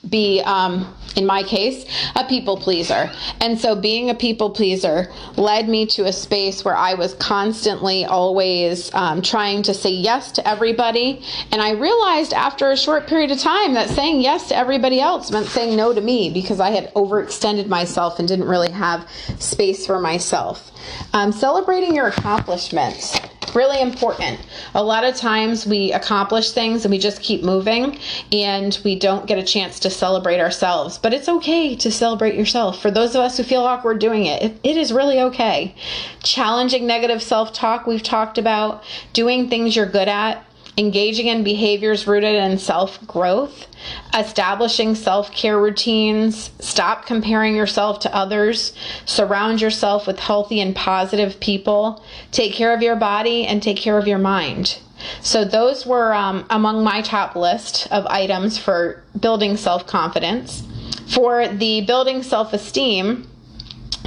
be, 0.07 0.41
um, 0.41 0.93
in 1.15 1.25
my 1.25 1.43
case, 1.43 1.85
a 2.15 2.23
people 2.23 2.57
pleaser. 2.57 3.11
And 3.41 3.59
so 3.59 3.75
being 3.75 4.09
a 4.09 4.15
people 4.15 4.49
pleaser 4.49 5.11
led 5.35 5.67
me 5.67 5.85
to 5.87 6.05
a 6.05 6.13
space 6.13 6.63
where 6.63 6.75
I 6.75 6.93
was 6.93 7.13
constantly 7.15 8.05
always 8.05 8.93
um, 8.93 9.21
trying 9.21 9.63
to 9.63 9.73
say 9.73 9.91
yes 9.91 10.31
to 10.33 10.47
everybody. 10.47 11.23
And 11.51 11.61
I 11.61 11.71
realized 11.71 12.33
after 12.33 12.71
a 12.71 12.77
short 12.77 13.07
period 13.07 13.31
of 13.31 13.39
time 13.39 13.73
that 13.73 13.89
saying 13.89 14.21
yes 14.21 14.49
to 14.49 14.55
everybody 14.55 14.99
else 14.99 15.31
meant 15.31 15.47
saying 15.47 15.75
no 15.75 15.93
to 15.93 16.01
me 16.01 16.29
because 16.29 16.59
I 16.59 16.69
had 16.69 16.93
overextended 16.93 17.67
myself 17.67 18.19
and 18.19 18.27
didn't 18.27 18.47
really 18.47 18.71
have 18.71 19.09
space 19.39 19.85
for 19.85 19.99
myself. 19.99 20.71
Um, 21.13 21.31
celebrating 21.31 21.95
your 21.95 22.07
accomplishments 22.07 23.19
really 23.55 23.81
important. 23.81 24.39
A 24.73 24.83
lot 24.83 25.03
of 25.03 25.15
times 25.15 25.65
we 25.65 25.91
accomplish 25.93 26.51
things 26.51 26.85
and 26.85 26.91
we 26.91 26.97
just 26.97 27.21
keep 27.21 27.43
moving 27.43 27.97
and 28.31 28.77
we 28.83 28.97
don't 28.97 29.25
get 29.25 29.37
a 29.37 29.43
chance 29.43 29.79
to 29.81 29.89
celebrate 29.89 30.39
ourselves. 30.39 30.97
But 30.97 31.13
it's 31.13 31.29
okay 31.29 31.75
to 31.75 31.91
celebrate 31.91 32.35
yourself. 32.35 32.81
For 32.81 32.91
those 32.91 33.15
of 33.15 33.21
us 33.21 33.37
who 33.37 33.43
feel 33.43 33.61
awkward 33.61 33.99
doing 33.99 34.25
it, 34.25 34.59
it, 34.63 34.77
is 34.77 34.93
really 34.93 35.19
okay. 35.19 35.75
Challenging 36.23 36.87
negative 36.87 37.21
self 37.21 37.51
talk, 37.51 37.85
we've 37.85 38.03
talked 38.03 38.37
about, 38.37 38.83
doing 39.13 39.49
things 39.49 39.75
you're 39.75 39.85
good 39.85 40.07
at, 40.07 40.45
engaging 40.79 41.27
in 41.27 41.43
behaviors 41.43 42.07
rooted 42.07 42.35
in 42.35 42.57
self 42.57 43.05
growth, 43.05 43.67
establishing 44.17 44.95
self 44.95 45.31
care 45.31 45.59
routines, 45.59 46.51
stop 46.59 47.05
comparing 47.05 47.55
yourself 47.55 47.99
to 47.99 48.15
others, 48.15 48.73
surround 49.05 49.61
yourself 49.61 50.07
with 50.07 50.17
healthy 50.17 50.61
and 50.61 50.75
positive 50.75 51.39
people, 51.41 52.03
take 52.31 52.53
care 52.53 52.73
of 52.73 52.81
your 52.81 52.95
body, 52.95 53.45
and 53.45 53.61
take 53.61 53.77
care 53.77 53.97
of 53.97 54.07
your 54.07 54.17
mind. 54.17 54.79
So, 55.21 55.43
those 55.43 55.85
were 55.85 56.13
um, 56.13 56.45
among 56.49 56.83
my 56.83 57.01
top 57.01 57.35
list 57.35 57.87
of 57.91 58.05
items 58.07 58.57
for 58.57 59.03
building 59.19 59.57
self 59.57 59.85
confidence. 59.85 60.63
For 61.07 61.47
the 61.47 61.81
building 61.81 62.23
self 62.23 62.53
esteem, 62.53 63.27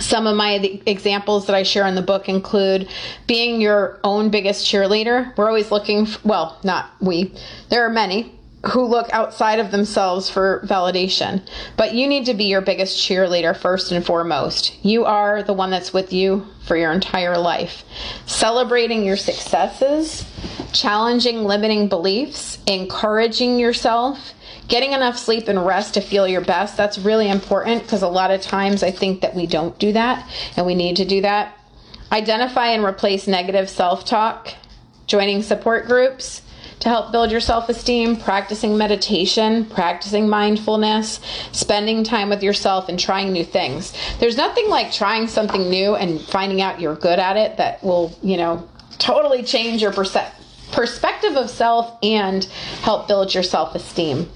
some 0.03 0.27
of 0.27 0.37
my 0.37 0.55
examples 0.87 1.47
that 1.47 1.57
I 1.57 1.63
share 1.63 1.87
in 1.87 1.95
the 1.95 2.03
book 2.03 2.29
include 2.29 2.89
being 3.27 3.61
your 3.61 3.99
own 4.05 4.31
biggest 4.31 4.67
cheerleader. 4.67 5.37
We're 5.37 5.49
always 5.49 5.71
looking, 5.71 6.07
for, 6.07 6.21
well, 6.27 6.59
not 6.63 6.91
we, 7.01 7.35
there 7.69 7.87
are 7.87 7.91
many 7.91 8.33
who 8.67 8.85
look 8.85 9.13
outside 9.13 9.59
of 9.59 9.73
themselves 9.73 10.31
for 10.31 10.61
validation, 10.65 11.43
but 11.77 11.95
you 11.95 12.07
need 12.07 12.27
to 12.27 12.35
be 12.35 12.45
your 12.45 12.61
biggest 12.61 12.97
cheerleader 12.97 13.57
first 13.57 13.91
and 13.91 14.07
foremost. 14.07 14.85
You 14.85 15.05
are 15.05 15.43
the 15.43 15.53
one 15.53 15.71
that's 15.71 15.93
with 15.93 16.13
you 16.13 16.47
for 16.67 16.77
your 16.77 16.93
entire 16.93 17.37
life. 17.37 17.85
Celebrating 18.27 19.05
your 19.05 19.17
successes, 19.17 20.25
challenging 20.73 21.45
limiting 21.45 21.89
beliefs, 21.89 22.59
encouraging 22.67 23.59
yourself 23.59 24.33
getting 24.69 24.93
enough 24.93 25.19
sleep 25.19 25.49
and 25.49 25.65
rest 25.65 25.95
to 25.95 26.01
feel 26.01 26.27
your 26.27 26.41
best 26.41 26.77
that's 26.77 26.99
really 26.99 27.29
important 27.29 27.83
because 27.83 28.03
a 28.03 28.09
lot 28.09 28.31
of 28.31 28.41
times 28.41 28.83
i 28.83 28.91
think 28.91 29.21
that 29.21 29.35
we 29.35 29.47
don't 29.47 29.79
do 29.79 29.93
that 29.93 30.29
and 30.57 30.67
we 30.67 30.75
need 30.75 30.97
to 30.97 31.05
do 31.05 31.21
that 31.21 31.57
identify 32.11 32.69
and 32.69 32.85
replace 32.85 33.27
negative 33.27 33.69
self-talk 33.69 34.55
joining 35.07 35.43
support 35.43 35.87
groups 35.87 36.43
to 36.81 36.89
help 36.89 37.13
build 37.13 37.31
your 37.31 37.41
self-esteem 37.41 38.17
practicing 38.17 38.77
meditation 38.77 39.65
practicing 39.67 40.29
mindfulness 40.29 41.21
spending 41.53 42.03
time 42.05 42.29
with 42.29 42.43
yourself 42.43 42.89
and 42.89 42.99
trying 42.99 43.33
new 43.33 43.45
things 43.45 43.93
there's 44.21 44.37
nothing 44.37 44.69
like 44.69 44.93
trying 44.93 45.27
something 45.27 45.69
new 45.69 45.95
and 45.95 46.21
finding 46.21 46.61
out 46.61 46.81
you're 46.81 46.97
good 46.97 47.19
at 47.19 47.37
it 47.37 47.57
that 47.57 47.83
will 47.83 48.17
you 48.23 48.37
know 48.37 48.69
totally 48.99 49.43
change 49.43 49.83
your 49.83 49.93
perception 49.93 50.43
perspective 50.73 51.37
of 51.37 51.51
self 51.51 51.99
and 52.03 52.45
help 52.83 53.07
build 53.07 53.33
your 53.33 53.43
self 53.43 53.75
esteem. 53.75 54.29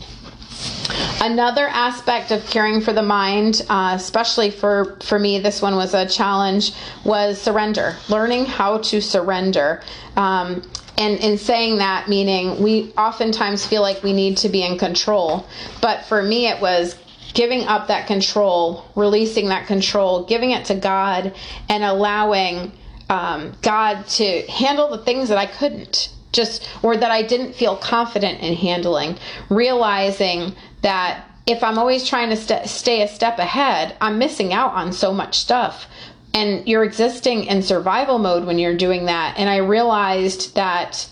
Another 1.20 1.66
aspect 1.68 2.30
of 2.30 2.44
caring 2.46 2.80
for 2.80 2.92
the 2.92 3.02
mind, 3.02 3.62
uh, 3.68 3.92
especially 3.96 4.50
for, 4.50 4.96
for 5.00 5.18
me, 5.18 5.38
this 5.38 5.62
one 5.62 5.74
was 5.74 5.94
a 5.94 6.06
challenge, 6.06 6.72
was 7.04 7.40
surrender. 7.40 7.96
Learning 8.08 8.44
how 8.44 8.78
to 8.78 9.00
surrender. 9.00 9.82
Um, 10.16 10.62
and 10.98 11.18
in 11.18 11.38
saying 11.38 11.78
that, 11.78 12.08
meaning 12.08 12.62
we 12.62 12.92
oftentimes 12.96 13.66
feel 13.66 13.82
like 13.82 14.02
we 14.02 14.12
need 14.12 14.36
to 14.38 14.48
be 14.48 14.62
in 14.62 14.78
control. 14.78 15.46
But 15.80 16.04
for 16.04 16.22
me, 16.22 16.48
it 16.48 16.60
was 16.60 16.96
giving 17.34 17.64
up 17.64 17.88
that 17.88 18.06
control, 18.06 18.84
releasing 18.94 19.48
that 19.48 19.66
control, 19.66 20.24
giving 20.24 20.52
it 20.52 20.66
to 20.66 20.74
God, 20.74 21.34
and 21.68 21.84
allowing 21.84 22.72
um, 23.10 23.52
God 23.62 24.06
to 24.06 24.42
handle 24.42 24.88
the 24.88 24.98
things 24.98 25.28
that 25.28 25.38
I 25.38 25.46
couldn't 25.46 26.10
just 26.36 26.68
or 26.82 26.96
that 26.96 27.10
I 27.10 27.22
didn't 27.22 27.54
feel 27.54 27.76
confident 27.76 28.40
in 28.40 28.54
handling, 28.54 29.18
realizing 29.48 30.54
that 30.82 31.24
if 31.46 31.62
I'm 31.62 31.78
always 31.78 32.06
trying 32.06 32.30
to 32.30 32.36
st- 32.36 32.68
stay 32.68 33.02
a 33.02 33.08
step 33.08 33.38
ahead, 33.38 33.96
I'm 34.00 34.18
missing 34.18 34.52
out 34.52 34.72
on 34.74 34.92
so 34.92 35.12
much 35.12 35.38
stuff. 35.38 35.86
And 36.34 36.68
you're 36.68 36.84
existing 36.84 37.44
in 37.44 37.62
survival 37.62 38.18
mode 38.18 38.44
when 38.44 38.58
you're 38.58 38.76
doing 38.76 39.06
that. 39.06 39.38
And 39.38 39.48
I 39.48 39.56
realized 39.56 40.54
that 40.54 41.08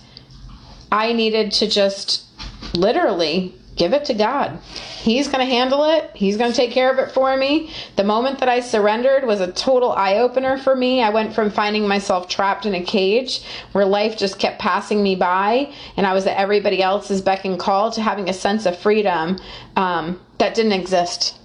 I 0.93 1.13
needed 1.13 1.53
to 1.53 1.67
just 1.67 2.25
literally 2.75 3.55
give 3.77 3.93
it 3.93 4.05
to 4.07 4.15
God. 4.15 4.59
He's 4.99 5.29
going 5.29 5.41
to 5.41 5.53
handle 5.53 5.85
it. 5.85 6.11
He's 6.15 6.37
going 6.37 6.51
to 6.51 6.57
take 6.57 6.71
care 6.71 6.93
of 6.93 6.99
it 6.99 7.13
for 7.13 7.37
me. 7.37 7.73
The 7.97 8.05
moment 8.05 8.41
that 8.41 8.49
I 8.49 8.61
surrendered 8.61 9.25
was 9.25 9.41
a 9.41 9.53
total 9.53 9.93
eye 9.93 10.19
opener 10.19 10.59
for 10.59 10.75
me. 10.77 11.03
I 11.03 11.11
went 11.11 11.35
from 11.35 11.51
finding 11.51 11.89
myself 11.89 12.29
trapped 12.29 12.67
in 12.67 12.75
a 12.75 12.83
cage 12.83 13.43
where 13.73 13.85
life 13.85 14.17
just 14.17 14.39
kept 14.39 14.59
passing 14.59 15.03
me 15.03 15.15
by 15.17 15.73
and 15.97 16.07
I 16.07 16.13
was 16.13 16.27
at 16.27 16.37
everybody 16.37 16.83
else's 16.83 17.23
beck 17.23 17.45
and 17.45 17.59
call 17.59 17.91
to 17.93 18.03
having 18.03 18.29
a 18.29 18.35
sense 18.35 18.67
of 18.67 18.79
freedom 18.79 19.39
um, 19.77 20.21
that 20.39 20.55
didn't 20.55 20.73
exist. 20.73 21.39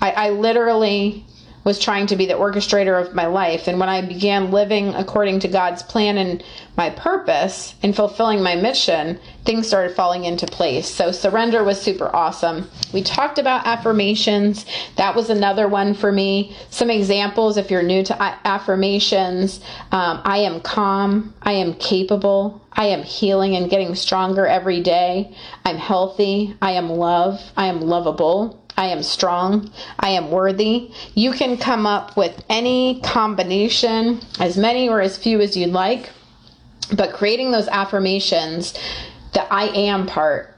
I, 0.00 0.10
I 0.10 0.30
literally 0.30 1.25
was 1.66 1.80
trying 1.80 2.06
to 2.06 2.14
be 2.14 2.26
the 2.26 2.34
orchestrator 2.34 2.98
of 2.98 3.12
my 3.12 3.26
life. 3.26 3.66
And 3.66 3.80
when 3.80 3.88
I 3.88 4.00
began 4.00 4.52
living 4.52 4.94
according 4.94 5.40
to 5.40 5.48
God's 5.48 5.82
plan 5.82 6.16
and 6.16 6.42
my 6.76 6.90
purpose 6.90 7.74
and 7.82 7.94
fulfilling 7.94 8.40
my 8.40 8.54
mission, 8.54 9.18
things 9.44 9.66
started 9.66 9.96
falling 9.96 10.24
into 10.24 10.46
place. 10.46 10.88
So 10.88 11.10
surrender 11.10 11.64
was 11.64 11.80
super 11.80 12.14
awesome. 12.14 12.70
We 12.92 13.02
talked 13.02 13.38
about 13.38 13.66
affirmations. 13.66 14.64
That 14.94 15.16
was 15.16 15.28
another 15.28 15.66
one 15.66 15.92
for 15.92 16.12
me. 16.12 16.56
Some 16.70 16.88
examples 16.88 17.56
if 17.56 17.68
you're 17.68 17.82
new 17.82 18.04
to 18.04 18.22
affirmations 18.46 19.60
um, 19.92 20.20
I 20.24 20.38
am 20.38 20.60
calm, 20.60 21.34
I 21.42 21.52
am 21.52 21.74
capable, 21.74 22.62
I 22.72 22.86
am 22.86 23.02
healing 23.02 23.56
and 23.56 23.70
getting 23.70 23.94
stronger 23.94 24.46
every 24.46 24.80
day, 24.80 25.34
I'm 25.64 25.76
healthy, 25.76 26.54
I 26.62 26.72
am 26.72 26.88
love, 26.90 27.40
I 27.56 27.66
am 27.66 27.80
lovable. 27.80 28.62
I 28.76 28.86
am 28.86 29.02
strong, 29.02 29.70
I 29.98 30.10
am 30.10 30.30
worthy. 30.30 30.90
You 31.14 31.32
can 31.32 31.56
come 31.56 31.86
up 31.86 32.16
with 32.16 32.44
any 32.48 33.00
combination, 33.00 34.20
as 34.38 34.58
many 34.58 34.88
or 34.88 35.00
as 35.00 35.16
few 35.16 35.40
as 35.40 35.56
you'd 35.56 35.72
like, 35.72 36.10
but 36.94 37.12
creating 37.12 37.52
those 37.52 37.68
affirmations, 37.68 38.74
the 39.32 39.50
I 39.52 39.64
am 39.68 40.06
part, 40.06 40.54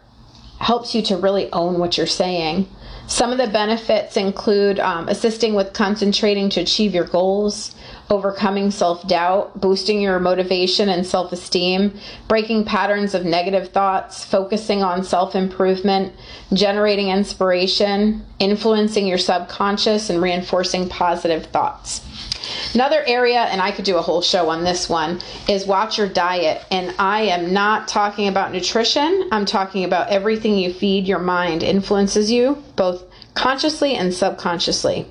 helps 0.59 0.95
you 0.95 1.03
to 1.03 1.17
really 1.17 1.51
own 1.53 1.79
what 1.79 1.97
you're 1.97 2.07
saying. 2.07 2.69
Some 3.09 3.33
of 3.33 3.39
the 3.39 3.47
benefits 3.47 4.19
include 4.19 4.79
um, 4.79 5.09
assisting 5.09 5.55
with 5.55 5.73
concentrating 5.73 6.51
to 6.51 6.61
achieve 6.61 6.95
your 6.95 7.07
goals, 7.07 7.75
overcoming 8.11 8.71
self 8.71 9.09
doubt, 9.09 9.59
boosting 9.59 10.03
your 10.03 10.21
motivation 10.21 10.91
and 10.91 11.07
self 11.07 11.33
esteem, 11.33 11.99
breaking 12.29 12.67
patterns 12.67 13.15
of 13.15 13.25
negative 13.25 13.71
thoughts, 13.71 14.25
focusing 14.25 14.83
on 14.83 15.05
self 15.05 15.35
improvement, 15.35 16.13
generating 16.53 17.09
inspiration, 17.09 18.27
influencing 18.39 19.07
your 19.07 19.17
subconscious, 19.17 20.11
and 20.11 20.21
reinforcing 20.21 20.87
positive 20.87 21.47
thoughts. 21.47 22.03
Another 22.75 23.03
area, 23.07 23.41
and 23.41 23.61
I 23.61 23.71
could 23.71 23.85
do 23.85 23.97
a 23.97 24.03
whole 24.03 24.23
show 24.23 24.49
on 24.51 24.65
this 24.65 24.89
one, 24.89 25.21
is 25.49 25.67
watch 25.67 25.99
your 25.99 26.09
diet. 26.09 26.65
And 26.71 26.95
I 26.99 27.23
am 27.23 27.53
not 27.53 27.89
talking 27.89 28.29
about 28.29 28.53
nutrition, 28.53 29.29
I'm 29.33 29.47
talking 29.47 29.85
about 29.85 30.09
everything 30.09 30.57
you 30.57 30.73
feed 30.73 31.07
your 31.07 31.19
mind 31.19 31.63
influences 31.63 32.31
you, 32.31 32.63
both 32.77 33.05
consciously 33.35 33.95
and 33.95 34.13
subconsciously 34.13 35.07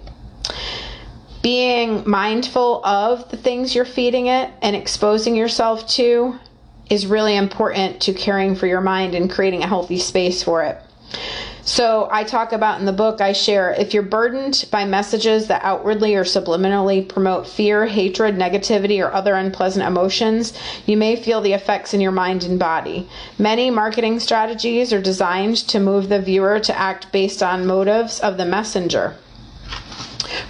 being 1.48 2.04
mindful 2.10 2.84
of 2.86 3.30
the 3.30 3.38
things 3.38 3.74
you're 3.74 3.86
feeding 3.86 4.28
it 4.28 4.52
and 4.62 4.76
exposing 4.76 5.34
yourself 5.34 5.88
to 5.88 6.38
is 6.90 7.08
really 7.08 7.38
important 7.38 8.02
to 8.02 8.14
caring 8.14 8.54
for 8.56 8.68
your 8.68 8.82
mind 8.82 9.16
and 9.16 9.32
creating 9.32 9.64
a 9.64 9.68
healthy 9.68 9.98
space 9.98 10.44
for 10.44 10.64
it. 10.64 10.78
So, 11.68 12.08
I 12.10 12.24
talk 12.24 12.54
about 12.54 12.80
in 12.80 12.86
the 12.86 12.94
book, 12.94 13.20
I 13.20 13.34
share 13.34 13.74
if 13.74 13.94
you're 13.94 14.02
burdened 14.02 14.64
by 14.72 14.86
messages 14.86 15.48
that 15.48 15.66
outwardly 15.66 16.16
or 16.16 16.24
subliminally 16.24 17.06
promote 17.06 17.46
fear, 17.46 17.86
hatred, 17.86 18.38
negativity, 18.38 19.06
or 19.06 19.12
other 19.12 19.34
unpleasant 19.34 19.86
emotions, 19.86 20.54
you 20.86 20.96
may 20.96 21.18
feel 21.18 21.42
the 21.42 21.52
effects 21.52 21.94
in 21.94 22.00
your 22.00 22.14
mind 22.14 22.46
and 22.46 22.58
body. 22.58 23.10
Many 23.38 23.70
marketing 23.70 24.22
strategies 24.22 24.94
are 24.94 25.02
designed 25.02 25.58
to 25.68 25.82
move 25.82 26.08
the 26.08 26.22
viewer 26.22 26.62
to 26.62 26.80
act 26.80 27.12
based 27.12 27.44
on 27.44 27.68
motives 27.68 28.22
of 28.22 28.38
the 28.38 28.46
messenger. 28.46 29.18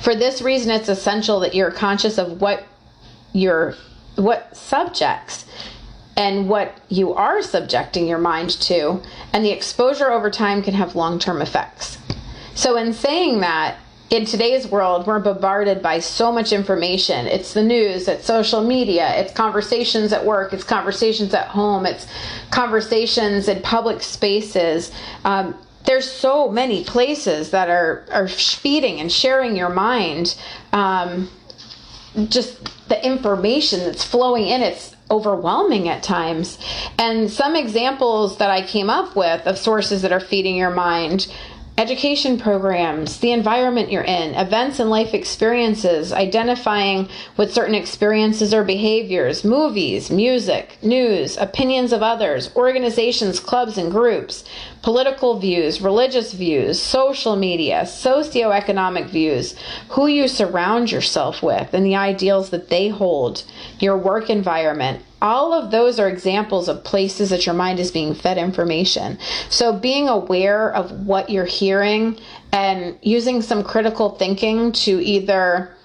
For 0.02 0.14
this 0.14 0.44
reason, 0.44 0.70
it's 0.70 0.88
essential 0.88 1.40
that 1.40 1.56
you're 1.56 1.72
conscious 1.72 2.20
of 2.20 2.40
what 2.40 2.64
your 3.34 3.74
what 4.18 4.56
subjects 4.56 5.46
and 6.18 6.50
what 6.50 6.76
you 6.90 7.14
are 7.14 7.44
subjecting 7.44 8.08
your 8.08 8.18
mind 8.18 8.50
to, 8.50 9.00
and 9.32 9.46
the 9.46 9.52
exposure 9.52 10.12
over 10.12 10.30
time 10.32 10.64
can 10.64 10.74
have 10.74 10.96
long 10.96 11.20
term 11.20 11.42
effects. 11.42 12.00
So, 12.56 12.76
in 12.76 12.92
saying 12.92 13.42
that, 13.42 13.78
in 14.10 14.26
today's 14.26 14.68
world, 14.68 15.06
we're 15.06 15.20
bombarded 15.20 15.82
by 15.82 16.00
so 16.00 16.32
much 16.32 16.52
information. 16.54 17.28
It's 17.28 17.54
the 17.54 17.62
news, 17.62 18.08
it's 18.08 18.26
social 18.26 18.64
media, 18.64 19.14
it's 19.20 19.34
conversations 19.34 20.12
at 20.12 20.26
work, 20.26 20.54
it's 20.54 20.64
conversations 20.64 21.34
at 21.34 21.48
home, 21.48 21.86
it's 21.86 22.08
conversations 22.50 23.48
in 23.48 23.62
public 23.62 24.02
spaces. 24.02 24.92
Um, 25.24 25.56
there's 25.86 26.10
so 26.10 26.50
many 26.50 26.84
places 26.84 27.52
that 27.52 27.70
are, 27.70 28.06
are 28.12 28.28
feeding 28.28 29.00
and 29.00 29.12
sharing 29.12 29.56
your 29.56 29.70
mind. 29.70 30.36
Um, 30.74 31.30
just 32.30 32.60
the 32.90 33.06
information 33.06 33.82
that's 33.82 34.04
flowing 34.04 34.48
in, 34.48 34.62
it's 34.62 34.96
overwhelming 35.10 35.88
at 35.90 36.04
times. 36.04 36.58
And 36.98 37.32
some 37.32 37.56
examples 37.56 38.38
that 38.38 38.50
I 38.50 38.66
came 38.66 38.90
up 38.90 39.16
with 39.16 39.46
of 39.48 39.58
sources 39.58 40.02
that 40.02 40.12
are 40.12 40.20
feeding 40.20 40.56
your 40.56 40.72
mind 40.72 41.32
education 41.78 42.40
programs, 42.40 43.20
the 43.20 43.32
environment 43.32 43.92
you're 43.92 44.02
in, 44.02 44.34
events 44.34 44.80
and 44.80 44.90
life 44.90 45.14
experiences, 45.14 46.12
identifying 46.12 47.08
with 47.38 47.54
certain 47.54 47.76
experiences 47.76 48.52
or 48.52 48.64
behaviors, 48.64 49.44
movies, 49.44 50.10
music, 50.10 50.80
news, 50.82 51.38
opinions 51.38 51.94
of 51.94 52.02
others, 52.02 52.50
organizations, 52.56 53.40
clubs, 53.40 53.78
and 53.78 53.92
groups, 53.92 54.44
political 54.82 55.40
views, 55.40 55.80
religious 55.80 56.34
views, 56.34 56.82
social 56.82 57.36
media, 57.36 57.84
socioeconomic 57.84 59.08
views, 59.08 59.56
who 59.90 60.08
you 60.08 60.28
surround 60.28 60.92
yourself 60.92 61.44
with, 61.44 61.76
and 61.76 61.86
the 61.86 61.96
ideals 61.96 62.50
that 62.50 62.70
they 62.70 62.88
hold, 62.90 63.44
your 63.80 63.96
work 63.96 64.32
environment, 64.32 65.04
all 65.22 65.54
of 65.54 65.72
those 65.72 66.00
are 66.00 66.08
examples 66.08 66.70
of 66.70 66.84
places 66.84 67.30
that 67.32 67.46
your 67.46 67.56
mind 67.56 67.80
is 67.80 67.92
being 67.92 68.14
fed 68.14 68.38
information. 68.38 69.18
So 69.50 69.74
being 69.74 70.08
aware 70.08 70.74
of 70.74 71.06
what 71.06 71.30
you're 71.30 71.46
hearing 71.46 72.20
and 72.52 72.98
using 73.02 73.42
some 73.42 73.64
critical 73.64 74.12
thinking 74.12 74.72
to 74.74 75.04
either 75.04 75.76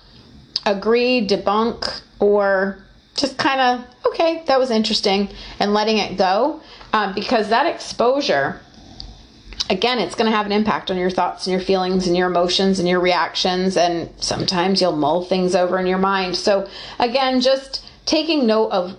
agree, 0.66 1.26
debunk, 1.26 2.02
or 2.20 2.84
just 3.14 3.38
kind 3.38 3.60
of, 3.60 3.86
okay, 4.06 4.42
that 4.46 4.58
was 4.58 4.70
interesting, 4.70 5.28
and 5.58 5.74
letting 5.74 5.98
it 5.98 6.16
go. 6.16 6.60
Um, 6.92 7.14
because 7.14 7.48
that 7.48 7.66
exposure, 7.66 8.60
again, 9.70 9.98
it's 9.98 10.14
going 10.14 10.30
to 10.30 10.36
have 10.36 10.44
an 10.46 10.52
impact 10.52 10.90
on 10.90 10.98
your 10.98 11.10
thoughts 11.10 11.46
and 11.46 11.52
your 11.52 11.60
feelings 11.60 12.06
and 12.06 12.16
your 12.16 12.28
emotions 12.28 12.78
and 12.78 12.88
your 12.88 13.00
reactions. 13.00 13.78
And 13.78 14.10
sometimes 14.18 14.80
you'll 14.82 14.96
mull 14.96 15.24
things 15.24 15.54
over 15.54 15.78
in 15.78 15.86
your 15.86 15.98
mind. 15.98 16.36
So, 16.36 16.68
again, 16.98 17.40
just 17.40 17.84
taking 18.04 18.46
note 18.46 18.68
of 18.68 18.98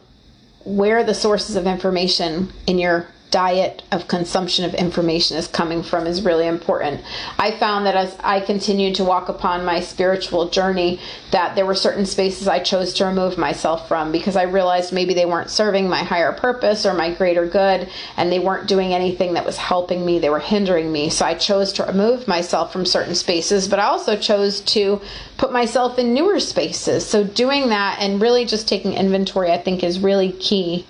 where 0.65 1.03
the 1.03 1.13
sources 1.13 1.55
of 1.55 1.67
information 1.67 2.51
in 2.67 2.79
your 2.79 3.07
diet 3.33 3.81
of 3.91 4.07
consumption 4.07 4.63
of 4.63 4.75
information 4.75 5.35
is 5.35 5.47
coming 5.47 5.81
from 5.81 6.05
is 6.05 6.21
really 6.21 6.45
important. 6.45 7.01
I 7.39 7.49
found 7.49 7.87
that 7.87 7.95
as 7.95 8.15
I 8.19 8.39
continued 8.39 8.93
to 8.95 9.03
walk 9.03 9.27
upon 9.27 9.65
my 9.65 9.79
spiritual 9.79 10.49
journey 10.49 10.99
that 11.31 11.55
there 11.55 11.65
were 11.65 11.73
certain 11.73 12.05
spaces 12.05 12.47
I 12.47 12.59
chose 12.59 12.93
to 12.93 13.05
remove 13.05 13.39
myself 13.39 13.87
from 13.87 14.11
because 14.11 14.35
I 14.35 14.43
realized 14.43 14.93
maybe 14.93 15.15
they 15.15 15.25
weren't 15.25 15.49
serving 15.49 15.89
my 15.89 16.03
higher 16.03 16.31
purpose 16.31 16.85
or 16.85 16.93
my 16.93 17.11
greater 17.11 17.47
good 17.47 17.89
and 18.17 18.31
they 18.31 18.37
weren't 18.37 18.67
doing 18.67 18.93
anything 18.93 19.33
that 19.33 19.47
was 19.47 19.57
helping 19.57 20.05
me, 20.05 20.19
they 20.19 20.29
were 20.29 20.39
hindering 20.39 20.91
me. 20.91 21.09
So 21.09 21.25
I 21.25 21.33
chose 21.33 21.73
to 21.73 21.85
remove 21.85 22.27
myself 22.27 22.71
from 22.71 22.85
certain 22.85 23.15
spaces, 23.15 23.67
but 23.67 23.79
I 23.79 23.85
also 23.85 24.15
chose 24.15 24.61
to 24.61 25.01
put 25.37 25.51
myself 25.51 25.97
in 25.97 26.13
newer 26.13 26.39
spaces. 26.39 27.03
So 27.03 27.23
doing 27.23 27.69
that 27.69 27.97
and 27.99 28.21
really 28.21 28.45
just 28.45 28.67
taking 28.67 28.93
inventory 28.93 29.51
I 29.51 29.57
think 29.57 29.83
is 29.83 29.99
really 29.99 30.33
key. 30.33 30.85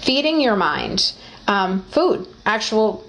Feeding 0.00 0.40
your 0.40 0.54
mind 0.54 1.12
um, 1.48 1.82
food, 1.90 2.28
actual 2.46 3.04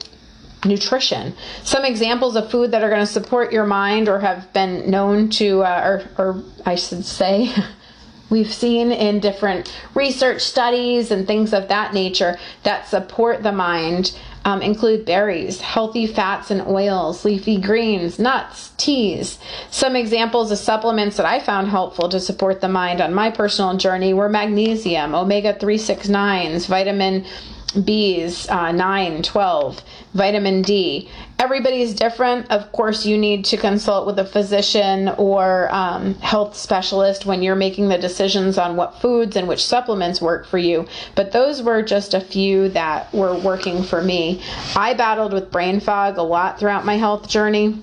nutrition. 0.65 1.33
Some 1.63 1.85
examples 1.85 2.35
of 2.35 2.49
food 2.49 2.71
that 2.71 2.83
are 2.83 2.89
going 2.89 3.01
to 3.01 3.11
support 3.11 3.53
your 3.53 3.65
mind 3.65 4.09
or 4.09 4.19
have 4.19 4.51
been 4.53 4.89
known 4.89 5.29
to, 5.31 5.61
uh, 5.63 6.01
or, 6.17 6.25
or 6.25 6.43
I 6.65 6.75
should 6.75 7.05
say, 7.05 7.53
we've 8.29 8.51
seen 8.51 8.91
in 8.91 9.19
different 9.19 9.73
research 9.93 10.41
studies 10.41 11.11
and 11.11 11.25
things 11.25 11.53
of 11.53 11.67
that 11.69 11.93
nature 11.93 12.37
that 12.63 12.87
support 12.87 13.43
the 13.43 13.51
mind 13.51 14.17
um, 14.45 14.61
include 14.61 15.05
berries, 15.05 15.59
healthy 15.59 16.07
fats 16.07 16.49
and 16.49 16.61
oils, 16.61 17.25
leafy 17.25 17.59
greens, 17.59 18.19
nuts, 18.19 18.71
teas. 18.77 19.37
Some 19.69 19.95
examples 19.95 20.51
of 20.51 20.57
supplements 20.57 21.17
that 21.17 21.25
I 21.25 21.39
found 21.39 21.67
helpful 21.67 22.07
to 22.09 22.19
support 22.19 22.61
the 22.61 22.69
mind 22.69 23.01
on 23.01 23.13
my 23.13 23.31
personal 23.31 23.75
journey 23.77 24.13
were 24.13 24.29
magnesium, 24.29 25.13
omega 25.13 25.53
369s, 25.53 26.67
vitamin 26.67 27.25
B's, 27.71 28.49
uh, 28.49 28.71
9, 28.71 29.21
12, 29.21 29.81
vitamin 30.13 30.61
D. 30.61 31.09
Everybody's 31.37 31.93
different. 31.93 32.49
Of 32.51 32.71
course, 32.71 33.05
you 33.05 33.17
need 33.17 33.45
to 33.45 33.57
consult 33.57 34.07
with 34.07 34.19
a 34.19 34.25
physician 34.25 35.09
or 35.17 35.73
um, 35.73 36.15
health 36.15 36.57
specialist 36.57 37.25
when 37.25 37.41
you're 37.41 37.55
making 37.55 37.89
the 37.89 37.97
decisions 37.97 38.57
on 38.57 38.75
what 38.75 39.01
foods 39.01 39.35
and 39.35 39.47
which 39.47 39.65
supplements 39.65 40.21
work 40.21 40.47
for 40.47 40.57
you. 40.57 40.87
But 41.15 41.31
those 41.31 41.61
were 41.61 41.81
just 41.81 42.13
a 42.13 42.21
few 42.21 42.69
that 42.69 43.13
were 43.13 43.35
working 43.35 43.83
for 43.83 44.01
me. 44.01 44.41
I 44.75 44.93
battled 44.93 45.33
with 45.33 45.51
brain 45.51 45.79
fog 45.79 46.17
a 46.17 46.23
lot 46.23 46.59
throughout 46.59 46.85
my 46.85 46.95
health 46.95 47.29
journey 47.29 47.81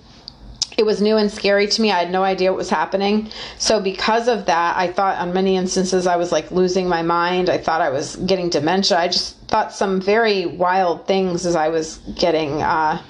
it 0.77 0.85
was 0.85 1.01
new 1.01 1.17
and 1.17 1.31
scary 1.31 1.67
to 1.67 1.83
me. 1.83 1.91
I 1.91 2.01
had 2.01 2.11
no 2.11 2.23
idea 2.23 2.51
what 2.53 2.59
was 2.59 2.71
happening. 2.71 3.31
So, 3.59 3.81
because 3.81 4.29
of 4.29 4.47
that, 4.47 4.77
I 4.77 4.93
thought 4.93 5.19
on 5.19 5.33
many 5.33 5.57
instances 5.57 6.07
I 6.07 6.17
was 6.17 6.33
like 6.33 6.51
losing 6.51 6.89
my 6.89 7.03
mind. 7.03 7.49
I 7.49 7.59
thought 7.59 7.81
I 7.81 7.91
was 7.91 8.17
getting 8.17 8.51
dementia. 8.51 8.99
I 8.99 9.09
just 9.09 9.39
thought 9.49 9.73
some 9.73 10.01
very 10.01 10.45
wild 10.47 11.07
things 11.07 11.47
as 11.47 11.57
I 11.57 11.69
was 11.69 11.99
getting. 12.15 12.63
Uh, 12.63 13.03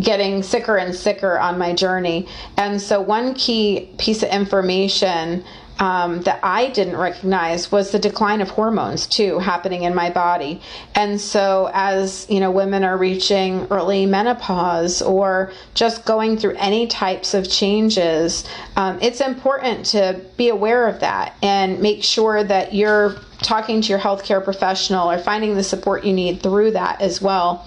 getting 0.00 0.42
sicker 0.42 0.78
and 0.78 0.94
sicker 0.94 1.38
on 1.38 1.58
my 1.58 1.74
journey. 1.74 2.26
And 2.56 2.80
so, 2.80 3.00
one 3.00 3.34
key 3.34 3.90
piece 3.98 4.22
of 4.22 4.30
information 4.30 5.44
um, 5.82 6.20
that 6.20 6.38
I 6.44 6.68
didn't 6.68 6.96
recognize 6.96 7.72
was 7.72 7.90
the 7.90 7.98
decline 7.98 8.40
of 8.40 8.50
hormones 8.50 9.04
too 9.04 9.40
happening 9.40 9.82
in 9.82 9.96
my 9.96 10.10
body. 10.10 10.60
And 10.94 11.20
so, 11.20 11.72
as 11.74 12.24
you 12.30 12.38
know, 12.38 12.52
women 12.52 12.84
are 12.84 12.96
reaching 12.96 13.66
early 13.68 14.06
menopause 14.06 15.02
or 15.02 15.50
just 15.74 16.04
going 16.04 16.38
through 16.38 16.54
any 16.54 16.86
types 16.86 17.34
of 17.34 17.50
changes, 17.50 18.44
um, 18.76 19.00
it's 19.02 19.20
important 19.20 19.84
to 19.86 20.20
be 20.36 20.50
aware 20.50 20.86
of 20.86 21.00
that 21.00 21.34
and 21.42 21.80
make 21.80 22.04
sure 22.04 22.44
that 22.44 22.72
you're 22.72 23.16
talking 23.40 23.80
to 23.80 23.88
your 23.88 23.98
healthcare 23.98 24.42
professional 24.42 25.10
or 25.10 25.18
finding 25.18 25.56
the 25.56 25.64
support 25.64 26.04
you 26.04 26.12
need 26.12 26.40
through 26.44 26.70
that 26.70 27.00
as 27.00 27.20
well. 27.20 27.66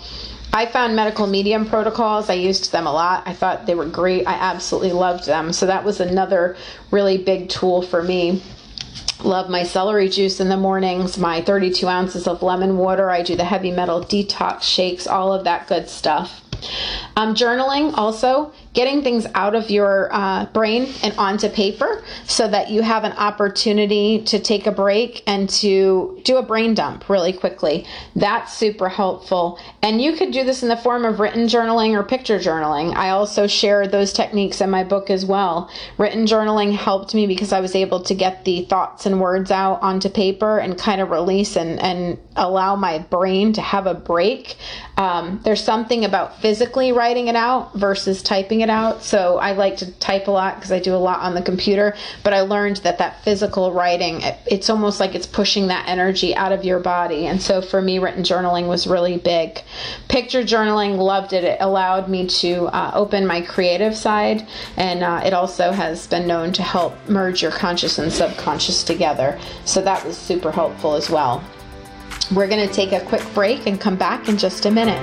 I 0.56 0.66
found 0.68 0.95
medical 0.95 1.28
medium 1.28 1.66
protocols. 1.66 2.30
I 2.30 2.36
used 2.36 2.72
them 2.72 2.88
a 2.88 2.93
lot. 2.93 3.24
I 3.26 3.34
thought 3.34 3.66
they 3.66 3.76
were 3.76 3.86
great. 3.86 4.26
I 4.26 4.36
absolutely 4.36 4.93
loved 4.93 5.26
them. 5.26 5.51
So 5.51 5.66
that 5.66 5.84
was 5.84 5.99
another 5.99 6.56
really 6.91 7.18
big 7.18 7.49
tool 7.49 7.82
for 7.82 8.01
me. 8.01 8.41
Love 9.22 9.49
my 9.49 9.64
celery 9.64 10.08
juice 10.08 10.39
in 10.39 10.47
the 10.47 10.56
mornings, 10.56 11.18
my 11.18 11.41
32 11.41 11.86
ounces 11.89 12.26
of 12.26 12.41
lemon 12.41 12.78
water. 12.78 13.10
I 13.10 13.22
do 13.22 13.36
the 13.36 13.43
heavy 13.43 13.70
metal 13.70 13.99
detox 13.99 14.62
shakes, 14.62 15.08
all 15.08 15.34
of 15.34 15.43
that 15.43 15.68
good 15.68 15.89
stuff. 15.89 16.41
Um, 17.18 17.36
journaling 17.36 17.93
also 17.97 18.53
getting 18.76 19.01
things 19.01 19.26
out 19.34 19.55
of 19.55 19.71
your 19.71 20.09
uh, 20.11 20.45
brain 20.47 20.93
and 21.01 21.17
onto 21.17 21.49
paper 21.49 22.03
so 22.28 22.47
that 22.47 22.69
you 22.69 22.82
have 22.82 23.03
an 23.03 23.13
opportunity 23.13 24.21
to 24.23 24.38
take 24.38 24.67
a 24.67 24.71
break 24.71 25.23
and 25.26 25.49
to 25.49 26.21
do 26.23 26.38
a 26.38 26.43
brain 26.43 26.73
dump 26.73 27.09
really 27.09 27.34
quickly. 27.34 27.86
That's 28.15 28.53
super 28.53 28.89
helpful. 28.89 29.59
And 29.82 30.01
you 30.01 30.13
could 30.13 30.32
do 30.32 30.43
this 30.43 30.61
in 30.61 30.69
the 30.69 30.78
form 30.78 31.05
of 31.05 31.19
written 31.19 31.47
journaling 31.47 31.97
or 31.97 32.03
picture 32.03 32.38
journaling. 32.38 32.95
I 32.95 33.09
also 33.09 33.47
share 33.47 33.88
those 33.88 34.11
techniques 34.11 34.61
in 34.61 34.69
my 34.69 34.84
book 34.84 35.09
as 35.09 35.26
well. 35.26 35.71
Written 35.97 36.26
journaling 36.26 36.76
helped 36.76 37.15
me 37.15 37.28
because 37.28 37.53
I 37.53 37.61
was 37.61 37.76
able 37.76 38.01
to 38.03 38.13
get 38.13 38.45
the 38.45 38.65
thoughts 38.65 39.05
and 39.05 39.21
words 39.21 39.51
out 39.51 39.82
onto 39.82 40.09
paper 40.09 40.59
and 40.59 40.78
kind 40.78 40.99
of 40.99 41.09
release 41.09 41.55
and, 41.55 41.80
and 41.80 42.19
allow 42.36 42.76
my 42.76 42.99
brain 42.99 43.53
to 43.53 43.61
have 43.61 43.88
a 43.88 43.93
break. 43.93 44.57
Um, 44.97 45.39
there's 45.43 45.63
something 45.63 46.03
about 46.03 46.41
physically 46.41 46.91
writing 46.91 47.28
it 47.28 47.36
out 47.36 47.73
versus 47.76 48.21
typing 48.21 48.61
it 48.61 48.64
it 48.66 48.70
out. 48.70 49.03
So 49.03 49.38
I 49.38 49.51
like 49.53 49.78
to 49.78 49.91
type 49.93 50.28
a 50.28 50.32
lot 50.32 50.55
because 50.55 50.72
I 50.72 50.80
do 50.80 50.93
a 50.93 50.97
lot 50.97 51.20
on 51.22 51.36
the 51.36 51.41
computer. 51.41 51.95
But 52.24 52.34
I 52.34 52.41
learned 52.41 52.78
that 52.78 52.97
that 52.97 53.24
physical 53.24 53.72
writing, 53.72 54.22
it, 54.22 54.38
it's 54.47 54.70
almost 54.70 54.99
like 54.99 55.13
it's 55.13 55.28
pushing 55.28 55.68
that 55.68 55.88
energy 55.88 56.36
out 56.36 56.51
of 56.51 56.66
your 56.66 56.80
body. 56.80 57.28
And 57.28 57.41
so 57.41 57.61
for 57.61 57.82
me, 57.82 57.99
written 57.99 58.24
journaling 58.24 58.68
was 58.68 58.88
really 58.88 59.18
big. 59.18 59.61
Picture 60.09 60.41
journaling, 60.41 60.97
loved 60.97 61.34
it. 61.34 61.43
It 61.43 61.57
allowed 61.61 62.09
me 62.09 62.28
to 62.41 62.66
uh, 62.66 62.91
open 62.95 63.28
my 63.28 63.41
creative 63.41 63.95
side, 63.95 64.47
and 64.76 65.03
uh, 65.03 65.22
it 65.24 65.34
also 65.34 65.72
has 65.72 66.07
been 66.07 66.28
known 66.28 66.51
to 66.53 66.63
help 66.63 66.93
merge 67.07 67.43
your 67.43 67.51
conscious 67.51 67.99
and 67.99 68.11
subconscious 68.11 68.84
together. 68.84 69.39
So 69.66 69.82
that 69.84 70.03
was 70.03 70.18
super 70.18 70.51
helpful 70.51 70.95
as 70.95 71.09
well. 71.09 71.43
We're 72.34 72.47
going 72.47 72.68
to 72.68 72.74
take 72.74 72.91
a 72.91 73.01
quick 73.05 73.24
break 73.36 73.68
and 73.68 73.80
come 73.80 73.95
back 73.95 74.28
in 74.28 74.38
just 74.38 74.66
a 74.66 74.72
minute. 74.72 74.99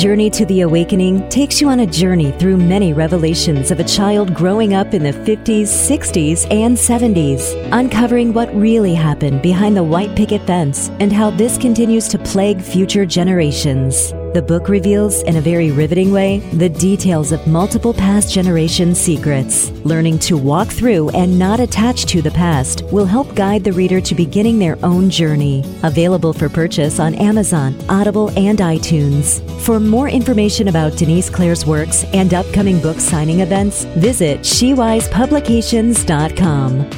Journey 0.00 0.30
to 0.30 0.46
the 0.46 0.62
Awakening 0.62 1.28
takes 1.28 1.60
you 1.60 1.68
on 1.68 1.80
a 1.80 1.86
journey 1.86 2.30
through 2.30 2.56
many 2.56 2.94
revelations 2.94 3.70
of 3.70 3.80
a 3.80 3.84
child 3.84 4.32
growing 4.32 4.72
up 4.72 4.94
in 4.94 5.02
the 5.02 5.12
50s, 5.12 5.64
60s, 5.64 6.50
and 6.50 6.74
70s, 6.74 7.68
uncovering 7.70 8.32
what 8.32 8.48
really 8.54 8.94
happened 8.94 9.42
behind 9.42 9.76
the 9.76 9.84
white 9.84 10.16
picket 10.16 10.40
fence 10.46 10.88
and 11.00 11.12
how 11.12 11.28
this 11.28 11.58
continues 11.58 12.08
to 12.08 12.18
plague 12.18 12.62
future 12.62 13.04
generations. 13.04 14.14
The 14.32 14.40
book 14.40 14.68
reveals, 14.68 15.24
in 15.24 15.38
a 15.38 15.40
very 15.40 15.72
riveting 15.72 16.12
way, 16.12 16.38
the 16.52 16.68
details 16.68 17.32
of 17.32 17.44
multiple 17.48 17.92
past 17.92 18.32
generation 18.32 18.94
secrets. 18.94 19.72
Learning 19.84 20.20
to 20.20 20.36
walk 20.36 20.68
through 20.68 21.10
and 21.10 21.36
not 21.36 21.58
attach 21.58 22.06
to 22.06 22.22
the 22.22 22.30
past 22.30 22.84
will 22.92 23.06
help 23.06 23.34
guide 23.34 23.64
the 23.64 23.72
reader 23.72 24.00
to 24.02 24.14
beginning 24.14 24.60
their 24.60 24.78
own 24.84 25.10
journey. 25.10 25.64
Available 25.82 26.32
for 26.32 26.48
purchase 26.48 27.00
on 27.00 27.16
Amazon, 27.16 27.74
Audible, 27.88 28.28
and 28.38 28.60
iTunes. 28.60 29.42
For 29.62 29.80
more 29.80 30.08
information 30.08 30.68
about 30.68 30.96
Denise 30.96 31.28
Claire's 31.28 31.66
works 31.66 32.04
and 32.12 32.32
upcoming 32.32 32.80
book 32.80 33.00
signing 33.00 33.40
events, 33.40 33.82
visit 33.96 34.42
SheWisePublications.com. 34.42 36.90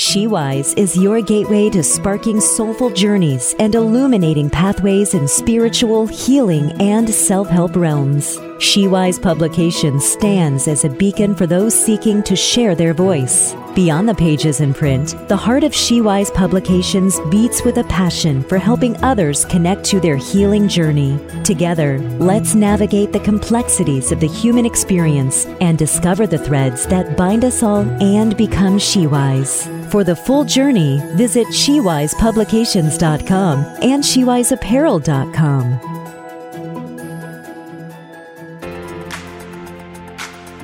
SheWise 0.00 0.78
is 0.78 0.96
your 0.96 1.20
gateway 1.20 1.68
to 1.68 1.82
sparking 1.82 2.40
soulful 2.40 2.88
journeys 2.88 3.54
and 3.58 3.74
illuminating 3.74 4.48
pathways 4.48 5.12
in 5.12 5.28
spiritual, 5.28 6.06
healing, 6.06 6.72
and 6.80 7.06
self 7.10 7.50
help 7.50 7.76
realms. 7.76 8.38
SheWise 8.60 9.20
Publications 9.22 10.04
stands 10.04 10.68
as 10.68 10.84
a 10.84 10.90
beacon 10.90 11.34
for 11.34 11.46
those 11.46 11.74
seeking 11.74 12.22
to 12.24 12.36
share 12.36 12.74
their 12.74 12.92
voice. 12.92 13.54
Beyond 13.74 14.06
the 14.06 14.14
pages 14.14 14.60
in 14.60 14.74
print, 14.74 15.16
the 15.28 15.36
heart 15.36 15.64
of 15.64 15.72
SheWise 15.72 16.34
Publications 16.34 17.18
beats 17.30 17.64
with 17.64 17.78
a 17.78 17.84
passion 17.84 18.42
for 18.42 18.58
helping 18.58 19.02
others 19.02 19.46
connect 19.46 19.84
to 19.84 19.98
their 19.98 20.18
healing 20.18 20.68
journey. 20.68 21.18
Together, 21.42 22.00
let's 22.18 22.54
navigate 22.54 23.12
the 23.12 23.20
complexities 23.20 24.12
of 24.12 24.20
the 24.20 24.28
human 24.28 24.66
experience 24.66 25.46
and 25.62 25.78
discover 25.78 26.26
the 26.26 26.36
threads 26.36 26.86
that 26.88 27.16
bind 27.16 27.46
us 27.46 27.62
all 27.62 27.88
and 28.02 28.36
become 28.36 28.76
SheWise. 28.76 29.90
For 29.90 30.04
the 30.04 30.16
full 30.16 30.44
journey, 30.44 31.00
visit 31.14 31.46
SheWisePublications.com 31.46 33.64
and 33.80 34.04
SheWiseApparel.com. 34.04 35.99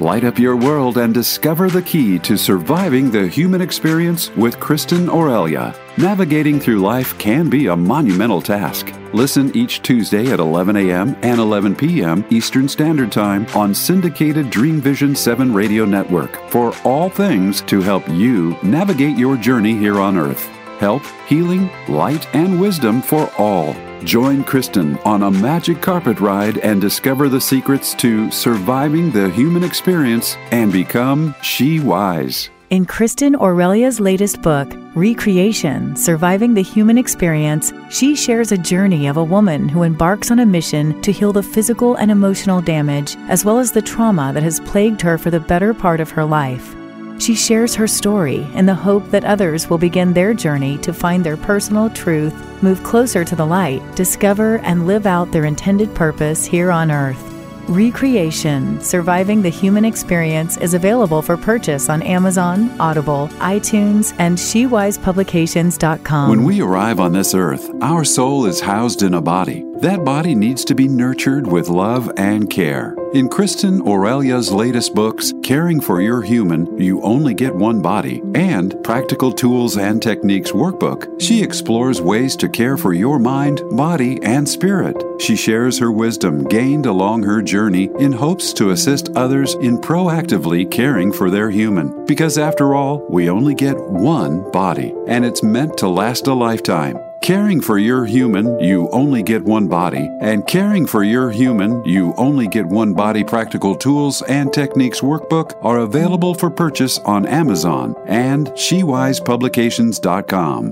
Light 0.00 0.24
up 0.24 0.38
your 0.38 0.56
world 0.56 0.98
and 0.98 1.14
discover 1.14 1.70
the 1.70 1.80
key 1.80 2.18
to 2.18 2.36
surviving 2.36 3.10
the 3.10 3.26
human 3.26 3.62
experience 3.62 4.30
with 4.36 4.58
Kristin 4.58 5.08
Aurelia. 5.08 5.74
Navigating 5.96 6.60
through 6.60 6.80
life 6.80 7.16
can 7.16 7.48
be 7.48 7.68
a 7.68 7.76
monumental 7.76 8.42
task. 8.42 8.92
Listen 9.14 9.56
each 9.56 9.80
Tuesday 9.80 10.30
at 10.30 10.38
11 10.38 10.76
a.m. 10.76 11.16
and 11.22 11.40
11 11.40 11.76
p.m. 11.76 12.26
Eastern 12.28 12.68
Standard 12.68 13.10
Time 13.10 13.46
on 13.54 13.74
syndicated 13.74 14.50
Dream 14.50 14.82
Vision 14.82 15.16
7 15.16 15.54
radio 15.54 15.86
network 15.86 16.46
for 16.50 16.74
all 16.84 17.08
things 17.08 17.62
to 17.62 17.80
help 17.80 18.06
you 18.10 18.54
navigate 18.62 19.16
your 19.16 19.38
journey 19.38 19.78
here 19.78 19.98
on 19.98 20.18
Earth. 20.18 20.55
Help, 20.78 21.02
healing, 21.26 21.70
light, 21.88 22.26
and 22.34 22.60
wisdom 22.60 23.00
for 23.00 23.30
all. 23.38 23.74
Join 24.04 24.44
Kristin 24.44 25.04
on 25.06 25.22
a 25.22 25.30
magic 25.30 25.80
carpet 25.80 26.20
ride 26.20 26.58
and 26.58 26.80
discover 26.80 27.28
the 27.28 27.40
secrets 27.40 27.94
to 27.94 28.30
surviving 28.30 29.10
the 29.10 29.30
human 29.30 29.64
experience 29.64 30.36
and 30.50 30.70
become 30.70 31.34
She 31.42 31.80
Wise. 31.80 32.50
In 32.68 32.84
Kristin 32.84 33.36
Aurelia's 33.40 34.00
latest 34.00 34.42
book, 34.42 34.68
Recreation 34.96 35.94
Surviving 35.94 36.52
the 36.52 36.62
Human 36.62 36.98
Experience, 36.98 37.72
she 37.90 38.16
shares 38.16 38.50
a 38.50 38.58
journey 38.58 39.06
of 39.06 39.16
a 39.16 39.24
woman 39.24 39.68
who 39.68 39.84
embarks 39.84 40.32
on 40.32 40.40
a 40.40 40.46
mission 40.46 41.00
to 41.02 41.12
heal 41.12 41.32
the 41.32 41.44
physical 41.44 41.94
and 41.94 42.10
emotional 42.10 42.60
damage, 42.60 43.16
as 43.28 43.44
well 43.44 43.60
as 43.60 43.70
the 43.70 43.80
trauma 43.80 44.32
that 44.34 44.42
has 44.42 44.58
plagued 44.60 45.00
her 45.00 45.16
for 45.16 45.30
the 45.30 45.38
better 45.38 45.72
part 45.72 46.00
of 46.00 46.10
her 46.10 46.24
life. 46.24 46.74
She 47.18 47.34
shares 47.34 47.74
her 47.74 47.86
story 47.86 48.46
in 48.54 48.66
the 48.66 48.74
hope 48.74 49.10
that 49.10 49.24
others 49.24 49.70
will 49.70 49.78
begin 49.78 50.12
their 50.12 50.34
journey 50.34 50.78
to 50.78 50.92
find 50.92 51.24
their 51.24 51.36
personal 51.36 51.88
truth, 51.90 52.34
move 52.62 52.82
closer 52.82 53.24
to 53.24 53.36
the 53.36 53.46
light, 53.46 53.82
discover 53.96 54.58
and 54.58 54.86
live 54.86 55.06
out 55.06 55.32
their 55.32 55.46
intended 55.46 55.94
purpose 55.94 56.44
here 56.44 56.70
on 56.70 56.90
earth. 56.90 57.22
Recreation 57.68 58.80
Surviving 58.80 59.42
the 59.42 59.48
Human 59.48 59.84
Experience 59.84 60.56
is 60.58 60.74
available 60.74 61.20
for 61.20 61.36
purchase 61.36 61.88
on 61.88 62.00
Amazon, 62.02 62.70
Audible, 62.80 63.26
iTunes, 63.38 64.14
and 64.20 64.38
SheWisePublications.com. 64.38 66.30
When 66.30 66.44
we 66.44 66.60
arrive 66.60 67.00
on 67.00 67.12
this 67.12 67.34
earth, 67.34 67.68
our 67.82 68.04
soul 68.04 68.46
is 68.46 68.60
housed 68.60 69.02
in 69.02 69.14
a 69.14 69.20
body. 69.20 69.64
That 69.80 70.06
body 70.06 70.34
needs 70.34 70.64
to 70.64 70.74
be 70.74 70.88
nurtured 70.88 71.46
with 71.46 71.68
love 71.68 72.10
and 72.16 72.48
care. 72.48 72.96
In 73.12 73.28
Kristin 73.28 73.86
Aurelia's 73.86 74.50
latest 74.50 74.94
books, 74.94 75.34
Caring 75.42 75.82
for 75.82 76.00
Your 76.00 76.22
Human, 76.22 76.80
You 76.80 77.02
Only 77.02 77.34
Get 77.34 77.54
One 77.54 77.82
Body, 77.82 78.22
and 78.34 78.74
Practical 78.82 79.30
Tools 79.30 79.76
and 79.76 80.02
Techniques 80.02 80.52
Workbook, 80.52 81.20
she 81.20 81.42
explores 81.42 82.00
ways 82.00 82.36
to 82.36 82.48
care 82.48 82.78
for 82.78 82.94
your 82.94 83.18
mind, 83.18 83.60
body, 83.72 84.18
and 84.22 84.48
spirit. 84.48 84.96
She 85.20 85.36
shares 85.36 85.78
her 85.78 85.92
wisdom 85.92 86.44
gained 86.44 86.86
along 86.86 87.24
her 87.24 87.42
journey 87.42 87.90
in 87.98 88.12
hopes 88.12 88.54
to 88.54 88.70
assist 88.70 89.10
others 89.10 89.54
in 89.56 89.76
proactively 89.76 90.70
caring 90.70 91.12
for 91.12 91.28
their 91.28 91.50
human. 91.50 92.06
Because 92.06 92.38
after 92.38 92.74
all, 92.74 93.06
we 93.10 93.28
only 93.28 93.54
get 93.54 93.78
one 93.78 94.50
body, 94.52 94.94
and 95.06 95.26
it's 95.26 95.42
meant 95.42 95.76
to 95.78 95.88
last 95.88 96.26
a 96.28 96.34
lifetime. 96.34 96.98
Caring 97.26 97.60
for 97.60 97.76
your 97.76 98.04
human, 98.04 98.60
you 98.60 98.88
only 98.90 99.20
get 99.20 99.42
one 99.42 99.66
body, 99.66 100.08
and 100.20 100.46
Caring 100.46 100.86
for 100.86 101.02
Your 101.02 101.32
Human, 101.32 101.84
You 101.84 102.14
Only 102.16 102.46
Get 102.46 102.66
One 102.66 102.94
Body 102.94 103.24
Practical 103.24 103.74
Tools 103.74 104.22
and 104.22 104.52
Techniques 104.52 105.00
Workbook 105.00 105.58
are 105.60 105.78
available 105.78 106.34
for 106.34 106.50
purchase 106.50 107.00
on 107.00 107.26
Amazon 107.26 107.96
and 108.06 108.46
SheWisePublications.com. 108.50 110.70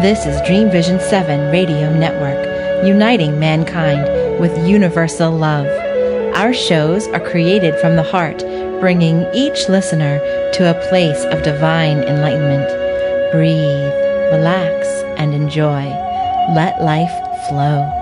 This 0.00 0.26
is 0.26 0.40
Dream 0.46 0.70
Vision 0.70 1.00
7 1.00 1.50
Radio 1.50 1.92
Network, 1.98 2.86
uniting 2.86 3.40
mankind 3.40 4.40
with 4.40 4.56
universal 4.64 5.32
love. 5.32 5.66
Our 6.36 6.54
shows 6.54 7.08
are 7.08 7.18
created 7.18 7.74
from 7.80 7.96
the 7.96 8.04
heart, 8.04 8.38
bringing 8.78 9.26
each 9.34 9.68
listener 9.68 10.20
to 10.52 10.70
a 10.70 10.80
place 10.88 11.24
of 11.24 11.42
divine 11.42 12.04
enlightenment. 12.04 12.68
Breathe 13.32 14.01
relax, 14.32 14.88
and 15.20 15.34
enjoy. 15.34 15.84
Let 16.54 16.80
life 16.80 17.12
flow. 17.48 18.01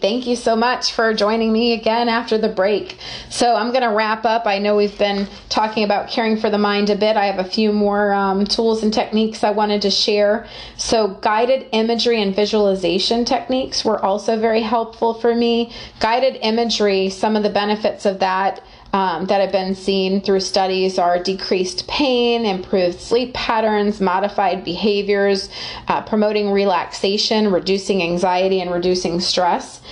Thank 0.00 0.26
you 0.26 0.36
so 0.36 0.56
much 0.56 0.92
for 0.92 1.14
joining 1.14 1.52
me 1.52 1.72
again 1.72 2.08
after 2.08 2.38
the 2.38 2.48
break. 2.48 2.98
So, 3.30 3.54
I'm 3.54 3.70
going 3.70 3.82
to 3.82 3.94
wrap 3.94 4.24
up. 4.24 4.46
I 4.46 4.58
know 4.58 4.76
we've 4.76 4.98
been 4.98 5.28
talking 5.48 5.84
about 5.84 6.08
caring 6.08 6.36
for 6.36 6.50
the 6.50 6.58
mind 6.58 6.90
a 6.90 6.96
bit. 6.96 7.16
I 7.16 7.26
have 7.26 7.38
a 7.38 7.48
few 7.48 7.72
more 7.72 8.12
um, 8.12 8.44
tools 8.44 8.82
and 8.82 8.92
techniques 8.92 9.44
I 9.44 9.50
wanted 9.50 9.82
to 9.82 9.90
share. 9.90 10.46
So, 10.76 11.08
guided 11.08 11.68
imagery 11.72 12.20
and 12.22 12.34
visualization 12.34 13.24
techniques 13.24 13.84
were 13.84 14.04
also 14.04 14.38
very 14.38 14.62
helpful 14.62 15.14
for 15.14 15.34
me. 15.34 15.72
Guided 16.00 16.38
imagery, 16.42 17.10
some 17.10 17.36
of 17.36 17.42
the 17.42 17.50
benefits 17.50 18.06
of 18.06 18.18
that 18.20 18.62
um, 18.96 19.26
that 19.26 19.42
have 19.42 19.52
been 19.52 19.74
seen 19.74 20.22
through 20.22 20.40
studies 20.40 20.98
are 20.98 21.22
decreased 21.22 21.86
pain, 21.86 22.46
improved 22.46 22.98
sleep 22.98 23.34
patterns, 23.34 24.00
modified 24.00 24.64
behaviors, 24.64 25.50
uh, 25.88 26.00
promoting 26.00 26.50
relaxation, 26.50 27.52
reducing 27.52 28.02
anxiety, 28.02 28.58
and 28.58 28.70
reducing 28.72 29.20
stress. 29.20 29.82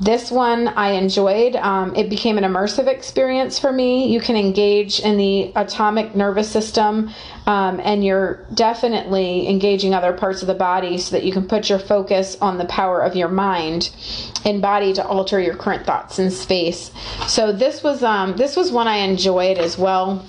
This 0.00 0.30
one 0.30 0.68
I 0.68 0.90
enjoyed. 0.90 1.54
Um, 1.54 1.94
it 1.94 2.10
became 2.10 2.36
an 2.36 2.44
immersive 2.44 2.88
experience 2.88 3.58
for 3.58 3.72
me. 3.72 4.12
You 4.12 4.20
can 4.20 4.34
engage 4.34 4.98
in 4.98 5.16
the 5.16 5.52
atomic 5.54 6.16
nervous 6.16 6.50
system, 6.50 7.10
um, 7.46 7.80
and 7.82 8.04
you're 8.04 8.44
definitely 8.54 9.48
engaging 9.48 9.94
other 9.94 10.12
parts 10.12 10.42
of 10.42 10.48
the 10.48 10.54
body 10.54 10.98
so 10.98 11.14
that 11.16 11.24
you 11.24 11.32
can 11.32 11.46
put 11.46 11.70
your 11.70 11.78
focus 11.78 12.36
on 12.40 12.58
the 12.58 12.64
power 12.64 13.00
of 13.00 13.14
your 13.14 13.28
mind 13.28 13.90
and 14.44 14.60
body 14.60 14.92
to 14.94 15.06
alter 15.06 15.40
your 15.40 15.54
current 15.54 15.86
thoughts 15.86 16.18
in 16.18 16.30
space. 16.30 16.90
So 17.28 17.52
this 17.52 17.82
was 17.82 18.02
um, 18.02 18.36
this 18.36 18.56
was 18.56 18.72
one 18.72 18.88
I 18.88 18.96
enjoyed 18.96 19.58
as 19.58 19.78
well 19.78 20.24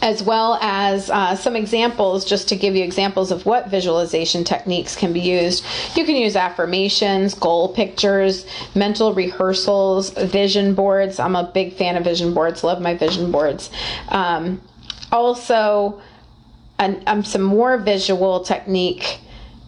as 0.00 0.22
well 0.22 0.58
as 0.60 1.10
uh, 1.10 1.34
some 1.34 1.56
examples, 1.56 2.24
just 2.24 2.48
to 2.48 2.56
give 2.56 2.76
you 2.76 2.84
examples 2.84 3.30
of 3.30 3.44
what 3.46 3.68
visualization 3.68 4.44
techniques 4.44 4.94
can 4.94 5.12
be 5.12 5.20
used. 5.20 5.64
You 5.96 6.04
can 6.04 6.16
use 6.16 6.36
affirmations, 6.36 7.34
goal 7.34 7.68
pictures, 7.68 8.46
mental 8.74 9.12
rehearsals, 9.12 10.10
vision 10.10 10.74
boards. 10.74 11.18
I'm 11.18 11.36
a 11.36 11.44
big 11.44 11.74
fan 11.74 11.96
of 11.96 12.04
vision 12.04 12.32
boards, 12.32 12.62
love 12.62 12.80
my 12.80 12.94
vision 12.94 13.32
boards. 13.32 13.70
Um, 14.08 14.62
also, 15.10 16.00
an, 16.78 17.02
um, 17.06 17.24
some 17.24 17.42
more 17.42 17.76
visual 17.78 18.44
technique 18.44 19.18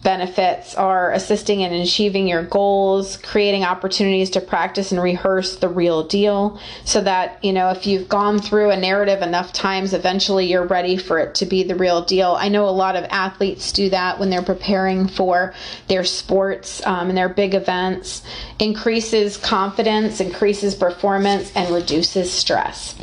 benefits 0.03 0.73
are 0.75 1.11
assisting 1.11 1.61
in 1.61 1.73
achieving 1.73 2.27
your 2.27 2.43
goals, 2.43 3.17
creating 3.17 3.63
opportunities 3.63 4.31
to 4.31 4.41
practice 4.41 4.91
and 4.91 5.01
rehearse 5.01 5.57
the 5.57 5.69
real 5.69 6.03
deal 6.03 6.59
so 6.85 7.01
that, 7.01 7.43
you 7.43 7.53
know, 7.53 7.69
if 7.69 7.85
you've 7.85 8.09
gone 8.09 8.39
through 8.39 8.71
a 8.71 8.77
narrative 8.77 9.21
enough 9.21 9.53
times, 9.53 9.93
eventually 9.93 10.47
you're 10.47 10.65
ready 10.65 10.97
for 10.97 11.19
it 11.19 11.35
to 11.35 11.45
be 11.45 11.63
the 11.63 11.75
real 11.75 12.01
deal. 12.03 12.35
I 12.37 12.49
know 12.49 12.67
a 12.67 12.71
lot 12.71 12.95
of 12.95 13.05
athletes 13.09 13.71
do 13.71 13.89
that 13.91 14.19
when 14.19 14.29
they're 14.29 14.41
preparing 14.41 15.07
for 15.07 15.53
their 15.87 16.03
sports 16.03 16.85
um, 16.85 17.09
and 17.09 17.17
their 17.17 17.29
big 17.29 17.53
events, 17.53 18.23
increases 18.59 19.37
confidence, 19.37 20.19
increases 20.19 20.73
performance, 20.73 21.51
and 21.55 21.73
reduces 21.73 22.31
stress 22.31 22.95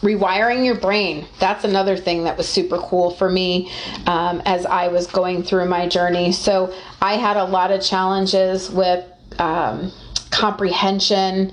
rewiring 0.00 0.64
your 0.64 0.74
brain. 0.74 1.26
That's 1.38 1.64
another 1.64 1.96
thing 1.96 2.24
that 2.24 2.36
was 2.36 2.48
super 2.48 2.78
cool 2.78 3.10
for 3.10 3.30
me 3.30 3.70
um, 4.06 4.42
as 4.44 4.66
i 4.66 4.88
was 4.88 5.06
going 5.06 5.42
through 5.42 5.66
my 5.66 5.88
journey. 5.88 6.32
So 6.32 6.74
i 7.00 7.14
had 7.14 7.36
a 7.36 7.44
lot 7.44 7.70
of 7.70 7.82
challenges 7.82 8.70
with 8.70 9.04
um, 9.38 9.92
comprehension 10.30 11.52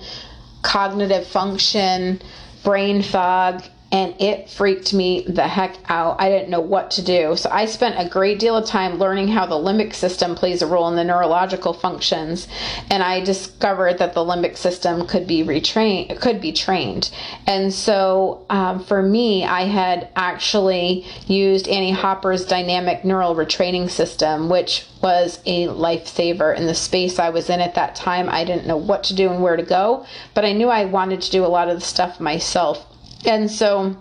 cognitive 0.62 1.28
function 1.28 2.22
brain 2.64 3.02
fog 3.02 3.64
and 3.94 4.20
it 4.20 4.50
freaked 4.50 4.92
me 4.92 5.24
the 5.28 5.48
heck 5.48 5.78
out. 5.88 6.20
I 6.20 6.28
didn't 6.28 6.50
know 6.50 6.60
what 6.60 6.90
to 6.92 7.04
do. 7.04 7.36
So 7.38 7.48
I 7.52 7.68
spent 7.68 7.96
a 8.00 8.10
great 8.10 8.40
deal 8.40 8.58
of 8.58 8.66
time 8.66 8.98
learning 8.98 9.28
how 9.28 9.46
the 9.46 9.54
limbic 9.54 9.94
system 9.94 10.34
plays 10.34 10.64
a 10.64 10.68
role 10.68 10.90
in 10.90 10.96
the 10.96 11.04
neurological 11.04 11.74
functions, 11.74 12.48
and 12.90 13.04
I 13.04 13.24
discovered 13.24 14.00
that 14.00 14.16
the 14.16 14.22
limbic 14.22 14.58
system 14.58 15.06
could 15.06 15.28
be 15.28 15.44
retrained, 15.44 16.20
could 16.20 16.42
be 16.42 16.52
trained. 16.52 17.12
And 17.46 17.72
so 17.72 18.48
um, 18.50 18.84
for 18.84 19.04
me, 19.04 19.46
I 19.46 19.66
had 19.66 20.10
actually 20.16 21.06
used 21.28 21.68
Annie 21.68 21.92
Hopper's 21.92 22.48
dynamic 22.48 23.06
neural 23.06 23.36
retraining 23.36 23.92
system, 23.92 24.50
which 24.50 24.88
was 25.04 25.40
a 25.46 25.68
lifesaver 25.68 26.58
in 26.58 26.66
the 26.66 26.74
space 26.74 27.20
I 27.20 27.30
was 27.30 27.48
in 27.48 27.60
at 27.60 27.76
that 27.76 27.94
time. 27.94 28.28
I 28.28 28.44
didn't 28.44 28.66
know 28.66 28.78
what 28.78 29.04
to 29.06 29.16
do 29.16 29.30
and 29.30 29.44
where 29.44 29.58
to 29.58 29.64
go, 29.64 30.08
but 30.34 30.46
I 30.46 30.54
knew 30.54 30.70
I 30.70 30.86
wanted 30.86 31.22
to 31.22 31.32
do 31.32 31.46
a 31.46 31.48
lot 31.48 31.70
of 31.70 31.76
the 31.76 31.86
stuff 31.86 32.20
myself. 32.20 32.88
And 33.26 33.50
so, 33.50 33.96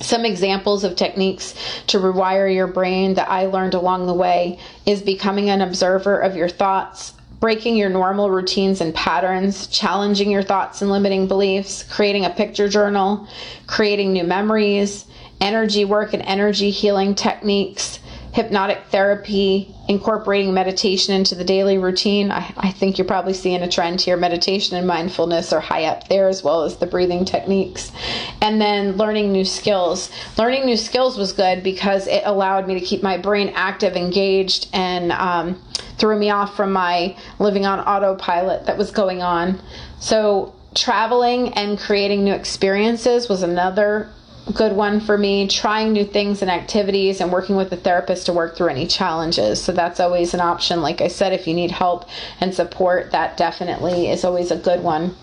some 0.00 0.24
examples 0.24 0.84
of 0.84 0.96
techniques 0.96 1.54
to 1.86 1.98
rewire 1.98 2.52
your 2.52 2.66
brain 2.66 3.14
that 3.14 3.30
I 3.30 3.46
learned 3.46 3.74
along 3.74 4.06
the 4.06 4.14
way 4.14 4.58
is 4.86 5.02
becoming 5.02 5.50
an 5.50 5.60
observer 5.60 6.18
of 6.18 6.36
your 6.36 6.48
thoughts, 6.48 7.14
breaking 7.40 7.76
your 7.76 7.88
normal 7.88 8.30
routines 8.30 8.80
and 8.80 8.94
patterns, 8.94 9.66
challenging 9.68 10.30
your 10.30 10.42
thoughts 10.42 10.82
and 10.82 10.90
limiting 10.90 11.26
beliefs, 11.26 11.82
creating 11.84 12.24
a 12.24 12.30
picture 12.30 12.68
journal, 12.68 13.26
creating 13.66 14.12
new 14.12 14.24
memories, 14.24 15.06
energy 15.40 15.84
work 15.84 16.12
and 16.12 16.22
energy 16.22 16.70
healing 16.70 17.14
techniques, 17.14 17.98
hypnotic 18.34 18.82
therapy, 18.90 19.72
incorporating 19.88 20.52
meditation 20.52 21.14
into 21.14 21.36
the 21.36 21.44
daily 21.44 21.78
routine. 21.78 22.32
I, 22.32 22.52
I, 22.56 22.72
think 22.72 22.98
you're 22.98 23.06
probably 23.06 23.32
seeing 23.32 23.62
a 23.62 23.68
trend 23.68 24.00
here. 24.00 24.16
Meditation 24.16 24.76
and 24.76 24.88
mindfulness 24.88 25.52
are 25.52 25.60
high 25.60 25.84
up 25.84 26.08
there, 26.08 26.26
as 26.28 26.42
well 26.42 26.64
as 26.64 26.78
the 26.78 26.86
breathing 26.86 27.24
techniques. 27.24 27.92
And 28.42 28.60
then 28.60 28.96
learning 28.96 29.30
new 29.30 29.44
skills. 29.44 30.10
Learning 30.36 30.66
new 30.66 30.76
skills 30.76 31.16
was 31.16 31.32
good 31.32 31.62
because 31.62 32.08
it 32.08 32.22
allowed 32.24 32.66
me 32.66 32.74
to 32.74 32.84
keep 32.84 33.04
my 33.04 33.16
brain 33.18 33.52
active, 33.54 33.94
engaged, 33.94 34.68
and 34.72 35.12
um, 35.12 35.62
threw 35.96 36.18
me 36.18 36.30
off 36.30 36.56
from 36.56 36.72
my 36.72 37.16
living 37.38 37.66
on 37.66 37.78
autopilot 37.78 38.66
that 38.66 38.76
was 38.76 38.90
going 38.90 39.22
on. 39.22 39.60
So, 40.00 40.56
traveling 40.74 41.54
and 41.54 41.78
creating 41.78 42.24
new 42.24 42.34
experiences 42.34 43.28
was 43.28 43.44
another 43.44 44.10
good 44.52 44.72
one 44.72 45.00
for 45.00 45.16
me 45.16 45.48
trying 45.48 45.92
new 45.92 46.04
things 46.04 46.42
and 46.42 46.50
activities 46.50 47.20
and 47.20 47.32
working 47.32 47.56
with 47.56 47.72
a 47.72 47.76
therapist 47.76 48.26
to 48.26 48.32
work 48.32 48.56
through 48.56 48.68
any 48.68 48.86
challenges. 48.86 49.62
So 49.62 49.72
that's 49.72 50.00
always 50.00 50.34
an 50.34 50.40
option. 50.40 50.82
Like 50.82 51.00
i 51.00 51.08
said 51.08 51.32
if 51.32 51.46
you 51.46 51.54
need 51.54 51.70
help 51.70 52.08
and 52.40 52.54
support 52.54 53.12
that 53.12 53.36
definitely 53.36 54.10
is 54.10 54.24
always 54.24 54.50
a 54.50 54.56
good 54.56 54.82
one 54.82 55.14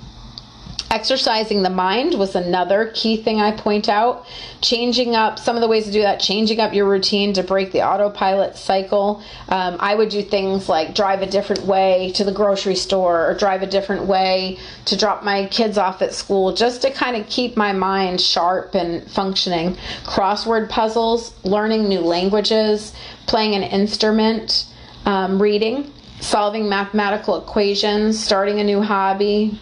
Exercising 0.91 1.63
the 1.63 1.69
mind 1.69 2.15
was 2.15 2.35
another 2.35 2.91
key 2.93 3.15
thing 3.15 3.39
I 3.39 3.51
point 3.51 3.87
out. 3.87 4.25
Changing 4.59 5.15
up 5.15 5.39
some 5.39 5.55
of 5.55 5.61
the 5.61 5.67
ways 5.69 5.85
to 5.85 5.91
do 5.91 6.01
that, 6.01 6.19
changing 6.19 6.59
up 6.59 6.73
your 6.73 6.85
routine 6.85 7.31
to 7.31 7.43
break 7.43 7.71
the 7.71 7.81
autopilot 7.81 8.57
cycle. 8.57 9.23
Um, 9.47 9.77
I 9.79 9.95
would 9.95 10.09
do 10.09 10.21
things 10.21 10.67
like 10.67 10.93
drive 10.93 11.21
a 11.21 11.25
different 11.25 11.65
way 11.65 12.11
to 12.15 12.25
the 12.25 12.33
grocery 12.33 12.75
store 12.75 13.25
or 13.25 13.33
drive 13.35 13.63
a 13.63 13.67
different 13.67 14.03
way 14.03 14.59
to 14.83 14.97
drop 14.97 15.23
my 15.23 15.45
kids 15.45 15.77
off 15.77 16.01
at 16.01 16.13
school 16.13 16.53
just 16.53 16.81
to 16.81 16.91
kind 16.91 17.15
of 17.15 17.25
keep 17.29 17.55
my 17.55 17.71
mind 17.71 18.19
sharp 18.19 18.75
and 18.75 19.09
functioning. 19.09 19.77
Crossword 20.03 20.67
puzzles, 20.67 21.33
learning 21.45 21.87
new 21.87 22.01
languages, 22.01 22.93
playing 23.27 23.55
an 23.55 23.63
instrument, 23.63 24.65
um, 25.05 25.41
reading, 25.41 25.89
solving 26.19 26.67
mathematical 26.67 27.41
equations, 27.41 28.21
starting 28.21 28.59
a 28.59 28.63
new 28.65 28.81
hobby, 28.81 29.57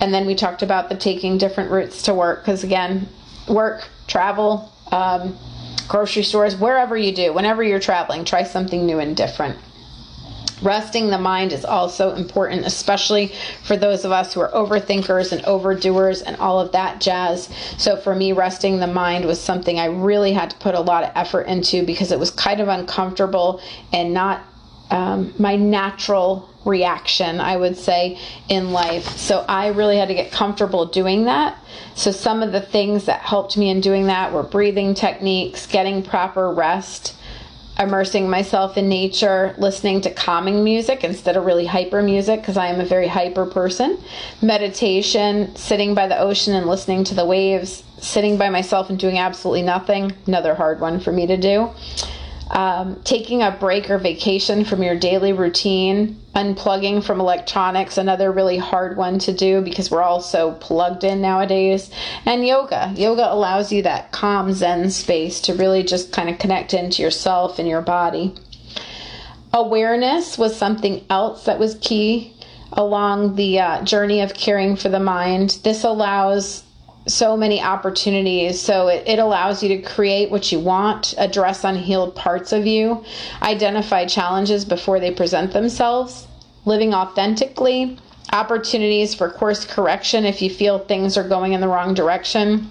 and 0.00 0.12
then 0.12 0.26
we 0.26 0.34
talked 0.34 0.62
about 0.62 0.88
the 0.88 0.96
taking 0.96 1.38
different 1.38 1.70
routes 1.70 2.02
to 2.02 2.14
work 2.14 2.40
because 2.40 2.64
again 2.64 3.08
work 3.48 3.88
travel 4.06 4.72
um, 4.92 5.36
grocery 5.88 6.22
stores 6.22 6.56
wherever 6.56 6.96
you 6.96 7.12
do 7.12 7.32
whenever 7.32 7.62
you're 7.62 7.80
traveling 7.80 8.24
try 8.24 8.42
something 8.42 8.86
new 8.86 8.98
and 8.98 9.16
different 9.16 9.56
Resting 10.62 11.08
the 11.08 11.18
mind 11.18 11.52
is 11.52 11.64
also 11.64 12.14
important, 12.14 12.66
especially 12.66 13.32
for 13.62 13.76
those 13.78 14.04
of 14.04 14.12
us 14.12 14.34
who 14.34 14.40
are 14.40 14.50
overthinkers 14.50 15.32
and 15.32 15.42
overdoers 15.44 16.22
and 16.22 16.36
all 16.36 16.60
of 16.60 16.72
that 16.72 17.00
jazz. 17.00 17.48
So, 17.78 17.96
for 17.96 18.14
me, 18.14 18.32
resting 18.32 18.78
the 18.78 18.86
mind 18.86 19.24
was 19.24 19.40
something 19.40 19.78
I 19.78 19.86
really 19.86 20.32
had 20.34 20.50
to 20.50 20.56
put 20.56 20.74
a 20.74 20.80
lot 20.80 21.04
of 21.04 21.12
effort 21.14 21.42
into 21.42 21.84
because 21.84 22.12
it 22.12 22.18
was 22.18 22.30
kind 22.30 22.60
of 22.60 22.68
uncomfortable 22.68 23.62
and 23.92 24.12
not 24.12 24.42
um, 24.90 25.32
my 25.38 25.56
natural 25.56 26.49
reaction, 26.64 27.40
I 27.40 27.56
would 27.56 27.76
say, 27.76 28.18
in 28.48 28.72
life. 28.72 29.16
So 29.16 29.44
I 29.48 29.68
really 29.68 29.96
had 29.96 30.08
to 30.08 30.14
get 30.14 30.30
comfortable 30.30 30.86
doing 30.86 31.24
that. 31.24 31.58
So 31.94 32.12
some 32.12 32.42
of 32.42 32.52
the 32.52 32.60
things 32.60 33.06
that 33.06 33.20
helped 33.20 33.56
me 33.56 33.70
in 33.70 33.80
doing 33.80 34.06
that 34.06 34.32
were 34.32 34.42
breathing 34.42 34.94
techniques, 34.94 35.66
getting 35.66 36.02
proper 36.02 36.52
rest, 36.52 37.16
immersing 37.78 38.28
myself 38.28 38.76
in 38.76 38.88
nature, 38.88 39.54
listening 39.56 40.02
to 40.02 40.10
calming 40.10 40.62
music 40.62 41.02
instead 41.02 41.36
of 41.36 41.46
really 41.46 41.64
hyper 41.64 42.02
music 42.02 42.40
because 42.40 42.58
I 42.58 42.66
am 42.66 42.80
a 42.80 42.84
very 42.84 43.08
hyper 43.08 43.46
person, 43.46 43.98
meditation, 44.42 45.54
sitting 45.56 45.94
by 45.94 46.06
the 46.06 46.18
ocean 46.18 46.54
and 46.54 46.66
listening 46.66 47.04
to 47.04 47.14
the 47.14 47.24
waves, 47.24 47.82
sitting 47.98 48.36
by 48.36 48.50
myself 48.50 48.90
and 48.90 48.98
doing 48.98 49.18
absolutely 49.18 49.62
nothing, 49.62 50.12
another 50.26 50.54
hard 50.54 50.80
one 50.80 51.00
for 51.00 51.12
me 51.12 51.26
to 51.26 51.38
do 51.38 51.70
um, 52.50 53.00
taking 53.04 53.42
a 53.42 53.52
break 53.52 53.88
or 53.90 53.98
vacation 53.98 54.64
from 54.64 54.82
your 54.82 54.98
daily 54.98 55.32
routine, 55.32 56.20
unplugging 56.34 57.02
from 57.02 57.20
electronics, 57.20 57.96
another 57.96 58.32
really 58.32 58.58
hard 58.58 58.96
one 58.96 59.20
to 59.20 59.32
do 59.32 59.60
because 59.60 59.90
we're 59.90 60.02
all 60.02 60.20
so 60.20 60.52
plugged 60.54 61.04
in 61.04 61.20
nowadays, 61.20 61.90
and 62.26 62.44
yoga. 62.44 62.92
Yoga 62.96 63.32
allows 63.32 63.70
you 63.72 63.82
that 63.82 64.10
calm 64.10 64.52
Zen 64.52 64.90
space 64.90 65.40
to 65.42 65.54
really 65.54 65.84
just 65.84 66.12
kind 66.12 66.28
of 66.28 66.40
connect 66.40 66.74
into 66.74 67.02
yourself 67.02 67.60
and 67.60 67.68
your 67.68 67.82
body. 67.82 68.34
Awareness 69.52 70.36
was 70.36 70.56
something 70.56 71.04
else 71.08 71.44
that 71.44 71.58
was 71.58 71.76
key 71.80 72.34
along 72.72 73.36
the 73.36 73.60
uh, 73.60 73.82
journey 73.82 74.20
of 74.20 74.34
caring 74.34 74.74
for 74.74 74.88
the 74.88 75.00
mind. 75.00 75.58
This 75.62 75.84
allows 75.84 76.64
so 77.06 77.36
many 77.36 77.60
opportunities. 77.60 78.60
So 78.60 78.88
it, 78.88 79.06
it 79.06 79.18
allows 79.18 79.62
you 79.62 79.68
to 79.70 79.82
create 79.82 80.30
what 80.30 80.52
you 80.52 80.60
want, 80.60 81.14
address 81.18 81.64
unhealed 81.64 82.14
parts 82.14 82.52
of 82.52 82.66
you, 82.66 83.04
identify 83.42 84.06
challenges 84.06 84.64
before 84.64 85.00
they 85.00 85.10
present 85.10 85.52
themselves, 85.52 86.26
living 86.64 86.94
authentically, 86.94 87.98
opportunities 88.32 89.14
for 89.14 89.30
course 89.30 89.64
correction 89.64 90.24
if 90.24 90.40
you 90.40 90.50
feel 90.50 90.78
things 90.78 91.16
are 91.16 91.28
going 91.28 91.52
in 91.52 91.60
the 91.60 91.68
wrong 91.68 91.94
direction. 91.94 92.70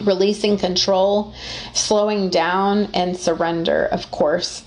Releasing 0.00 0.56
control, 0.56 1.34
slowing 1.74 2.30
down, 2.30 2.88
and 2.94 3.16
surrender, 3.16 3.86
of 3.86 4.12
course. 4.12 4.62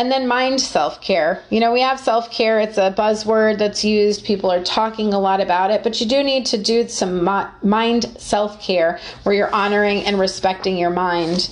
And 0.00 0.10
then 0.10 0.26
mind 0.26 0.62
self 0.62 1.02
care. 1.02 1.42
You 1.50 1.60
know, 1.60 1.74
we 1.74 1.82
have 1.82 2.00
self 2.00 2.30
care, 2.30 2.58
it's 2.58 2.78
a 2.78 2.90
buzzword 2.90 3.58
that's 3.58 3.84
used. 3.84 4.24
People 4.24 4.50
are 4.50 4.64
talking 4.64 5.12
a 5.12 5.20
lot 5.20 5.42
about 5.42 5.70
it, 5.70 5.82
but 5.82 6.00
you 6.00 6.06
do 6.06 6.22
need 6.22 6.46
to 6.46 6.56
do 6.56 6.88
some 6.88 7.22
mind 7.62 8.06
self 8.18 8.62
care 8.62 8.98
where 9.24 9.34
you're 9.34 9.54
honoring 9.54 10.00
and 10.06 10.18
respecting 10.18 10.78
your 10.78 10.88
mind. 10.88 11.50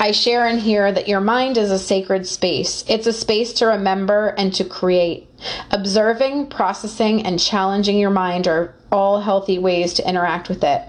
I 0.00 0.12
share 0.12 0.48
in 0.48 0.56
here 0.58 0.90
that 0.90 1.06
your 1.06 1.20
mind 1.20 1.58
is 1.58 1.70
a 1.70 1.78
sacred 1.78 2.26
space. 2.26 2.82
It's 2.88 3.06
a 3.06 3.12
space 3.12 3.52
to 3.54 3.66
remember 3.66 4.28
and 4.38 4.54
to 4.54 4.64
create. 4.64 5.28
Observing, 5.70 6.46
processing, 6.46 7.26
and 7.26 7.38
challenging 7.38 7.98
your 7.98 8.08
mind 8.08 8.48
are 8.48 8.74
all 8.90 9.20
healthy 9.20 9.58
ways 9.58 9.92
to 9.94 10.08
interact 10.08 10.48
with 10.48 10.64
it. 10.64 10.80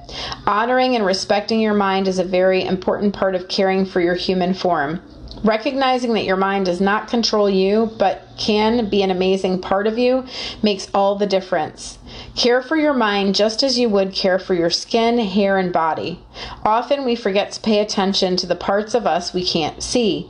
Honoring 0.45 0.95
and 0.95 1.05
respecting 1.05 1.59
your 1.59 1.73
mind 1.73 2.07
is 2.07 2.17
a 2.17 2.23
very 2.23 2.63
important 2.63 3.13
part 3.13 3.35
of 3.35 3.49
caring 3.49 3.85
for 3.85 3.99
your 3.99 4.15
human 4.15 4.53
form. 4.53 5.01
Recognizing 5.43 6.13
that 6.13 6.25
your 6.25 6.35
mind 6.35 6.65
does 6.65 6.81
not 6.81 7.07
control 7.07 7.49
you, 7.49 7.91
but 7.99 8.27
can 8.37 8.89
be 8.89 9.03
an 9.03 9.11
amazing 9.11 9.61
part 9.61 9.85
of 9.85 9.97
you, 9.97 10.25
makes 10.63 10.89
all 10.93 11.15
the 11.15 11.27
difference. 11.27 11.99
Care 12.35 12.61
for 12.61 12.75
your 12.75 12.93
mind 12.93 13.35
just 13.35 13.61
as 13.61 13.77
you 13.77 13.89
would 13.89 14.13
care 14.13 14.39
for 14.39 14.53
your 14.53 14.69
skin, 14.69 15.19
hair, 15.19 15.57
and 15.57 15.71
body. 15.71 16.19
Often 16.63 17.05
we 17.05 17.15
forget 17.15 17.51
to 17.51 17.61
pay 17.61 17.79
attention 17.79 18.35
to 18.37 18.47
the 18.47 18.55
parts 18.55 18.95
of 18.95 19.05
us 19.05 19.33
we 19.33 19.45
can't 19.45 19.83
see. 19.83 20.29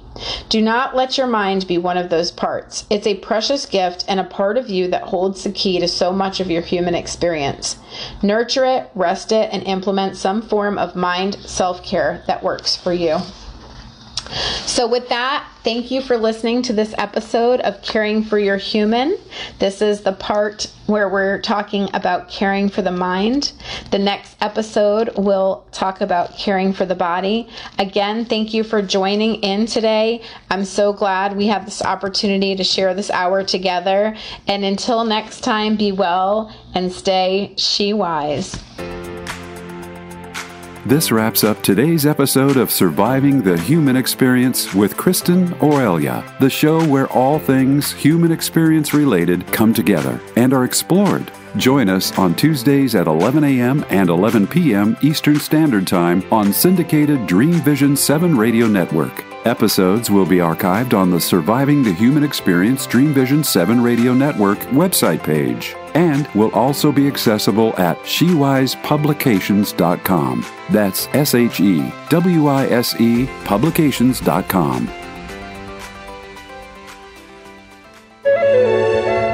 Do 0.50 0.62
not 0.62 0.96
let 0.96 1.18
your 1.18 1.28
mind 1.28 1.68
be 1.68 1.78
one 1.78 1.98
of 1.98 2.10
those 2.10 2.32
parts. 2.32 2.86
It's 2.90 3.08
a 3.08 3.16
precious 3.16 3.66
gift 3.66 4.04
and 4.08 4.20
a 4.20 4.26
part 4.26 4.58
of 4.58 4.70
you 4.70 4.88
that 4.90 5.04
holds 5.04 5.44
the 5.44 5.52
key 5.52 5.80
to 5.80 5.88
so 5.88 6.12
much 6.12 6.40
of 6.40 6.52
your 6.52 6.62
human 6.62 6.96
experience. 6.96 7.78
Nurture 8.22 8.66
it, 8.66 8.90
rest 8.96 9.32
it, 9.32 9.50
and 9.54 9.64
implement 9.64 10.18
some 10.18 10.42
form 10.42 10.78
of 10.78 10.96
mind 10.96 11.36
self 11.46 11.84
care 11.84 12.24
that 12.28 12.44
works 12.44 12.76
for 12.76 12.92
you. 12.92 13.20
So, 14.66 14.88
with 14.88 15.10
that, 15.10 15.48
thank 15.64 15.92
you 15.92 16.02
for 16.02 16.18
listening 16.18 16.62
to 16.64 16.74
this 16.74 16.94
episode 16.98 17.62
of 17.62 17.82
Caring 17.82 18.24
for 18.24 18.38
Your 18.38 18.58
Human. 18.58 19.18
This 19.60 19.82
is 19.82 20.02
the 20.02 20.12
part 20.12 20.72
where 20.86 21.10
we're 21.10 21.42
talking 21.42 21.90
about 21.94 22.30
caring 22.30 22.70
for 22.70 22.82
the 22.82 22.92
mind. 22.92 23.54
The 23.92 24.00
next 24.00 24.36
episode 24.42 25.16
will 25.18 25.66
talk 25.72 26.02
about 26.02 26.38
caring 26.38 26.74
for 26.74 26.86
the 26.86 26.96
body. 26.96 27.50
Again, 27.80 28.26
thank 28.26 28.54
you 28.54 28.64
for 28.64 28.82
joining 28.82 29.36
in 29.36 29.66
today. 29.66 30.22
I'm 30.50 30.66
so 30.66 30.94
glad 30.94 31.36
we 31.36 31.48
have 31.48 31.66
this 31.66 31.82
opportunity 31.82 32.56
to 32.56 32.64
share 32.64 32.94
this 32.94 33.10
hour 33.10 33.44
together. 33.44 34.16
And 34.48 34.64
until 34.64 35.04
next 35.04 35.42
time, 35.42 35.76
be 35.76 35.92
well 35.92 36.54
and 36.74 36.92
stay 36.92 37.54
she 37.58 37.94
wise. 37.94 38.56
This 40.88 41.12
wraps 41.12 41.44
up 41.44 41.62
today's 41.62 42.06
episode 42.06 42.56
of 42.56 42.72
Surviving 42.72 43.42
the 43.42 43.60
Human 43.60 43.98
Experience 43.98 44.74
with 44.74 44.96
Kristin 44.96 45.52
Aurelia, 45.62 46.24
the 46.40 46.50
show 46.50 46.82
where 46.88 47.08
all 47.08 47.40
things 47.40 47.92
human 47.92 48.32
experience 48.32 48.94
related 48.94 49.46
come 49.48 49.74
together 49.74 50.18
and 50.38 50.54
are 50.54 50.64
explored. 50.64 51.30
Join 51.58 51.90
us 51.90 52.18
on 52.18 52.36
Tuesdays 52.36 52.96
at 52.96 53.06
11 53.06 53.44
a.m. 53.44 53.86
and 53.90 54.10
11 54.10 54.48
p.m. 54.48 54.96
Eastern 55.02 55.42
Standard 55.42 55.88
Time 55.88 56.24
on 56.32 56.54
syndicated 56.54 57.28
Dream 57.28 57.56
Vision 57.56 57.98
7 57.98 58.38
radio 58.38 58.66
network. 58.66 59.26
Episodes 59.48 60.12
will 60.12 60.26
be 60.26 60.40
archived 60.40 60.94
on 60.94 61.10
the 61.10 61.22
Surviving 61.22 61.82
the 61.82 61.94
Human 61.94 62.22
Experience 62.22 62.86
Dream 62.86 63.14
Vision 63.14 63.46
7 63.46 63.82
radio 63.82 64.14
network 64.14 64.60
website 64.74 65.24
page 65.24 65.74
and 65.94 66.28
will 66.36 66.54
also 66.54 66.92
be 66.92 67.08
accessible 67.08 67.74
at 67.78 67.98
shewisepublications.com. 68.00 70.46
That's 70.70 71.08
S 71.14 71.34
H 71.34 71.62
E 71.62 71.90
W 72.10 72.48
I 72.48 72.66
S 72.66 73.00
E 73.00 73.26
publications.com. 73.46 74.88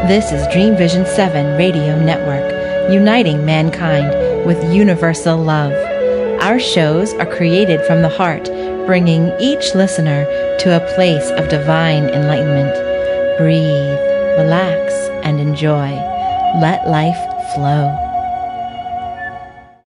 This 0.07 0.32
is 0.32 0.45
Dream 0.53 0.78
Vision 0.78 1.07
7 1.07 1.57
Radio 1.57 1.99
Network, 1.99 2.51
uniting 2.91 3.43
mankind 3.45 4.45
with 4.45 4.64
universal 4.72 5.38
love. 5.38 5.74
Our 6.43 6.59
shows 6.59 7.16
are 7.16 7.26
created 7.26 7.84
from 7.86 8.03
the 8.03 8.09
heart, 8.09 8.47
bringing 8.86 9.31
each 9.39 9.73
listener 9.75 10.25
to 10.59 10.75
a 10.75 10.93
place 10.95 11.29
of 11.31 11.49
divine 11.49 12.09
enlightenment. 12.09 12.73
Breathe, 13.38 13.99
relax, 14.38 14.93
and 15.23 15.39
enjoy. 15.39 15.91
Let 16.59 16.88
life 16.88 17.17
flow. 17.53 18.12